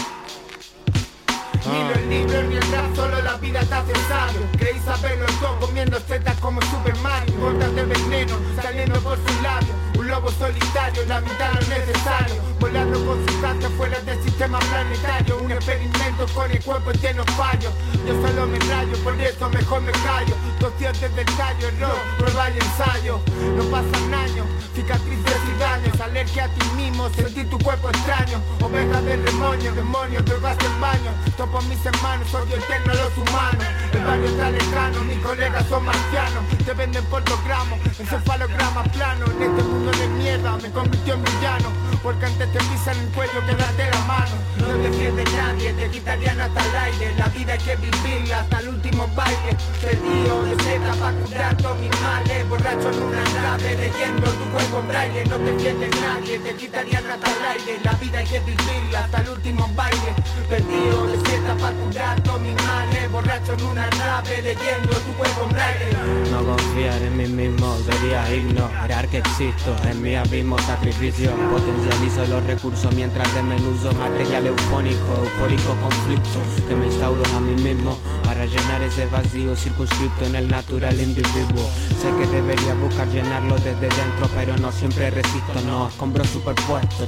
Ni 1.66 1.88
los 1.88 2.01
libros 2.09 2.45
ni 2.49 2.55
el 2.57 2.72
rap, 2.74 2.93
solo 2.93 3.22
la 3.22 3.38
vida 3.38 3.61
te 3.61 3.74
hace 3.74 3.93
sabio 4.09 4.41
Creí 4.57 4.78
saberlo 4.80 5.26
todo 5.39 5.57
comiendo 5.61 5.97
setas 6.01 6.38
como 6.41 6.61
Superman 6.64 7.24
Gotas 7.39 7.74
de 7.76 7.86
veneno 7.86 8.36
saliendo 8.61 8.99
por 8.99 9.18
sus 9.18 9.41
labios 9.41 9.93
lobo 10.14 10.30
solitario, 10.32 11.05
la 11.07 11.22
mitad 11.22 11.53
lo 11.53 11.68
necesario. 11.68 12.36
Volando 12.59 13.03
con 13.05 13.18
su 13.26 13.41
casa 13.41 13.70
fuera 13.78 13.99
del 14.01 14.22
sistema 14.24 14.59
planetario. 14.59 15.39
Un 15.41 15.51
experimento 15.51 16.28
con 16.36 16.51
el 16.51 16.64
cuerpo 16.64 16.91
lleno 16.91 17.24
fallos. 17.36 17.74
Yo 18.05 18.14
solo 18.22 18.45
me 18.47 18.59
rayo, 18.59 18.95
por 19.03 19.20
eso 19.20 19.49
mejor 19.49 19.82
me 19.82 19.91
callo. 19.91 20.36
Conscientes 20.61 21.16
del 21.16 21.26
callo, 21.36 21.68
error, 21.68 21.97
prueba 22.20 22.49
y 22.51 22.57
ensayo. 22.57 23.20
No 23.57 23.64
pasan 23.72 24.14
años, 24.14 24.45
cicatrices 24.76 25.41
y 25.51 25.59
daños. 25.59 25.99
Alergia 25.99 26.45
a 26.45 26.47
ti 26.49 26.66
mismo, 26.76 27.09
sentir 27.09 27.49
tu 27.49 27.57
cuerpo 27.57 27.89
extraño. 27.89 28.39
Oveja 28.61 29.01
del 29.01 29.26
remoño, 29.26 29.74
demonios, 29.74 30.24
drogas 30.26 30.57
en 30.64 30.80
baño. 30.80 31.11
Topo 31.38 31.59
mis 31.64 31.84
hermanos, 31.86 32.32
odio 32.34 32.55
eterno 32.55 32.91
a 32.93 32.95
los 32.95 33.18
humanos. 33.18 33.66
El 33.93 34.03
barrio 34.05 34.26
está 34.26 34.49
lejano, 34.51 35.03
mis 35.03 35.18
colegas 35.20 35.66
son 35.68 35.86
marcianos. 35.86 36.43
Te 36.66 36.74
venden 36.74 37.03
por 37.05 37.24
dos 37.26 37.43
gramos, 37.45 37.80
encefalogramas 37.99 38.88
planos 38.89 39.30
En 39.30 39.41
este 39.43 39.64
mundo 39.64 39.91
me 40.08 40.70
convirtió 40.72 41.14
en 41.14 41.24
villano. 41.24 41.70
Porque 42.01 42.26
antes 42.26 42.51
te 42.51 42.60
pisan 42.60 42.97
el 42.99 43.08
cuello 43.10 43.39
que 43.45 43.56
darte 43.56 43.89
la 43.89 43.99
mano. 44.01 44.36
No 44.58 44.78
defiende 44.78 45.24
nadie, 45.24 45.72
te 45.74 45.89
quitarían 45.89 46.39
hasta 46.41 46.60
el 46.60 46.76
aire. 46.76 47.16
La 47.18 47.28
vida 47.30 47.54
hay 47.54 47.60
que 47.60 47.76
vivirla 47.78 48.39
hasta 48.41 48.60
el 48.60 48.68
último 48.70 49.08
baile. 49.16 49.56
Perdido 49.82 50.43
de 50.43 50.64
seta 50.64 50.93
pa' 50.99 51.14
curar 51.14 51.58
todos 51.58 51.80
mis 51.80 52.01
males. 52.01 52.49
Borracho 52.49 52.89
en 52.89 53.04
una 53.04 53.24
nave 53.41 53.76
leyendo 53.78 54.30
tu 54.32 54.43
cuerpo 54.51 54.80
en 54.80 54.88
braille. 54.89 55.26
No 55.26 55.38
te 55.38 55.51
defiende 55.54 55.89
nadie, 56.01 56.39
te 56.39 56.56
quitarían 56.56 57.10
hasta 57.10 57.32
el 57.32 57.45
aire. 57.45 57.80
La 57.84 57.93
vida 57.93 58.20
hay 58.20 58.26
que 58.26 58.39
vivirla 58.41 58.99
hasta 59.06 59.22
el 59.22 59.30
último 59.30 59.70
baile. 59.74 60.14
Perdido 60.49 61.08
de 61.08 61.18
seta 61.30 61.56
pa' 61.56 61.72
curar 61.72 62.22
todos 62.22 62.41
mis 62.41 62.56
males. 62.66 63.12
Borracho 63.12 63.54
en 63.54 63.64
una 63.64 63.89
nave 63.91 64.41
leyendo 64.41 64.89
tu 64.89 65.14
cuerpo 65.14 65.43
en 65.43 65.49
braille. 65.49 65.86
No 66.32 66.43
confiar 66.43 67.01
en 67.01 67.16
mí 67.16 67.28
mismo, 67.28 67.78
debería 67.86 68.36
ignorar 68.36 69.08
que 69.08 69.20
existo 69.20 69.74
En 69.90 70.02
mi 70.02 70.16
abismo 70.16 70.58
sacrificio 70.60 71.32
Potencializo 71.52 72.26
los 72.28 72.44
recursos 72.46 72.94
mientras 72.94 73.34
desmenuzo 73.34 73.92
Material 73.94 74.48
eufónico, 74.48 75.14
eufórico 75.24 75.76
conflicto 75.82 76.40
Que 76.68 76.76
me 76.76 76.88
instauro 76.88 77.22
a 77.36 77.40
mí 77.40 77.62
mismo 77.62 77.98
Para 78.24 78.46
llenar 78.46 78.82
ese 78.82 79.06
vacío 79.08 79.56
circunscripto 79.56 80.26
en 80.26 80.36
el 80.36 80.48
natural 80.48 81.00
individuo. 81.00 81.70
Sé 82.02 82.10
que 82.18 82.28
debería 82.28 82.74
buscar 82.76 83.08
llenarlo 83.10 83.56
desde 83.56 83.82
dentro 83.82 84.30
Pero 84.36 84.58
no 84.58 84.72
siempre 84.72 85.10
resisto, 85.10 85.62
no, 85.66 85.88
escombros 85.88 86.28
superpuestos 86.28 87.08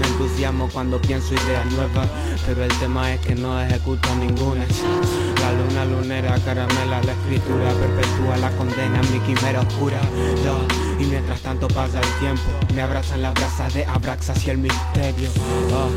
Me 0.00 0.08
entusiasmo 0.08 0.68
cuando 0.72 1.00
pienso 1.00 1.34
ideas 1.34 1.66
nuevas 1.72 2.08
Pero 2.46 2.64
el 2.64 2.72
tema 2.78 3.12
es 3.12 3.20
que 3.20 3.34
no 3.34 3.60
ejecuto 3.60 4.08
ninguna 4.16 4.64
La 5.40 5.52
luna 5.52 5.84
lunera 5.84 6.38
caramela 6.44 7.02
la 7.02 7.12
escritura 7.12 7.72
Perpetúa 7.72 8.36
la 8.38 8.50
condena, 8.52 9.00
mi 9.12 9.20
quimera 9.20 9.60
oscura 9.60 10.00
y 10.98 11.04
mientras 11.04 11.40
tanto 11.40 11.68
pasa 11.68 12.00
el 12.00 12.18
tiempo 12.20 12.42
Me 12.74 12.82
abrazan 12.82 13.22
las 13.22 13.34
brasas 13.34 13.74
de 13.74 13.84
Abraxas 13.84 14.44
y 14.46 14.50
el 14.50 14.58
misterio. 14.58 15.30
Oh, 15.72 15.90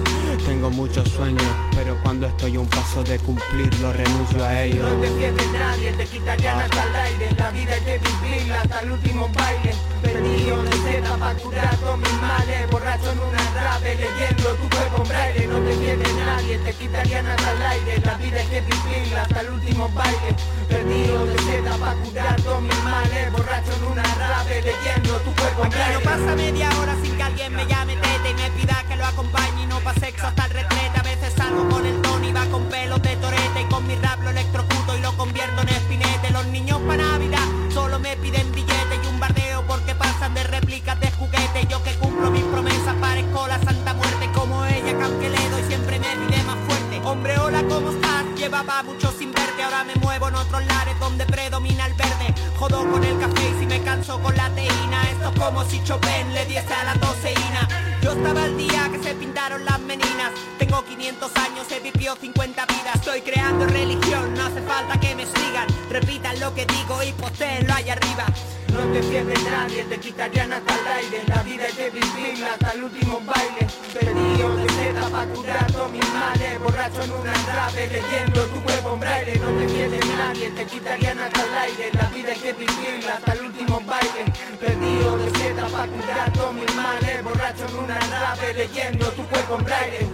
Tengo 0.45 0.69
muchos 0.69 1.07
sueños 1.09 1.43
Pero 1.75 1.97
cuando 2.03 2.27
estoy 2.27 2.55
a 2.55 2.59
un 2.59 2.67
paso 2.67 3.03
de 3.03 3.19
cumplirlo 3.19 3.93
renuncio 3.93 4.43
a 4.43 4.63
ello. 4.63 4.83
No 4.83 5.01
defiende 5.01 5.43
nadie, 5.53 5.91
te 5.93 6.05
quitarían 6.05 6.59
hasta 6.59 6.83
el 6.83 6.95
aire. 6.95 7.35
La 7.37 7.51
vida 7.51 7.73
hay 7.73 7.81
que 7.81 7.99
vivirla 7.99 8.61
hasta 8.61 8.79
el 8.81 8.91
último 8.91 9.29
baile. 9.29 9.71
Perdido 10.01 10.63
de 10.63 10.71
seda 10.71 11.17
pa' 11.17 11.33
curar 11.35 11.75
todos 11.77 11.97
mis 11.99 12.13
males. 12.21 12.69
Borracho 12.71 13.11
en 13.11 13.19
una 13.19 13.51
rave 13.53 13.95
leyendo 13.95 14.55
tu 14.55 14.69
cuerpo 14.75 15.03
en 15.03 15.09
braille. 15.09 15.47
No 15.47 15.59
defiende 15.61 16.13
nadie, 16.25 16.57
te 16.59 16.73
quitarían 16.73 17.27
hasta 17.27 17.51
el 17.51 17.61
aire. 17.61 18.01
La 18.05 18.13
vida 18.15 18.39
hay 18.39 18.47
que 18.47 18.61
vivirla 18.61 19.21
hasta 19.21 19.41
el 19.41 19.49
último 19.49 19.89
baile. 19.89 20.35
Perdido 20.67 21.25
de 21.25 21.37
seda 21.43 21.77
pa' 21.77 21.95
curar 22.03 22.41
todos 22.41 22.61
mis 22.61 22.83
males. 22.83 23.31
Borracho 23.31 23.71
en 23.77 23.83
una 23.91 24.03
rave 24.03 24.61
leyendo 24.61 24.88
tu 24.97 25.31
braille 25.69 25.93
no 25.93 25.99
pasa 26.01 26.35
media 26.35 26.69
hora 26.79 26.95
sin 27.01 27.15
que 27.15 27.23
alguien 27.23 27.53
me 27.53 27.65
llame 27.65 27.95
tete 27.95 28.31
y 28.31 28.33
me 28.33 28.49
pida 28.51 28.83
que 28.87 28.95
lo 28.95 29.05
acompañe 29.05 29.63
y 29.63 29.65
no 29.67 29.79
pa' 29.81 29.93
sexo 29.93 30.27
hasta 30.27 30.45
el 30.45 30.51
retrete. 30.51 30.99
A 30.99 31.03
veces 31.03 31.33
salgo 31.35 31.69
con 31.69 31.85
el 31.85 32.01
Tony, 32.01 32.31
va 32.31 32.45
con 32.45 32.65
pelos 32.65 33.01
de 33.01 33.15
torete 33.17 33.61
y 33.61 33.65
con 33.65 33.85
mi 33.85 33.95
rap 33.95 34.19
lo 34.23 34.29
electrocuto 34.29 34.97
y 34.97 35.01
lo 35.01 35.15
convierto 35.15 35.61
en 35.61 35.69
espinete. 35.69 36.31
Los 36.31 36.47
niños 36.47 36.79
pa' 36.87 36.97
Navidad 36.97 37.45
solo 37.73 37.99
me 37.99 38.17
piden 38.17 38.51
billetes 38.51 38.99
y 39.03 39.07
un 39.07 39.19
bardeo 39.19 39.65
porque 39.67 39.93
pasan 39.95 40.33
de 40.33 40.43
réplicas 40.43 40.99
de 40.99 41.11
juguete. 41.11 41.67
Yo 41.69 41.83
que 41.83 41.93
cumplo 41.95 42.31
mis 42.31 42.43
promesas 42.45 42.95
parezco 42.99 43.47
la 43.47 43.59
Santa 43.59 43.93
Muerte 43.93 44.29
como 44.33 44.65
ella, 44.65 44.97
que 44.97 45.03
aunque 45.03 45.29
le 45.29 45.49
doy 45.49 45.63
siempre 45.67 45.99
me 45.99 46.07
pide 46.07 46.43
más 46.43 46.57
fuerte. 46.65 47.01
Hombre, 47.03 47.37
hola, 47.37 47.63
¿cómo 47.69 47.91
estás? 47.91 48.25
Llevaba 48.35 48.83
mucho 48.83 49.11
sin 49.11 49.31
verte, 49.31 49.63
ahora 49.63 49.83
me 49.83 49.95
muevo 49.95 50.29
en 50.29 50.35
otros 50.35 50.65
lares 50.65 50.99
donde 50.99 51.25
predomina 51.25 51.85
el 51.85 51.93
verde. 51.93 52.33
Jodo 52.57 52.89
con 52.89 53.03
el 53.03 53.19
café 53.19 53.49
y 53.49 53.58
si 53.89 53.95
me 53.95 54.03
canso 54.05 54.21
con 54.21 54.35
la 54.35 54.49
teína, 54.51 55.01
esto 55.11 55.29
es 55.29 55.39
como 55.39 55.63
si 55.65 55.83
Chopin 55.83 56.33
le 56.33 56.45
diese 56.45 56.73
a 56.73 56.83
la 56.83 56.93
toseína. 56.95 57.67
Yo 58.01 58.11
estaba 58.11 58.45
el 58.45 58.57
día 58.57 58.89
que 58.91 59.01
se 59.01 59.15
pintaron 59.15 59.65
las 59.65 59.79
meninas. 59.79 60.31
Tengo 60.57 60.83
500 60.83 61.31
años, 61.37 61.67
he 61.71 61.79
vivido 61.79 62.15
50 62.15 62.65
vidas. 62.65 62.95
Estoy 62.95 63.21
creando 63.21 63.65
religión, 63.65 64.33
no 64.35 64.45
hace 64.45 64.61
falta 64.61 64.99
que 64.99 65.15
me 65.15 65.25
sigan. 65.25 65.67
Repitan 65.89 66.39
lo 66.39 66.53
que 66.53 66.65
digo 66.65 67.01
y 67.03 67.11
postéenlo 67.13 67.73
allá 67.73 67.93
arriba. 67.93 68.25
No 68.73 68.81
te 68.93 68.99
pierdes 69.01 69.43
nadie, 69.43 69.83
te 69.83 69.97
quitarían 69.99 70.53
hasta 70.53 70.73
el 70.79 70.87
aire. 70.87 71.23
La 71.27 71.43
vida 71.43 71.65
hay 71.65 71.73
que 71.73 71.89
vivirla 71.89 72.53
hasta 72.53 72.71
el 72.71 72.83
último 72.83 73.21
baile. 73.21 73.67
Perdido 73.93 74.55
de 74.55 74.69
seda 74.69 75.09
pa' 75.09 75.25
curar 75.25 75.71
todos 75.71 75.91
mis 75.91 76.13
males 76.13 76.59
Borracho 76.59 77.01
en 77.03 77.11
una 77.11 77.33
rave 77.33 77.87
leyendo 77.87 78.45
tu 78.45 78.61
cuerpo 78.61 78.93
en 78.93 78.99
braille. 78.99 79.39
No 79.39 79.47
te 79.59 79.65
pierdes 79.73 80.05
nadie, 80.05 80.49
te 80.51 80.65
quitarían 80.65 81.19
hasta 81.19 81.43
el 81.43 81.53
aire. 81.57 81.89
La 81.93 82.09
vida 82.09 82.29
hay 82.31 82.39
que 82.39 82.53
vivirla 82.53 83.13
hasta 83.15 83.33
el 83.33 83.41
último 83.45 83.81
baile. 83.81 84.25
Perdido 84.59 85.17
de 85.17 85.29
seda 85.39 85.67
pa' 85.67 85.87
curar 85.87 86.33
todos 86.33 86.53
mis 86.53 86.75
males 86.75 87.23
Borracho 87.23 87.65
en 87.65 87.75
una 87.75 87.99
rave 87.99 88.53
leyendo 88.53 89.05
tu 89.11 89.23
cuerpo 89.25 89.55
en 89.55 89.65
braille. 89.65 90.07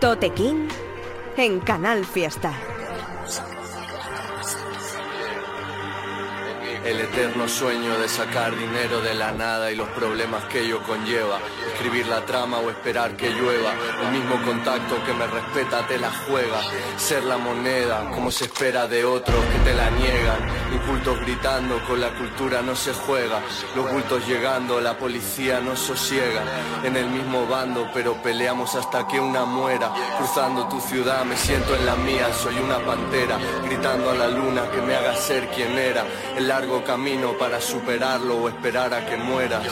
Tote 0.00 0.30
King 0.30 0.68
en 1.36 1.60
Canal 1.60 2.04
Fiesta. 2.04 2.52
El 6.88 7.00
eterno 7.00 7.46
sueño 7.46 7.98
de 7.98 8.08
sacar 8.08 8.56
dinero 8.56 9.02
de 9.02 9.12
la 9.12 9.30
nada 9.30 9.70
y 9.70 9.76
los 9.76 9.90
problemas 9.90 10.44
que 10.46 10.60
ello 10.60 10.82
conlleva. 10.84 11.38
Escribir 11.74 12.06
la 12.06 12.24
trama 12.24 12.60
o 12.60 12.70
esperar 12.70 13.14
que 13.14 13.28
llueva. 13.28 13.74
El 14.06 14.12
mismo 14.12 14.42
contacto 14.42 15.04
que 15.04 15.12
me 15.12 15.26
respeta 15.26 15.86
te 15.86 15.98
la 15.98 16.10
juega. 16.10 16.62
Ser 16.96 17.24
la 17.24 17.36
moneda 17.36 18.10
como 18.10 18.30
se 18.30 18.46
espera 18.46 18.86
de 18.86 19.04
otros 19.04 19.36
que 19.52 19.58
te 19.70 19.74
la 19.74 19.90
niegan. 19.90 20.38
Incultos 20.72 21.20
gritando 21.20 21.78
con 21.86 22.00
la 22.00 22.08
cultura 22.14 22.62
no 22.62 22.74
se 22.74 22.94
juega. 22.94 23.42
Los 23.76 23.92
bultos 23.92 24.26
llegando, 24.26 24.80
la 24.80 24.96
policía 24.96 25.60
no 25.60 25.76
sosiega. 25.76 26.42
En 26.84 26.96
el 26.96 27.10
mismo 27.10 27.46
bando 27.46 27.90
pero 27.92 28.14
peleamos 28.22 28.74
hasta 28.76 29.06
que 29.06 29.20
una 29.20 29.44
muera. 29.44 29.92
Cruzando 30.16 30.66
tu 30.68 30.80
ciudad 30.80 31.22
me 31.26 31.36
siento 31.36 31.76
en 31.76 31.84
la 31.84 31.96
mía. 31.96 32.32
Soy 32.32 32.56
una 32.56 32.78
pantera 32.78 33.38
gritando 33.62 34.08
a 34.08 34.14
la 34.14 34.28
luna 34.28 34.70
que 34.70 34.80
me 34.80 34.96
haga 34.96 35.14
ser 35.16 35.48
quien 35.48 35.76
era. 35.76 36.06
El 36.34 36.48
largo 36.48 36.77
camino 36.84 37.32
para 37.38 37.60
superarlo 37.60 38.36
o 38.36 38.48
esperar 38.48 38.94
a 38.94 39.06
que 39.06 39.16
mueras. 39.16 39.66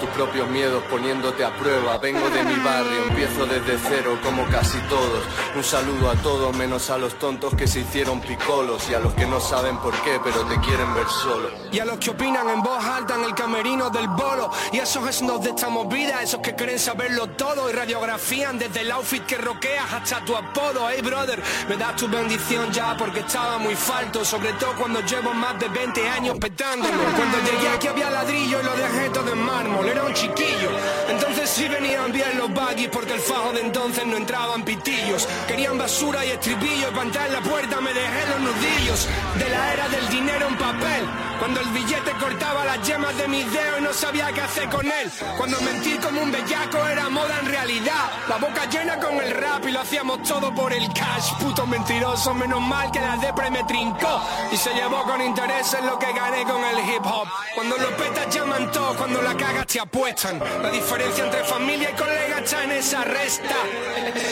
Tus 0.00 0.08
propios 0.10 0.48
miedos 0.48 0.82
poniéndote 0.84 1.44
a 1.44 1.54
prueba. 1.56 1.98
Vengo 1.98 2.28
de 2.30 2.42
mi 2.44 2.54
barrio, 2.56 3.04
empiezo 3.08 3.44
desde 3.46 3.78
cero 3.88 4.18
como 4.22 4.46
casi 4.48 4.78
todos. 4.88 5.24
Un 5.54 5.64
saludo 5.64 6.10
a 6.10 6.14
todos 6.16 6.56
menos 6.56 6.88
a 6.90 6.98
los 6.98 7.18
tontos 7.18 7.54
que 7.54 7.66
se 7.66 7.80
hicieron 7.80 8.20
picolos 8.20 8.88
y 8.90 8.94
a 8.94 8.98
los 8.98 9.12
que 9.14 9.26
no 9.26 9.40
saben 9.40 9.76
por 9.78 9.92
qué 10.02 10.18
pero 10.22 10.40
te 10.46 10.58
quieren 10.60 10.94
ver 10.94 11.06
solo. 11.08 11.50
Y 11.70 11.78
a 11.78 11.84
los 11.84 11.98
que 11.98 12.10
opinan 12.10 12.48
en 12.48 12.62
voz 12.62 12.82
alta 12.84 13.14
en 13.16 13.24
el 13.24 13.34
camerino 13.34 13.90
del 13.90 14.08
bolo 14.08 14.50
Y 14.72 14.78
a 14.78 14.84
esos 14.84 15.08
esnos 15.08 15.42
de 15.42 15.50
esta 15.50 15.68
movida, 15.68 16.22
esos 16.22 16.40
que 16.40 16.54
quieren 16.54 16.78
saberlo 16.78 17.28
todo 17.30 17.68
Y 17.68 17.72
radiografían 17.72 18.58
desde 18.58 18.80
el 18.80 18.90
outfit 18.92 19.24
que 19.24 19.36
roqueas 19.38 19.92
hasta 19.92 20.24
tu 20.24 20.34
apodo 20.34 20.88
Hey 20.90 21.02
brother, 21.02 21.42
me 21.68 21.76
das 21.76 21.96
tu 21.96 22.08
bendición 22.08 22.72
ya 22.72 22.96
porque 22.96 23.20
estaba 23.20 23.58
muy 23.58 23.74
falto 23.74 24.24
Sobre 24.24 24.52
todo 24.54 24.74
cuando 24.76 25.00
llevo 25.00 25.32
más 25.34 25.58
de 25.58 25.68
20 25.68 26.08
años 26.08 26.19
petándolo 26.38 26.94
Cuando 27.16 27.38
llegué 27.38 27.68
aquí 27.68 27.86
había 27.88 28.10
ladrillo 28.10 28.60
y 28.60 28.64
lo 28.64 28.76
dejé 28.76 29.10
todo 29.10 29.32
en 29.32 29.42
mármol. 29.42 29.88
Era 29.88 30.04
un 30.04 30.12
chiquillo, 30.12 30.70
entonces 31.08 31.48
sí 31.50 31.68
venían 31.68 32.12
bien 32.12 32.36
los 32.36 32.52
baggies 32.52 32.88
Porque 32.88 33.14
el 33.14 33.20
fajo 33.20 33.52
de 33.52 33.60
entonces 33.60 34.06
no 34.06 34.16
entraban 34.16 34.64
pitillos. 34.64 35.26
Querían 35.46 35.78
basura 35.78 36.24
y 36.24 36.30
estribillo 36.30 36.88
y 36.88 36.90
para 36.90 37.02
entrar 37.02 37.26
en 37.28 37.32
la 37.34 37.40
puerta 37.40 37.80
me 37.80 37.92
dejé 37.92 38.26
los 38.30 38.40
nudillos. 38.40 39.08
De 39.38 39.48
la 39.48 39.72
era 39.72 39.88
del 39.88 40.08
dinero 40.08 40.48
en 40.48 40.56
papel. 40.58 41.06
Cuando 41.38 41.60
el 41.60 41.68
billete 41.68 42.12
cortaba 42.20 42.66
las 42.66 42.86
yemas 42.86 43.16
de 43.16 43.26
mis 43.26 43.50
dedos 43.50 43.80
y 43.80 43.82
no 43.82 43.92
sabía 43.94 44.30
qué 44.30 44.42
hacer 44.42 44.68
con 44.68 44.84
él. 44.84 45.10
Cuando 45.38 45.58
mentir 45.62 45.98
como 46.00 46.20
un 46.20 46.30
bellaco 46.30 46.86
era 46.86 47.08
moda 47.08 47.38
en 47.40 47.46
realidad. 47.46 48.10
La 48.28 48.36
boca 48.36 48.66
llena 48.66 48.98
con 48.98 49.18
el 49.18 49.30
rap 49.30 49.66
y 49.66 49.72
lo 49.72 49.80
hacíamos 49.80 50.22
todo 50.22 50.54
por 50.54 50.70
el 50.70 50.86
cash. 50.92 51.32
Puto 51.40 51.66
mentiroso, 51.66 52.34
menos 52.34 52.60
mal 52.60 52.90
que 52.90 53.00
la 53.00 53.16
depre 53.16 53.50
me 53.50 53.64
trincó 53.64 54.20
Y 54.52 54.56
se 54.56 54.74
llevó 54.74 55.02
con 55.04 55.22
interés 55.22 55.72
en 55.74 55.86
lo 55.86 55.98
que 56.00 56.12
gané 56.12 56.44
con 56.44 56.64
el 56.64 56.78
hip 56.78 57.04
hop. 57.04 57.28
Cuando 57.54 57.76
los 57.76 57.92
petas 57.92 58.34
llaman 58.34 58.72
todo, 58.72 58.96
cuando 58.96 59.22
la 59.22 59.36
cagas 59.36 59.66
te 59.66 59.78
apuestan. 59.78 60.40
La 60.62 60.70
diferencia 60.70 61.24
entre 61.24 61.44
familia 61.44 61.90
y 61.90 61.94
colega 61.94 62.38
está 62.38 62.64
en 62.64 62.72
esa 62.72 63.04
resta. 63.04 63.56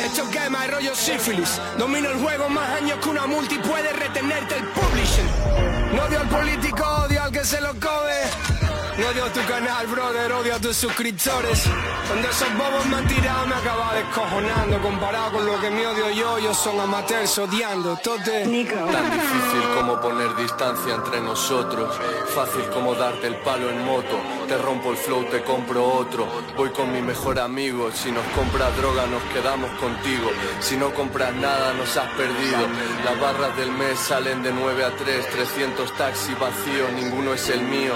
Esto 0.05 0.29
quema 0.31 0.65
el 0.65 0.73
rollo 0.73 0.95
sífilis. 0.95 1.61
Domino 1.79 2.09
el 2.09 2.19
juego 2.19 2.49
más 2.49 2.69
años 2.81 2.99
que 3.01 3.09
una 3.11 3.27
multi 3.27 3.59
puede 3.59 3.93
retenerte 3.93 4.57
el 4.57 4.65
publishing. 4.69 5.29
No 5.95 6.05
odio 6.05 6.21
al 6.21 6.29
político, 6.29 6.85
odio 7.07 7.23
al 7.23 7.31
que 7.31 7.45
se 7.45 7.61
lo 7.61 7.73
come. 7.75 8.48
No 8.99 9.07
odio 9.07 9.27
tu 9.31 9.41
canal, 9.47 9.87
brother, 9.87 10.33
odio 10.33 10.57
a 10.57 10.59
tus 10.59 10.77
suscriptores. 10.77 11.63
Cuando 12.09 12.29
esos 12.29 12.53
bobos 12.59 12.85
me 12.87 12.97
han 12.97 13.07
tirado 13.07 13.47
me 13.47 13.55
acaba 13.55 13.95
descojonando. 13.95 14.83
Comparado 14.83 15.33
con 15.33 15.47
lo 15.47 15.61
que 15.61 15.71
me 15.71 15.87
odio 15.87 16.11
yo, 16.11 16.39
yo 16.41 16.53
son 16.53 16.81
amateurs 16.81 17.39
odiando. 17.39 17.97
Tote. 18.03 18.43
Tan 18.43 19.11
difícil 19.13 19.63
como 19.77 20.01
poner 20.01 20.35
distancia 20.35 20.97
entre 20.97 21.21
nosotros. 21.21 21.97
Fácil 22.35 22.65
como 22.75 22.97
darte 22.97 23.29
el 23.29 23.37
palo 23.37 23.71
en 23.71 23.85
moto. 23.85 24.19
Te 24.49 24.59
rompo 24.59 24.91
el 24.91 24.97
flow, 24.97 25.25
te 25.27 25.45
compro 25.45 25.85
otro. 25.87 26.27
Voy 26.57 26.71
con 26.71 26.93
mi 26.93 27.01
mejor 27.01 27.39
amigo. 27.39 27.93
Si 27.93 28.11
nos 28.11 28.25
compras 28.35 28.77
droga, 28.79 29.07
nos 29.07 29.23
quedamos 29.33 29.71
contigo. 29.79 30.29
Si 30.59 30.77
no 30.77 30.93
compras 30.93 31.33
nada, 31.37 31.73
nos 31.75 31.97
has 31.97 32.11
perdido. 32.15 32.67
Las 33.05 33.21
barras 33.21 33.57
del 33.57 33.71
mes 33.71 33.97
salen 33.97 34.43
de 34.43 34.53
9 34.53 34.85
a 34.85 34.91
3. 34.91 35.31
300 35.31 35.97
taxis 35.97 36.37
vacíos, 36.37 36.91
ninguno 36.95 37.33
es 37.33 37.49
el 37.49 37.61
mío. 37.61 37.95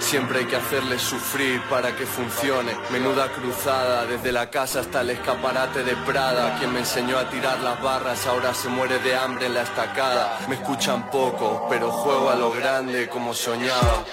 Siempre 0.00 0.40
hay 0.40 0.44
que 0.46 0.56
hacerle 0.56 0.98
sufrir 0.98 1.60
para 1.68 1.96
que 1.96 2.06
funcione. 2.06 2.72
Menuda 2.90 3.28
cruzada, 3.32 4.06
desde 4.06 4.32
la 4.32 4.50
casa 4.50 4.80
hasta 4.80 5.00
el 5.00 5.10
escaparate 5.10 5.82
de 5.82 5.96
Prada. 5.96 6.58
Quien 6.58 6.72
me 6.72 6.80
enseñó 6.80 7.18
a 7.18 7.28
tirar 7.28 7.60
las 7.60 7.80
barras 7.82 8.26
ahora 8.26 8.54
se 8.54 8.68
muere 8.68 8.98
de 8.98 9.16
hambre 9.16 9.46
en 9.46 9.54
la 9.54 9.62
estacada. 9.62 10.38
Me 10.48 10.56
escuchan 10.56 11.10
poco, 11.10 11.66
pero 11.68 11.90
juego 11.90 12.30
a 12.30 12.36
lo 12.36 12.50
grande 12.50 13.08
como 13.08 13.34
soñaba. 13.34 14.04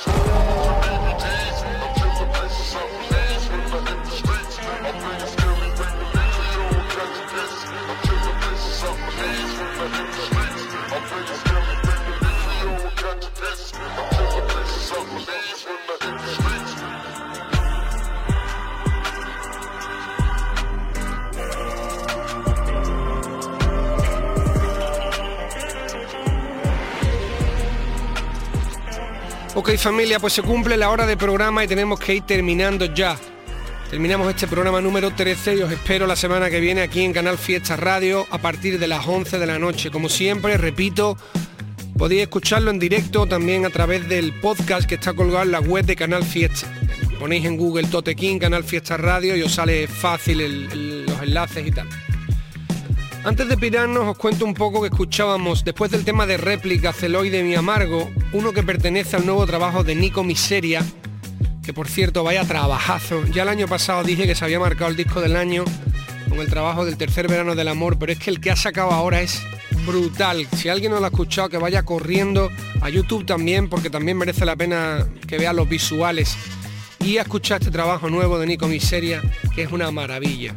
Ok 29.62 29.78
familia, 29.78 30.20
pues 30.20 30.34
se 30.34 30.42
cumple 30.42 30.76
la 30.76 30.90
hora 30.90 31.06
de 31.06 31.16
programa 31.16 31.64
y 31.64 31.68
tenemos 31.68 32.00
que 32.00 32.16
ir 32.16 32.24
terminando 32.24 32.86
ya. 32.86 33.16
Terminamos 33.92 34.28
este 34.28 34.48
programa 34.48 34.82
número 34.82 35.12
13 35.12 35.58
y 35.58 35.62
os 35.62 35.72
espero 35.72 36.08
la 36.08 36.16
semana 36.16 36.50
que 36.50 36.60
viene 36.60 36.82
aquí 36.82 37.04
en 37.04 37.14
Canal 37.14 37.38
Fiesta 37.38 37.76
Radio 37.76 38.26
a 38.32 38.40
partir 38.40 38.80
de 38.80 38.88
las 38.88 39.08
11 39.08 39.38
de 39.38 39.46
la 39.46 39.60
noche. 39.60 39.92
Como 39.92 40.10
siempre, 40.10 40.58
repito, 40.58 41.16
podéis 41.96 42.24
escucharlo 42.24 42.72
en 42.72 42.80
directo 42.80 43.28
también 43.28 43.64
a 43.68 43.70
través 43.70 44.10
del 44.10 44.34
podcast 44.40 44.90
que 44.90 44.96
está 44.96 45.14
colgado 45.14 45.44
en 45.44 45.52
la 45.52 45.60
web 45.60 45.86
de 45.86 45.96
Canal 45.96 46.24
Fiesta. 46.24 46.68
Ponéis 47.20 47.46
en 47.46 47.56
Google 47.56 47.88
Totequín, 47.88 48.40
Canal 48.40 48.64
Fiesta 48.64 48.98
Radio 48.98 49.36
y 49.36 49.44
os 49.44 49.54
sale 49.54 49.88
fácil 49.88 51.06
los 51.06 51.22
enlaces 51.22 51.68
y 51.68 51.72
tal. 51.72 51.88
Antes 53.24 53.48
de 53.48 53.58
pirarnos 53.58 54.08
os 54.08 54.18
cuento 54.18 54.44
un 54.44 54.56
poco 54.56 54.82
que 54.82 54.88
escuchábamos 54.88 55.64
después 55.64 55.92
del 55.92 56.04
tema 56.04 56.26
de 56.26 56.38
réplica 56.38 56.94
Celoide 56.94 57.44
Mi 57.44 57.54
Amargo, 57.54 58.10
uno 58.34 58.54
que 58.54 58.64
pertenece 58.64 59.16
al 59.16 59.26
nuevo 59.26 59.46
trabajo 59.46 59.84
de 59.84 59.96
Nico 59.96 60.24
Miseria, 60.24 60.86
que 61.64 61.74
por 61.74 61.88
cierto 61.88 62.24
vaya 62.24 62.46
trabajazo. 62.46 63.26
Ya 63.28 63.44
el 63.44 63.50
año 63.50 63.68
pasado 63.68 64.04
dije 64.04 64.26
que 64.26 64.36
se 64.36 64.46
había 64.46 64.60
marcado 64.60 64.90
el 64.90 64.96
disco 64.96 65.22
del 65.22 65.36
año 65.36 65.66
con 66.30 66.40
el 66.40 66.50
trabajo 66.50 66.86
del 66.86 66.98
tercer 66.98 67.28
verano 67.28 67.56
del 67.56 67.68
amor, 67.68 68.00
pero 68.00 68.14
es 68.14 68.20
que 68.20 68.30
el 68.30 68.40
que 68.40 68.52
ha 68.52 68.56
sacado 68.56 68.92
ahora 68.92 69.22
es 69.22 69.42
brutal. 69.86 70.48
Si 70.56 70.70
alguien 70.70 70.92
no 70.92 71.00
lo 71.00 71.06
ha 71.06 71.10
escuchado, 71.10 71.50
que 71.50 71.58
vaya 71.58 71.84
corriendo 71.84 72.50
a 72.82 72.90
YouTube 72.90 73.26
también, 73.26 73.70
porque 73.70 73.90
también 73.90 74.18
merece 74.18 74.46
la 74.46 74.56
pena 74.56 75.08
que 75.28 75.38
vea 75.38 75.52
los 75.54 75.68
visuales 75.68 76.38
y 77.00 77.18
a 77.18 77.24
escuchar 77.24 77.60
este 77.60 77.72
trabajo 77.72 78.10
nuevo 78.10 78.40
de 78.40 78.48
Nico 78.48 78.68
Miseria, 78.68 79.22
que 79.56 79.64
es 79.64 79.72
una 79.72 79.92
maravilla. 79.92 80.56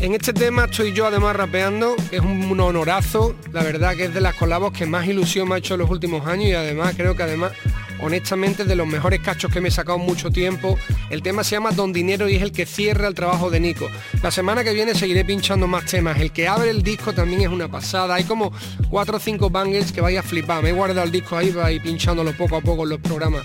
En 0.00 0.14
este 0.14 0.32
tema 0.32 0.64
estoy 0.64 0.94
yo 0.94 1.06
además 1.06 1.36
rapeando, 1.36 1.94
es 2.10 2.20
un, 2.20 2.58
honorazo, 2.58 3.36
la 3.52 3.62
verdad 3.62 3.94
que 3.94 4.04
es 4.04 4.14
de 4.14 4.22
las 4.22 4.34
colabos 4.34 4.72
que 4.72 4.86
más 4.86 5.06
ilusión 5.06 5.46
me 5.46 5.56
ha 5.56 5.58
hecho 5.58 5.74
en 5.74 5.80
los 5.80 5.90
últimos 5.90 6.26
años 6.26 6.48
y 6.48 6.54
además 6.54 6.94
creo 6.96 7.14
que 7.14 7.22
además 7.22 7.52
honestamente 8.00 8.62
es 8.62 8.68
de 8.68 8.76
los 8.76 8.86
mejores 8.86 9.20
cachos 9.20 9.52
que 9.52 9.60
me 9.60 9.68
he 9.68 9.70
sacado 9.70 9.98
mucho 9.98 10.30
tiempo. 10.30 10.78
El 11.10 11.20
tema 11.20 11.44
se 11.44 11.56
llama 11.56 11.72
Don 11.72 11.92
Dinero 11.92 12.30
y 12.30 12.36
es 12.36 12.42
el 12.42 12.50
que 12.50 12.64
cierra 12.64 13.08
el 13.08 13.14
trabajo 13.14 13.50
de 13.50 13.60
Nico. 13.60 13.90
La 14.22 14.30
semana 14.30 14.64
que 14.64 14.72
viene 14.72 14.94
seguiré 14.94 15.22
pinchando 15.22 15.66
más 15.66 15.84
temas. 15.84 16.18
El 16.18 16.32
que 16.32 16.48
abre 16.48 16.70
el 16.70 16.82
disco 16.82 17.12
también 17.12 17.42
es 17.42 17.48
una 17.48 17.70
pasada. 17.70 18.14
Hay 18.14 18.24
como 18.24 18.52
cuatro 18.88 19.18
o 19.18 19.20
cinco 19.20 19.50
bangles 19.50 19.92
que 19.92 20.00
vaya 20.00 20.20
a 20.20 20.22
flipar. 20.22 20.62
Me 20.62 20.70
he 20.70 20.72
guardado 20.72 21.04
el 21.04 21.12
disco 21.12 21.36
ahí 21.36 21.78
pinchándolo 21.78 22.32
poco 22.32 22.56
a 22.56 22.62
poco 22.62 22.84
en 22.84 22.88
los 22.88 23.00
programas. 23.00 23.42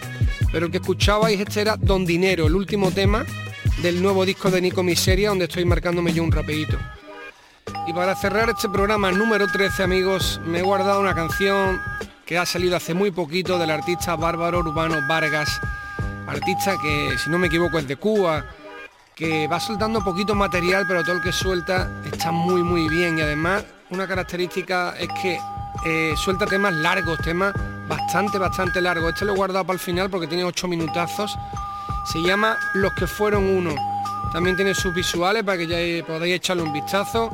Pero 0.54 0.68
el 0.68 0.72
que 0.72 0.78
escuchabais 0.78 1.38
este 1.38 1.60
era 1.60 1.76
Don 1.76 2.06
Dinero, 2.06 2.48
el 2.48 2.56
último 2.56 2.92
tema 2.92 3.26
del 3.82 4.02
nuevo 4.02 4.26
disco 4.26 4.50
de 4.52 4.62
Nico 4.62 4.84
Miseria, 4.84 5.30
donde 5.30 5.46
estoy 5.46 5.66
marcándome 5.66 6.14
yo 6.14 6.24
un 6.24 6.32
rapeito. 6.32 6.78
Y 7.88 7.94
para 7.94 8.16
cerrar 8.16 8.50
este 8.50 8.70
programa 8.70 9.12
número 9.12 9.48
13, 9.48 9.84
amigos, 9.84 10.40
me 10.46 10.60
he 10.60 10.62
guardado 10.62 11.00
una 11.00 11.16
canción 11.16 11.82
que 12.26 12.38
ha 12.38 12.46
salido 12.46 12.76
hace 12.76 12.94
muy 12.94 13.12
poquito 13.12 13.60
del 13.60 13.72
artista 13.72 14.16
Bárbaro 14.16 14.60
Urbano 14.60 14.98
Vargas, 15.08 15.60
artista 16.28 16.76
que, 16.82 17.16
si 17.18 17.30
no 17.30 17.38
me 17.38 17.48
equivoco, 17.48 17.78
es 17.78 17.88
de 17.88 17.98
Cuba, 17.98 18.46
que 19.16 19.48
va 19.48 19.60
soltando 19.60 20.04
poquito 20.04 20.36
material, 20.36 20.86
pero 20.88 21.04
todo 21.04 21.16
el 21.16 21.22
que 21.22 21.32
suelta 21.32 21.90
está 22.12 22.32
muy, 22.32 22.64
muy 22.64 22.90
bien. 22.90 23.18
Y 23.18 23.22
además, 23.22 23.64
una 23.90 24.08
característica 24.08 24.96
es 25.00 25.08
que 25.22 25.40
eh, 25.86 26.14
suelta 26.18 26.46
temas 26.46 26.74
largos, 26.74 27.20
temas 27.20 27.54
bastante, 27.88 28.38
bastante 28.38 28.82
largos. 28.82 29.14
Este 29.14 29.26
lo 29.26 29.34
he 29.34 29.36
guardado 29.36 29.66
para 29.66 29.76
el 29.76 29.80
final 29.80 30.10
porque 30.10 30.28
tiene 30.28 30.44
ocho 30.44 30.68
minutazos. 30.68 31.38
Se 32.06 32.22
llama 32.22 32.58
Los 32.74 32.94
que 32.94 33.08
fueron 33.08 33.44
uno. 33.46 33.74
También 34.32 34.56
tiene 34.56 34.76
sus 34.76 34.94
visuales 34.94 35.44
para 35.44 35.58
que 35.58 35.68
ya 35.68 36.06
podáis 36.06 36.36
echarle 36.36 36.62
un 36.62 36.72
vistazo. 36.72 37.32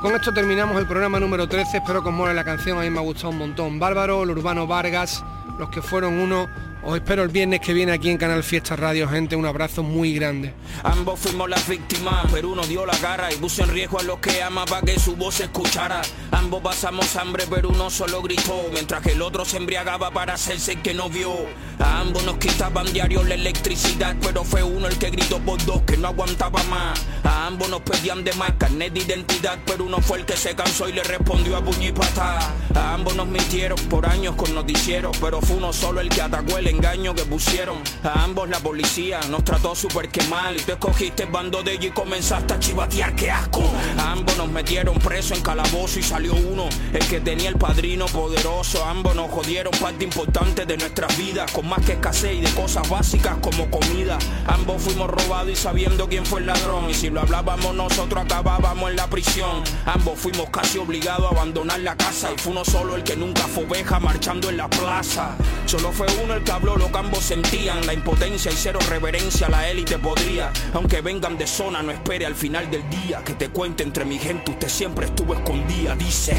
Con 0.00 0.14
esto 0.14 0.32
terminamos 0.32 0.78
el 0.78 0.86
programa 0.86 1.20
número 1.20 1.46
13. 1.46 1.78
Espero 1.78 2.02
que 2.02 2.08
os 2.08 2.14
mole 2.14 2.32
la 2.32 2.44
canción. 2.44 2.78
A 2.78 2.82
mí 2.82 2.90
me 2.90 2.98
ha 2.98 3.02
gustado 3.02 3.30
un 3.30 3.38
montón. 3.38 3.78
Bárbaro, 3.78 4.22
el 4.22 4.30
Urbano 4.30 4.66
Vargas, 4.66 5.24
los 5.58 5.68
que 5.68 5.82
fueron 5.82 6.14
uno. 6.14 6.48
Os 6.84 6.94
espero 6.94 7.24
el 7.24 7.28
viernes 7.28 7.60
que 7.60 7.72
viene 7.72 7.90
aquí 7.90 8.08
en 8.08 8.18
Canal 8.18 8.44
Fiesta 8.44 8.76
Radio, 8.76 9.08
gente. 9.08 9.34
Un 9.34 9.44
abrazo 9.46 9.82
muy 9.82 10.14
grande. 10.14 10.54
Ambos 10.84 11.18
fuimos 11.18 11.50
las 11.50 11.68
víctimas, 11.68 12.26
pero 12.32 12.50
uno 12.50 12.64
dio 12.66 12.86
la 12.86 12.96
cara 12.98 13.32
y 13.32 13.36
puso 13.36 13.64
en 13.64 13.70
riesgo 13.70 13.98
a 13.98 14.04
los 14.04 14.20
que 14.20 14.42
ama 14.42 14.64
para 14.64 14.82
que 14.82 14.98
su 14.98 15.16
voz 15.16 15.34
se 15.34 15.44
escuchara. 15.44 16.02
Ambos 16.30 16.62
pasamos 16.62 17.16
hambre, 17.16 17.44
pero 17.50 17.70
uno 17.70 17.90
solo 17.90 18.22
gritó, 18.22 18.62
mientras 18.72 19.02
que 19.02 19.12
el 19.12 19.22
otro 19.22 19.44
se 19.44 19.56
embriagaba 19.56 20.12
para 20.12 20.34
hacerse 20.34 20.72
el 20.72 20.82
que 20.82 20.94
no 20.94 21.10
vio. 21.10 21.34
A 21.80 22.00
ambos 22.00 22.22
nos 22.24 22.38
quitaban 22.38 22.90
diario 22.92 23.24
la 23.24 23.34
electricidad, 23.34 24.16
pero 24.22 24.44
fue 24.44 24.62
uno 24.62 24.86
el 24.86 24.98
que 24.98 25.10
gritó 25.10 25.40
por 25.40 25.62
dos 25.64 25.82
que 25.82 25.96
no 25.96 26.08
aguantaba 26.08 26.62
más. 26.64 27.04
A 27.24 27.48
ambos 27.48 27.68
nos 27.68 27.80
pedían 27.82 28.22
de 28.22 28.32
más 28.34 28.52
carnet 28.52 28.92
de 28.92 29.00
identidad, 29.00 29.58
pero 29.66 29.84
uno 29.84 30.00
fue 30.00 30.18
el 30.18 30.24
que 30.24 30.36
se 30.36 30.54
cansó 30.54 30.88
y 30.88 30.92
le 30.92 31.02
respondió 31.02 31.56
a 31.56 31.64
patada. 31.94 32.54
A 32.74 32.94
ambos 32.94 33.16
nos 33.16 33.26
mintieron 33.26 33.78
por 33.88 34.06
años 34.06 34.36
con 34.36 34.54
noticieros, 34.54 35.16
pero 35.18 35.40
fue 35.40 35.56
uno 35.56 35.72
solo 35.72 36.00
el 36.00 36.08
que 36.08 36.22
atacó 36.22 36.56
el 36.58 36.68
engaño 36.78 37.14
que 37.14 37.24
pusieron. 37.24 37.78
A 38.04 38.22
ambos 38.22 38.48
la 38.48 38.60
policía 38.60 39.20
nos 39.30 39.42
trató 39.42 39.74
súper 39.74 40.08
que 40.08 40.22
mal 40.24 40.56
y 40.56 40.60
tú 40.60 40.72
escogiste 40.72 41.24
el 41.24 41.30
bando 41.30 41.62
de 41.62 41.72
ella 41.72 41.88
y 41.88 41.90
comenzaste 41.90 42.54
a 42.54 42.60
chivatear, 42.60 43.14
qué 43.16 43.30
asco. 43.30 43.62
Ambos 43.98 44.36
nos 44.36 44.48
metieron 44.48 44.96
preso 44.98 45.34
en 45.34 45.42
calabozo 45.42 45.98
y 45.98 46.02
salió 46.02 46.34
uno, 46.34 46.68
el 46.92 47.04
que 47.08 47.20
tenía 47.20 47.48
el 47.48 47.56
padrino 47.56 48.06
poderoso. 48.06 48.84
Ambos 48.84 49.16
nos 49.16 49.30
jodieron 49.30 49.72
parte 49.80 50.04
importante 50.04 50.66
de 50.66 50.76
nuestras 50.76 51.16
vidas, 51.18 51.50
con 51.50 51.68
más 51.68 51.84
que 51.84 51.92
escasez 51.92 52.34
y 52.34 52.40
de 52.40 52.50
cosas 52.52 52.88
básicas 52.88 53.36
como 53.42 53.68
comida. 53.70 54.18
Ambos 54.46 54.82
fuimos 54.82 55.10
robados 55.10 55.50
y 55.50 55.56
sabiendo 55.56 56.08
quién 56.08 56.24
fue 56.24 56.40
el 56.40 56.46
ladrón. 56.46 56.88
Y 56.88 56.94
si 56.94 57.10
lo 57.10 57.20
hablábamos 57.20 57.74
nosotros 57.74 58.24
acabábamos 58.24 58.90
en 58.90 58.96
la 58.96 59.08
prisión. 59.08 59.64
Ambos 59.84 60.18
fuimos 60.18 60.48
casi 60.50 60.78
obligados 60.78 61.26
a 61.26 61.34
abandonar 61.34 61.80
la 61.80 61.96
casa 61.96 62.30
y 62.32 62.38
fue 62.38 62.52
uno 62.52 62.64
solo 62.64 62.94
el 62.94 63.02
que 63.02 63.16
nunca 63.16 63.42
fue 63.42 63.64
oveja 63.64 63.98
marchando 63.98 64.48
en 64.48 64.56
la 64.56 64.68
plaza. 64.68 65.36
Solo 65.66 65.92
fue 65.92 66.06
uno 66.22 66.34
el 66.34 66.44
que 66.44 66.52
habló 66.58 66.76
lo 66.76 66.90
que 66.90 66.98
ambos 66.98 67.22
sentían, 67.22 67.86
la 67.86 67.94
impotencia 67.94 68.50
y 68.50 68.54
cero 68.56 68.80
reverencia 68.88 69.46
a 69.46 69.50
la 69.50 69.68
élite 69.68 69.96
podría. 69.96 70.52
Aunque 70.74 71.00
vengan 71.00 71.38
de 71.38 71.46
zona, 71.46 71.82
no 71.82 71.92
espere 71.92 72.26
al 72.26 72.34
final 72.34 72.68
del 72.68 72.82
día 72.90 73.22
que 73.24 73.34
te 73.34 73.48
cuente 73.50 73.84
entre 73.84 74.04
mi 74.04 74.18
gente, 74.18 74.50
usted 74.50 74.68
siempre 74.68 75.06
estuvo 75.06 75.34
escondida, 75.34 75.94
dice. 75.94 76.36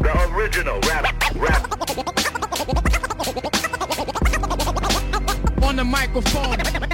The 0.00 0.10
original 0.34 0.80
rap, 0.88 1.04
rap. 1.34 1.68
On 5.62 5.76
the 5.76 5.84
microphone. 5.84 6.91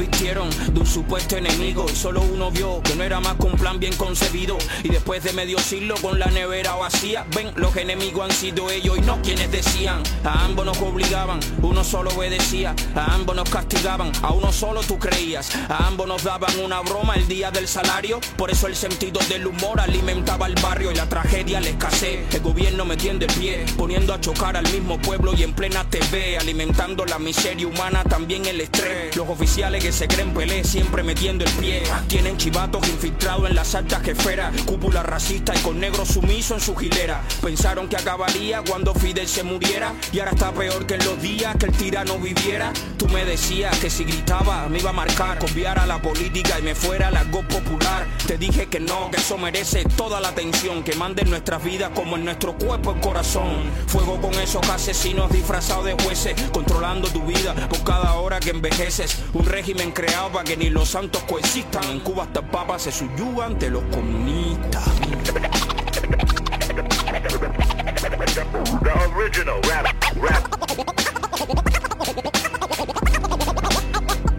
Advirtieron 0.00 0.48
de 0.72 0.80
un 0.80 0.86
supuesto 0.86 1.36
enemigo. 1.36 1.84
Y 1.90 1.94
solo 1.94 2.22
uno 2.22 2.50
vio 2.50 2.82
que 2.82 2.94
no 2.96 3.04
era 3.04 3.20
más 3.20 3.36
que 3.36 3.46
un 3.46 3.52
plan 3.52 3.78
bien 3.78 3.94
concebido. 3.96 4.56
Y 4.82 4.88
después 4.88 5.22
de 5.22 5.32
medio 5.32 5.58
siglo 5.58 5.94
con 6.00 6.18
la 6.18 6.26
nevera 6.26 6.74
vacía, 6.74 7.26
ven, 7.34 7.52
los 7.56 7.76
enemigos 7.76 8.24
han 8.24 8.30
sido 8.30 8.70
ellos 8.70 8.96
y 8.96 9.02
no 9.02 9.20
quienes 9.20 9.52
decían, 9.52 10.02
a 10.24 10.44
ambos 10.44 10.64
nos 10.64 10.78
obligaban, 10.80 11.40
uno 11.62 11.84
solo 11.84 12.10
obedecía, 12.10 12.74
a 12.94 13.14
ambos 13.14 13.36
nos 13.36 13.48
castigaban, 13.50 14.10
a 14.22 14.32
uno 14.32 14.52
solo 14.52 14.80
tú 14.80 14.98
creías, 14.98 15.54
a 15.68 15.86
ambos 15.86 16.06
nos 16.06 16.24
daban 16.24 16.58
una 16.60 16.80
broma 16.80 17.14
el 17.14 17.28
día 17.28 17.50
del 17.50 17.68
salario, 17.68 18.20
por 18.36 18.50
eso 18.50 18.66
el 18.66 18.76
sentido 18.76 19.20
del 19.28 19.46
humor 19.46 19.80
alimentaba 19.80 20.46
el 20.46 20.54
barrio 20.54 20.92
y 20.92 20.94
la 20.94 21.08
tragedia 21.08 21.60
la 21.60 21.68
escasez, 21.68 22.34
el 22.34 22.40
gobierno 22.40 22.84
metiendo 22.84 23.26
el 23.26 23.34
pie, 23.34 23.66
poniendo 23.76 24.14
a 24.14 24.20
chocar 24.20 24.56
al 24.56 24.70
mismo 24.72 24.98
pueblo 24.98 25.34
y 25.34 25.42
en 25.42 25.52
plena 25.52 25.84
TV, 25.84 26.38
alimentando 26.38 27.04
la 27.04 27.18
miseria 27.18 27.66
humana, 27.66 28.02
también 28.04 28.46
el 28.46 28.60
estrés, 28.60 29.14
los 29.16 29.28
oficiales 29.28 29.84
se 29.92 30.08
creen 30.08 30.32
pelé 30.32 30.64
siempre 30.64 31.02
metiendo 31.02 31.44
el 31.44 31.50
pie, 31.52 31.82
tienen 32.08 32.36
chivatos 32.36 32.86
infiltrados 32.88 33.48
en 33.48 33.56
las 33.56 33.74
altas 33.74 34.06
esferas, 34.06 34.54
cúpula 34.62 35.02
racista 35.02 35.54
y 35.54 35.58
con 35.60 35.80
negro 35.80 36.04
sumiso 36.04 36.54
en 36.54 36.60
su 36.60 36.76
gilera, 36.76 37.22
pensaron 37.42 37.88
que 37.88 37.96
acabaría 37.96 38.62
cuando 38.62 38.94
Fidel 38.94 39.28
se 39.28 39.42
muriera 39.42 39.94
y 40.12 40.18
ahora 40.18 40.32
está 40.32 40.52
peor 40.52 40.86
que 40.86 40.94
en 40.94 41.04
los 41.04 41.20
días 41.20 41.56
que 41.56 41.66
el 41.66 41.72
tirano 41.72 42.18
viviera, 42.18 42.72
tú 42.96 43.08
me 43.08 43.24
decías 43.24 43.76
que 43.78 43.90
si 43.90 44.04
gritaba 44.04 44.68
me 44.68 44.78
iba 44.78 44.90
a 44.90 44.94
marcar, 44.94 45.38
copiar 45.38 45.78
a 45.78 45.86
la 45.86 46.00
política 46.00 46.58
y 46.58 46.62
me 46.62 46.74
fuera 46.74 47.10
la 47.10 47.24
go 47.24 47.42
popular, 47.42 48.06
te 48.26 48.38
dije 48.38 48.66
que 48.66 48.80
no, 48.80 49.10
que 49.10 49.18
eso 49.18 49.38
merece 49.38 49.84
toda 49.96 50.20
la 50.20 50.28
atención, 50.28 50.84
que 50.84 50.94
manden 50.94 51.30
nuestras 51.30 51.62
vidas 51.64 51.90
como 51.94 52.16
en 52.16 52.24
nuestro 52.24 52.56
cuerpo 52.56 52.92
el 52.92 53.00
corazón, 53.00 53.70
fuego 53.86 54.20
con 54.20 54.34
esos 54.34 54.68
asesinos 54.68 55.30
disfrazados 55.32 55.84
de 55.84 55.94
jueces, 56.04 56.34
controlando 56.52 57.08
tu 57.08 57.22
vida 57.22 57.54
por 57.68 57.82
cada 57.84 58.14
hora 58.14 58.40
que 58.40 58.50
envejeces, 58.50 59.18
un 59.32 59.46
régimen 59.46 59.69
creado 59.92 60.30
para 60.32 60.44
que 60.44 60.56
ni 60.56 60.68
los 60.68 60.88
santos 60.88 61.22
coexistan, 61.24 61.84
en 61.84 62.00
Cuba 62.00 62.24
hasta 62.24 62.42
papas 62.42 62.82
se 62.82 62.92
subyugan 62.92 63.58
de 63.58 63.70
los 63.70 63.82
comunistas. 63.84 64.84
The 68.82 68.92
original 69.14 69.60
rap, 69.62 69.86
rap. 70.16 70.42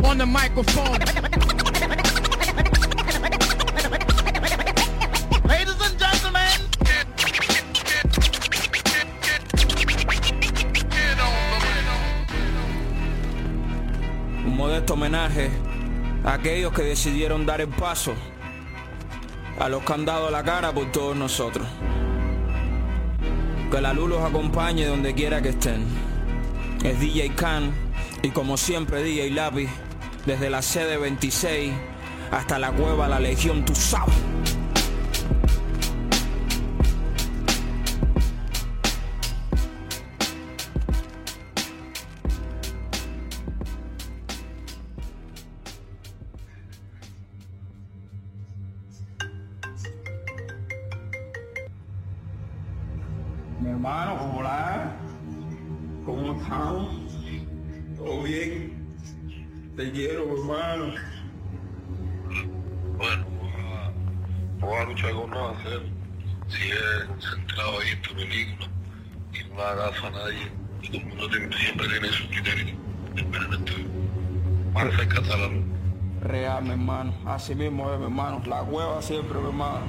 On 0.04 0.18
the 0.18 0.26
microphone. 0.26 1.31
Modesto 14.92 14.94
homenaje 14.94 15.50
a 16.24 16.34
aquellos 16.34 16.74
que 16.74 16.84
decidieron 16.84 17.46
dar 17.46 17.62
el 17.62 17.70
paso, 17.70 18.14
a 19.60 19.70
los 19.70 19.84
que 19.84 19.94
han 19.94 20.06
dado 20.06 20.30
la 20.30 20.44
cara 20.44 20.74
por 20.74 20.92
todos 20.92 21.16
nosotros. 21.16 21.66
Que 23.72 23.82
la 23.82 23.94
luz 23.94 24.10
los 24.10 24.24
acompañe 24.24 24.86
donde 24.86 25.14
quiera 25.14 25.42
que 25.42 25.50
estén. 25.50 25.86
Es 26.84 27.00
DJ 27.00 27.34
Khan 27.36 27.72
y 28.22 28.30
como 28.30 28.58
siempre 28.58 29.04
DJ 29.04 29.32
Lápiz, 29.32 29.70
desde 30.26 30.50
la 30.50 30.62
sede 30.62 30.98
26 30.98 31.72
hasta 32.32 32.60
la 32.60 32.72
cueva 32.72 33.08
La 33.08 33.20
Legión, 33.20 33.64
tú 33.66 33.76
sabes. 33.76 34.16
Película 68.32 68.68
y 69.34 69.54
no 69.56 69.62
hagas 69.62 69.92
caso 69.92 70.08
a 70.08 70.12
nadie. 70.12 70.52
Todo 70.82 70.98
el 70.98 71.06
mundo 71.06 71.30
tiene- 71.30 71.58
siempre 71.58 71.88
tiene 71.88 72.08
su 72.10 72.28
criterio. 72.30 72.76
Está 73.16 75.38
la 75.38 75.48
luz. 75.48 75.64
Real, 76.22 76.64
mi 76.64 76.70
hermano. 76.72 77.14
Así 77.26 77.56
mismo 77.56 77.92
es, 77.92 78.00
mi 78.00 78.06
hermano. 78.06 78.42
La 78.46 78.62
cueva 78.62 79.02
siempre, 79.02 79.40
mi 79.40 79.48
hermano. 79.48 79.86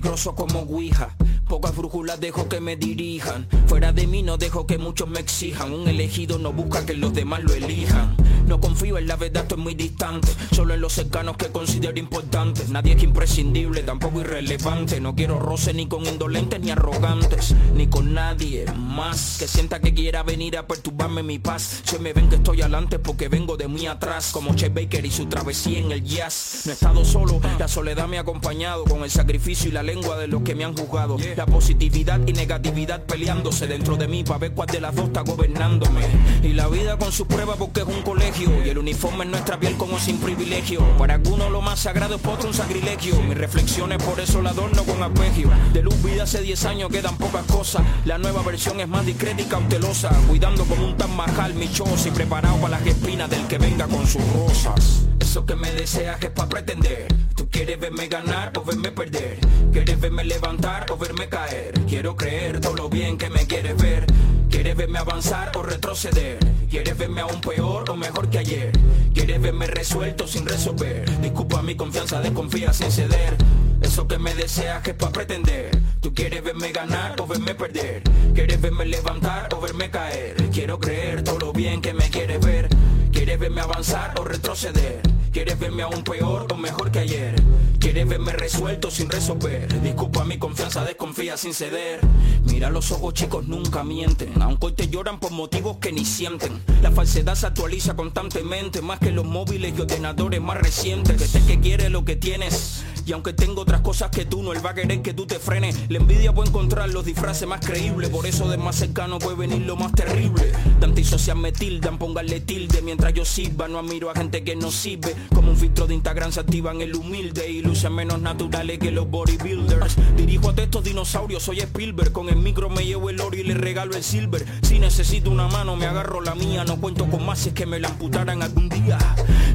Juegos 0.00 0.24
peligrosos 0.24 0.34
como 0.34 0.60
Ouija. 0.60 1.14
Pocas 1.48 1.76
brújulas 1.76 2.20
dejo 2.20 2.48
que 2.48 2.60
me 2.60 2.76
dirijan. 2.76 3.46
Fuera 3.66 3.92
de 3.92 4.06
mí 4.06 4.22
no 4.22 4.38
dejo 4.38 4.66
que 4.66 4.78
muchos 4.78 5.08
me 5.08 5.20
exijan. 5.20 5.72
Un 5.72 5.88
elegido 5.88 6.38
no 6.38 6.52
busca 6.52 6.86
que 6.86 6.94
los 6.94 7.12
demás 7.12 7.42
lo 7.42 7.52
elijan. 7.52 8.16
No 8.50 8.60
confío 8.60 8.98
en 8.98 9.06
la 9.06 9.14
verdad, 9.14 9.44
estoy 9.44 9.58
muy 9.58 9.74
distante. 9.76 10.26
Solo 10.50 10.74
en 10.74 10.80
los 10.80 10.94
cercanos 10.94 11.36
que 11.36 11.52
considero 11.52 11.96
importantes. 12.00 12.68
Nadie 12.68 12.94
es 12.94 13.02
imprescindible, 13.04 13.84
tampoco 13.84 14.22
irrelevante. 14.22 15.00
No 15.00 15.14
quiero 15.14 15.38
roce 15.38 15.72
ni 15.72 15.86
con 15.86 16.04
indolentes 16.04 16.58
ni 16.58 16.72
arrogantes. 16.72 17.54
Ni 17.76 17.86
con 17.86 18.12
nadie 18.12 18.64
más 18.76 19.36
que 19.38 19.46
sienta 19.46 19.78
que 19.78 19.94
quiera 19.94 20.24
venir 20.24 20.58
a 20.58 20.66
perturbarme 20.66 21.22
mi 21.22 21.38
paz. 21.38 21.82
Se 21.84 22.00
me 22.00 22.12
ven 22.12 22.28
que 22.28 22.36
estoy 22.36 22.60
adelante 22.62 22.98
porque 22.98 23.28
vengo 23.28 23.56
de 23.56 23.68
muy 23.68 23.86
atrás. 23.86 24.32
Como 24.32 24.52
Chet 24.56 24.74
Baker 24.74 25.06
y 25.06 25.12
su 25.12 25.26
travesía 25.26 25.78
en 25.78 25.92
el 25.92 26.02
jazz. 26.02 26.62
No 26.64 26.72
he 26.72 26.74
estado 26.74 27.04
solo, 27.04 27.40
la 27.56 27.68
soledad 27.68 28.08
me 28.08 28.18
ha 28.18 28.22
acompañado 28.22 28.82
con 28.82 29.04
el 29.04 29.12
sacrificio 29.12 29.68
y 29.68 29.72
la 29.72 29.84
lengua 29.84 30.18
de 30.18 30.26
los 30.26 30.42
que 30.42 30.56
me 30.56 30.64
han 30.64 30.76
juzgado. 30.76 31.18
La 31.36 31.46
positividad 31.46 32.18
y 32.26 32.32
negatividad 32.32 33.04
peleándose 33.04 33.68
dentro 33.68 33.94
de 33.94 34.08
mí 34.08 34.24
para 34.24 34.38
ver 34.38 34.54
cuál 34.54 34.66
de 34.66 34.80
las 34.80 34.96
dos 34.96 35.04
está 35.04 35.20
gobernándome. 35.20 36.00
Y 36.42 36.52
la 36.52 36.66
vida 36.66 36.98
con 36.98 37.12
sus 37.12 37.28
pruebas 37.28 37.56
porque 37.56 37.82
es 37.82 37.86
un 37.86 38.02
colegio. 38.02 38.39
Y 38.40 38.70
el 38.70 38.78
uniforme 38.78 39.24
en 39.24 39.32
nuestra 39.32 39.60
piel 39.60 39.76
como 39.76 39.98
sin 39.98 40.18
privilegio. 40.18 40.80
Para 40.96 41.14
algunos 41.14 41.50
lo 41.50 41.60
más 41.60 41.80
sagrado 41.80 42.16
es 42.16 42.24
otro 42.24 42.48
un 42.48 42.54
sacrilegio. 42.54 43.20
Mis 43.20 43.36
reflexiones 43.36 44.02
por 44.02 44.18
eso 44.18 44.40
la 44.40 44.50
adorno 44.50 44.82
con 44.84 45.02
apegio. 45.02 45.50
De 45.74 45.82
luz 45.82 46.02
vida 46.02 46.22
hace 46.22 46.40
10 46.40 46.64
años 46.64 46.90
quedan 46.90 47.18
pocas 47.18 47.44
cosas. 47.44 47.82
La 48.06 48.16
nueva 48.16 48.42
versión 48.42 48.80
es 48.80 48.88
más 48.88 49.04
discreta 49.04 49.42
y 49.42 49.44
cautelosa. 49.44 50.08
Cuidando 50.26 50.64
como 50.64 50.86
un 50.86 50.96
tan 50.96 51.14
majal 51.16 51.52
mi 51.52 51.70
choza 51.70 52.08
y 52.08 52.12
preparado 52.12 52.56
para 52.56 52.78
las 52.78 52.86
espinas 52.86 53.28
del 53.28 53.46
que 53.46 53.58
venga 53.58 53.86
con 53.86 54.06
sus 54.06 54.22
rosas. 54.32 55.02
Eso 55.20 55.44
que 55.44 55.54
me 55.54 55.70
deseas 55.72 56.22
es 56.22 56.30
para 56.30 56.48
pretender. 56.48 57.08
Tú 57.36 57.46
quieres 57.50 57.78
verme 57.78 58.08
ganar 58.08 58.52
o 58.56 58.64
verme 58.64 58.90
perder. 58.90 59.38
Quieres 59.70 60.00
verme 60.00 60.24
levantar 60.24 60.90
o 60.90 60.96
verme 60.96 61.28
caer. 61.28 61.74
Quiero 61.86 62.16
creer 62.16 62.58
todo 62.62 62.74
lo 62.74 62.88
bien 62.88 63.18
que 63.18 63.28
me 63.28 63.46
quieres 63.46 63.76
ver. 63.76 64.06
Quieres 64.48 64.76
verme 64.76 64.98
avanzar 64.98 65.52
o 65.56 65.62
retroceder. 65.62 66.38
Quieres 66.70 66.96
verme 66.96 67.20
aún 67.20 67.40
peor 67.40 67.90
o 67.90 67.96
mejor 67.96 68.30
que 68.30 68.38
ayer. 68.38 68.70
Quieres 69.12 69.42
verme 69.42 69.66
resuelto 69.66 70.28
sin 70.28 70.46
resolver. 70.46 71.04
Disculpa 71.20 71.62
mi 71.62 71.74
confianza, 71.74 72.20
desconfía 72.20 72.72
sin 72.72 72.92
ceder. 72.92 73.36
Eso 73.82 74.06
que 74.06 74.18
me 74.18 74.32
deseas 74.36 74.80
que 74.80 74.90
es 74.90 74.96
para 74.96 75.10
pretender. 75.10 75.76
Tú 76.00 76.14
quieres 76.14 76.44
verme 76.44 76.70
ganar 76.70 77.20
o 77.20 77.26
verme 77.26 77.56
perder. 77.56 78.04
Quieres 78.34 78.60
verme 78.60 78.86
levantar 78.86 79.52
o 79.52 79.60
verme 79.60 79.90
caer. 79.90 80.36
Quiero 80.52 80.78
creer 80.78 81.24
todo 81.24 81.40
lo 81.40 81.52
bien 81.52 81.82
que 81.82 81.92
me 81.92 82.08
quieres 82.08 82.38
ver. 82.40 82.68
Quieres 83.10 83.40
verme 83.40 83.62
avanzar 83.62 84.14
o 84.20 84.24
retroceder. 84.24 85.02
Quieres 85.32 85.60
verme 85.60 85.84
aún 85.84 86.02
peor 86.02 86.52
o 86.52 86.56
mejor 86.56 86.90
que 86.90 86.98
ayer. 86.98 87.34
Quieres 87.78 88.08
verme 88.08 88.32
resuelto 88.32 88.90
sin 88.90 89.08
resolver. 89.08 89.80
Disculpa 89.80 90.24
mi 90.24 90.38
confianza, 90.38 90.84
desconfía 90.84 91.36
sin 91.36 91.54
ceder. 91.54 92.00
Mira 92.44 92.68
los 92.68 92.90
ojos 92.90 93.14
chicos 93.14 93.46
nunca 93.46 93.84
mienten. 93.84 94.42
Aunque 94.42 94.66
hoy 94.66 94.72
te 94.72 94.88
lloran 94.88 95.20
por 95.20 95.30
motivos 95.30 95.76
que 95.76 95.92
ni 95.92 96.04
sienten. 96.04 96.60
La 96.82 96.90
falsedad 96.90 97.36
se 97.36 97.46
actualiza 97.46 97.94
constantemente. 97.94 98.82
Más 98.82 98.98
que 98.98 99.12
los 99.12 99.24
móviles 99.24 99.72
y 99.78 99.80
ordenadores 99.80 100.40
más 100.40 100.58
recientes. 100.58 101.16
Que 101.16 101.28
sé 101.28 101.46
que 101.46 101.60
quiere 101.60 101.90
lo 101.90 102.04
que 102.04 102.16
tienes. 102.16 102.84
Y 103.06 103.12
aunque 103.12 103.32
tengo 103.32 103.62
otras 103.62 103.80
cosas 103.80 104.10
que 104.10 104.24
tú, 104.24 104.42
no 104.42 104.52
él 104.52 104.64
va 104.64 104.70
a 104.70 104.74
querer 104.74 105.02
que 105.02 105.14
tú 105.14 105.26
te 105.26 105.38
frenes. 105.38 105.76
La 105.88 105.98
envidia 105.98 106.32
puede 106.32 106.48
encontrar 106.48 106.88
los 106.90 107.04
disfraces 107.04 107.46
más 107.48 107.64
creíbles, 107.64 108.10
por 108.10 108.26
eso 108.26 108.48
de 108.48 108.56
más 108.56 108.76
cercano 108.76 109.18
puede 109.18 109.36
venir 109.36 109.62
lo 109.62 109.76
más 109.76 109.92
terrible. 109.92 110.52
De 110.78 110.84
antisocial 110.84 111.36
me 111.36 111.52
tildan, 111.52 111.98
póngale 111.98 112.40
tilde 112.40 112.82
mientras 112.82 113.12
yo 113.14 113.24
sirva. 113.24 113.68
No 113.68 113.78
admiro 113.78 114.10
a 114.10 114.14
gente 114.14 114.44
que 114.44 114.56
no 114.56 114.70
sirve. 114.70 115.14
Como 115.34 115.50
un 115.50 115.56
filtro 115.56 115.86
de 115.86 115.94
Instagram 115.94 116.32
se 116.32 116.40
activan 116.40 116.80
el 116.80 116.94
humilde 116.94 117.50
y 117.50 117.62
luces 117.62 117.90
menos 117.90 118.20
naturales 118.20 118.78
que 118.78 118.90
los 118.90 119.08
bodybuilders. 119.08 119.96
Dirijo 120.16 120.50
a 120.50 120.54
estos 120.56 120.84
dinosaurios, 120.84 121.42
soy 121.42 121.60
Spielberg. 121.60 122.12
Con 122.12 122.28
el 122.28 122.36
micro 122.36 122.68
me 122.68 122.84
llevo 122.84 123.10
el 123.10 123.20
oro 123.20 123.36
y 123.36 123.42
le 123.42 123.54
regalo 123.54 123.96
el 123.96 124.02
silver. 124.02 124.44
Si 124.62 124.78
necesito 124.78 125.30
una 125.30 125.48
mano, 125.48 125.76
me 125.76 125.86
agarro 125.86 126.20
la 126.20 126.34
mía. 126.34 126.64
No 126.64 126.80
cuento 126.80 127.06
con 127.06 127.24
más 127.24 127.38
si 127.40 127.48
es 127.48 127.54
que 127.54 127.66
me 127.66 127.80
la 127.80 127.88
amputaran 127.88 128.42
algún 128.42 128.68
día. 128.68 128.98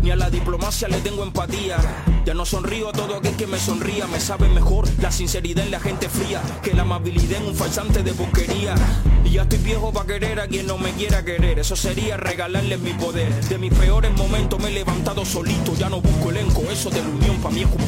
Ni 0.01 0.11
a 0.11 0.15
la 0.15 0.29
diplomacia 0.29 0.87
le 0.87 0.99
tengo 1.01 1.23
empatía. 1.23 1.77
Ya 2.25 2.33
no 2.33 2.45
sonrío 2.45 2.91
todo 2.91 3.17
aquel 3.17 3.34
que 3.35 3.47
me 3.47 3.57
sonría. 3.59 4.07
Me 4.07 4.19
sabe 4.19 4.47
mejor 4.49 4.87
la 5.01 5.11
sinceridad 5.11 5.65
en 5.65 5.71
la 5.71 5.79
gente 5.79 6.09
fría 6.09 6.41
que 6.61 6.73
la 6.73 6.83
amabilidad 6.83 7.41
en 7.41 7.49
un 7.49 7.55
falsante 7.55 8.03
de 8.03 8.11
boquería. 8.11 8.75
Y 9.23 9.31
ya 9.31 9.43
estoy 9.43 9.59
viejo 9.59 9.91
para 9.91 10.07
querer 10.07 10.39
a 10.39 10.47
quien 10.47 10.67
no 10.67 10.77
me 10.77 10.91
quiera 10.91 11.23
querer. 11.23 11.59
Eso 11.59 11.75
sería 11.75 12.17
regalarle 12.17 12.77
mi 12.77 12.93
poder. 12.93 13.33
De 13.45 13.57
mis 13.57 13.73
peores 13.73 14.11
momentos 14.11 14.59
me 14.61 14.69
he 14.69 14.73
levantado 14.73 15.25
solito. 15.25 15.73
Ya 15.75 15.89
no 15.89 16.01
busco 16.01 16.29
elenco, 16.29 16.61
eso 16.71 16.89
de 16.89 17.01
la 17.01 17.07
unión 17.07 17.37
pa' 17.41 17.49
mí 17.49 17.61
es 17.61 17.67
como 17.67 17.85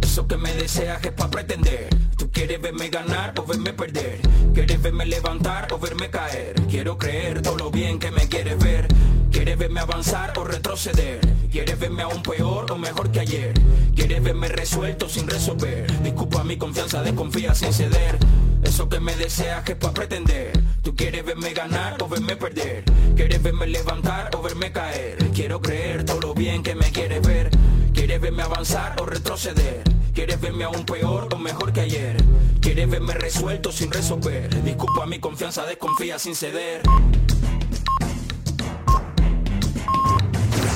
Eso 0.00 0.26
que 0.26 0.36
me 0.36 0.52
deseas 0.54 1.04
es 1.04 1.12
pa' 1.12 1.30
pretender. 1.30 1.88
Tú 2.16 2.30
quieres 2.30 2.60
verme 2.60 2.88
ganar 2.88 3.34
o 3.38 3.44
verme 3.44 3.72
perder. 3.72 4.20
Quieres 4.54 4.80
verme 4.80 5.06
levantar 5.06 5.72
o 5.72 5.78
verme 5.78 6.08
caer. 6.08 6.54
Quiero 6.68 6.96
creer 6.96 7.42
todo 7.42 7.56
lo 7.56 7.70
bien 7.70 7.98
que 7.98 8.10
me 8.10 8.28
quieres 8.28 8.58
ver. 8.58 8.88
Quieres 9.30 9.58
verme 9.58 9.80
avanzar 9.80 10.32
o 10.38 10.44
retroceder. 10.44 11.35
Quieres 11.50 11.78
verme 11.78 12.02
aún 12.02 12.22
peor 12.22 12.70
o 12.70 12.78
mejor 12.78 13.10
que 13.10 13.20
ayer. 13.20 13.54
Quieres 13.94 14.22
verme 14.22 14.48
resuelto 14.48 15.08
sin 15.08 15.28
resolver. 15.28 15.86
Disculpa 16.02 16.44
mi 16.44 16.56
confianza, 16.56 17.02
desconfía 17.02 17.54
sin 17.54 17.72
ceder. 17.72 18.18
Eso 18.62 18.88
que 18.88 19.00
me 19.00 19.14
deseas 19.16 19.62
que 19.62 19.72
es 19.72 19.78
pa' 19.78 19.92
pretender. 19.92 20.52
Tú 20.82 20.94
quieres 20.94 21.24
verme 21.24 21.52
ganar 21.52 22.02
o 22.02 22.08
verme 22.08 22.36
perder. 22.36 22.84
Quieres 23.14 23.42
verme 23.42 23.66
levantar 23.66 24.34
o 24.36 24.42
verme 24.42 24.72
caer. 24.72 25.16
Quiero 25.34 25.60
creer 25.60 26.04
todo 26.04 26.20
lo 26.20 26.34
bien 26.34 26.62
que 26.62 26.74
me 26.74 26.90
quieres 26.90 27.22
ver. 27.26 27.50
Quieres 27.94 28.20
verme 28.20 28.42
avanzar 28.42 29.00
o 29.00 29.06
retroceder. 29.06 29.82
Quieres 30.14 30.40
verme 30.40 30.64
aún 30.64 30.84
peor 30.84 31.28
o 31.32 31.38
mejor 31.38 31.72
que 31.72 31.80
ayer. 31.80 32.16
Quieres 32.60 32.90
verme 32.90 33.14
resuelto 33.14 33.70
sin 33.70 33.90
resolver. 33.90 34.62
Disculpa 34.64 35.06
mi 35.06 35.18
confianza, 35.18 35.64
desconfía 35.64 36.18
sin 36.18 36.34
ceder. 36.34 36.82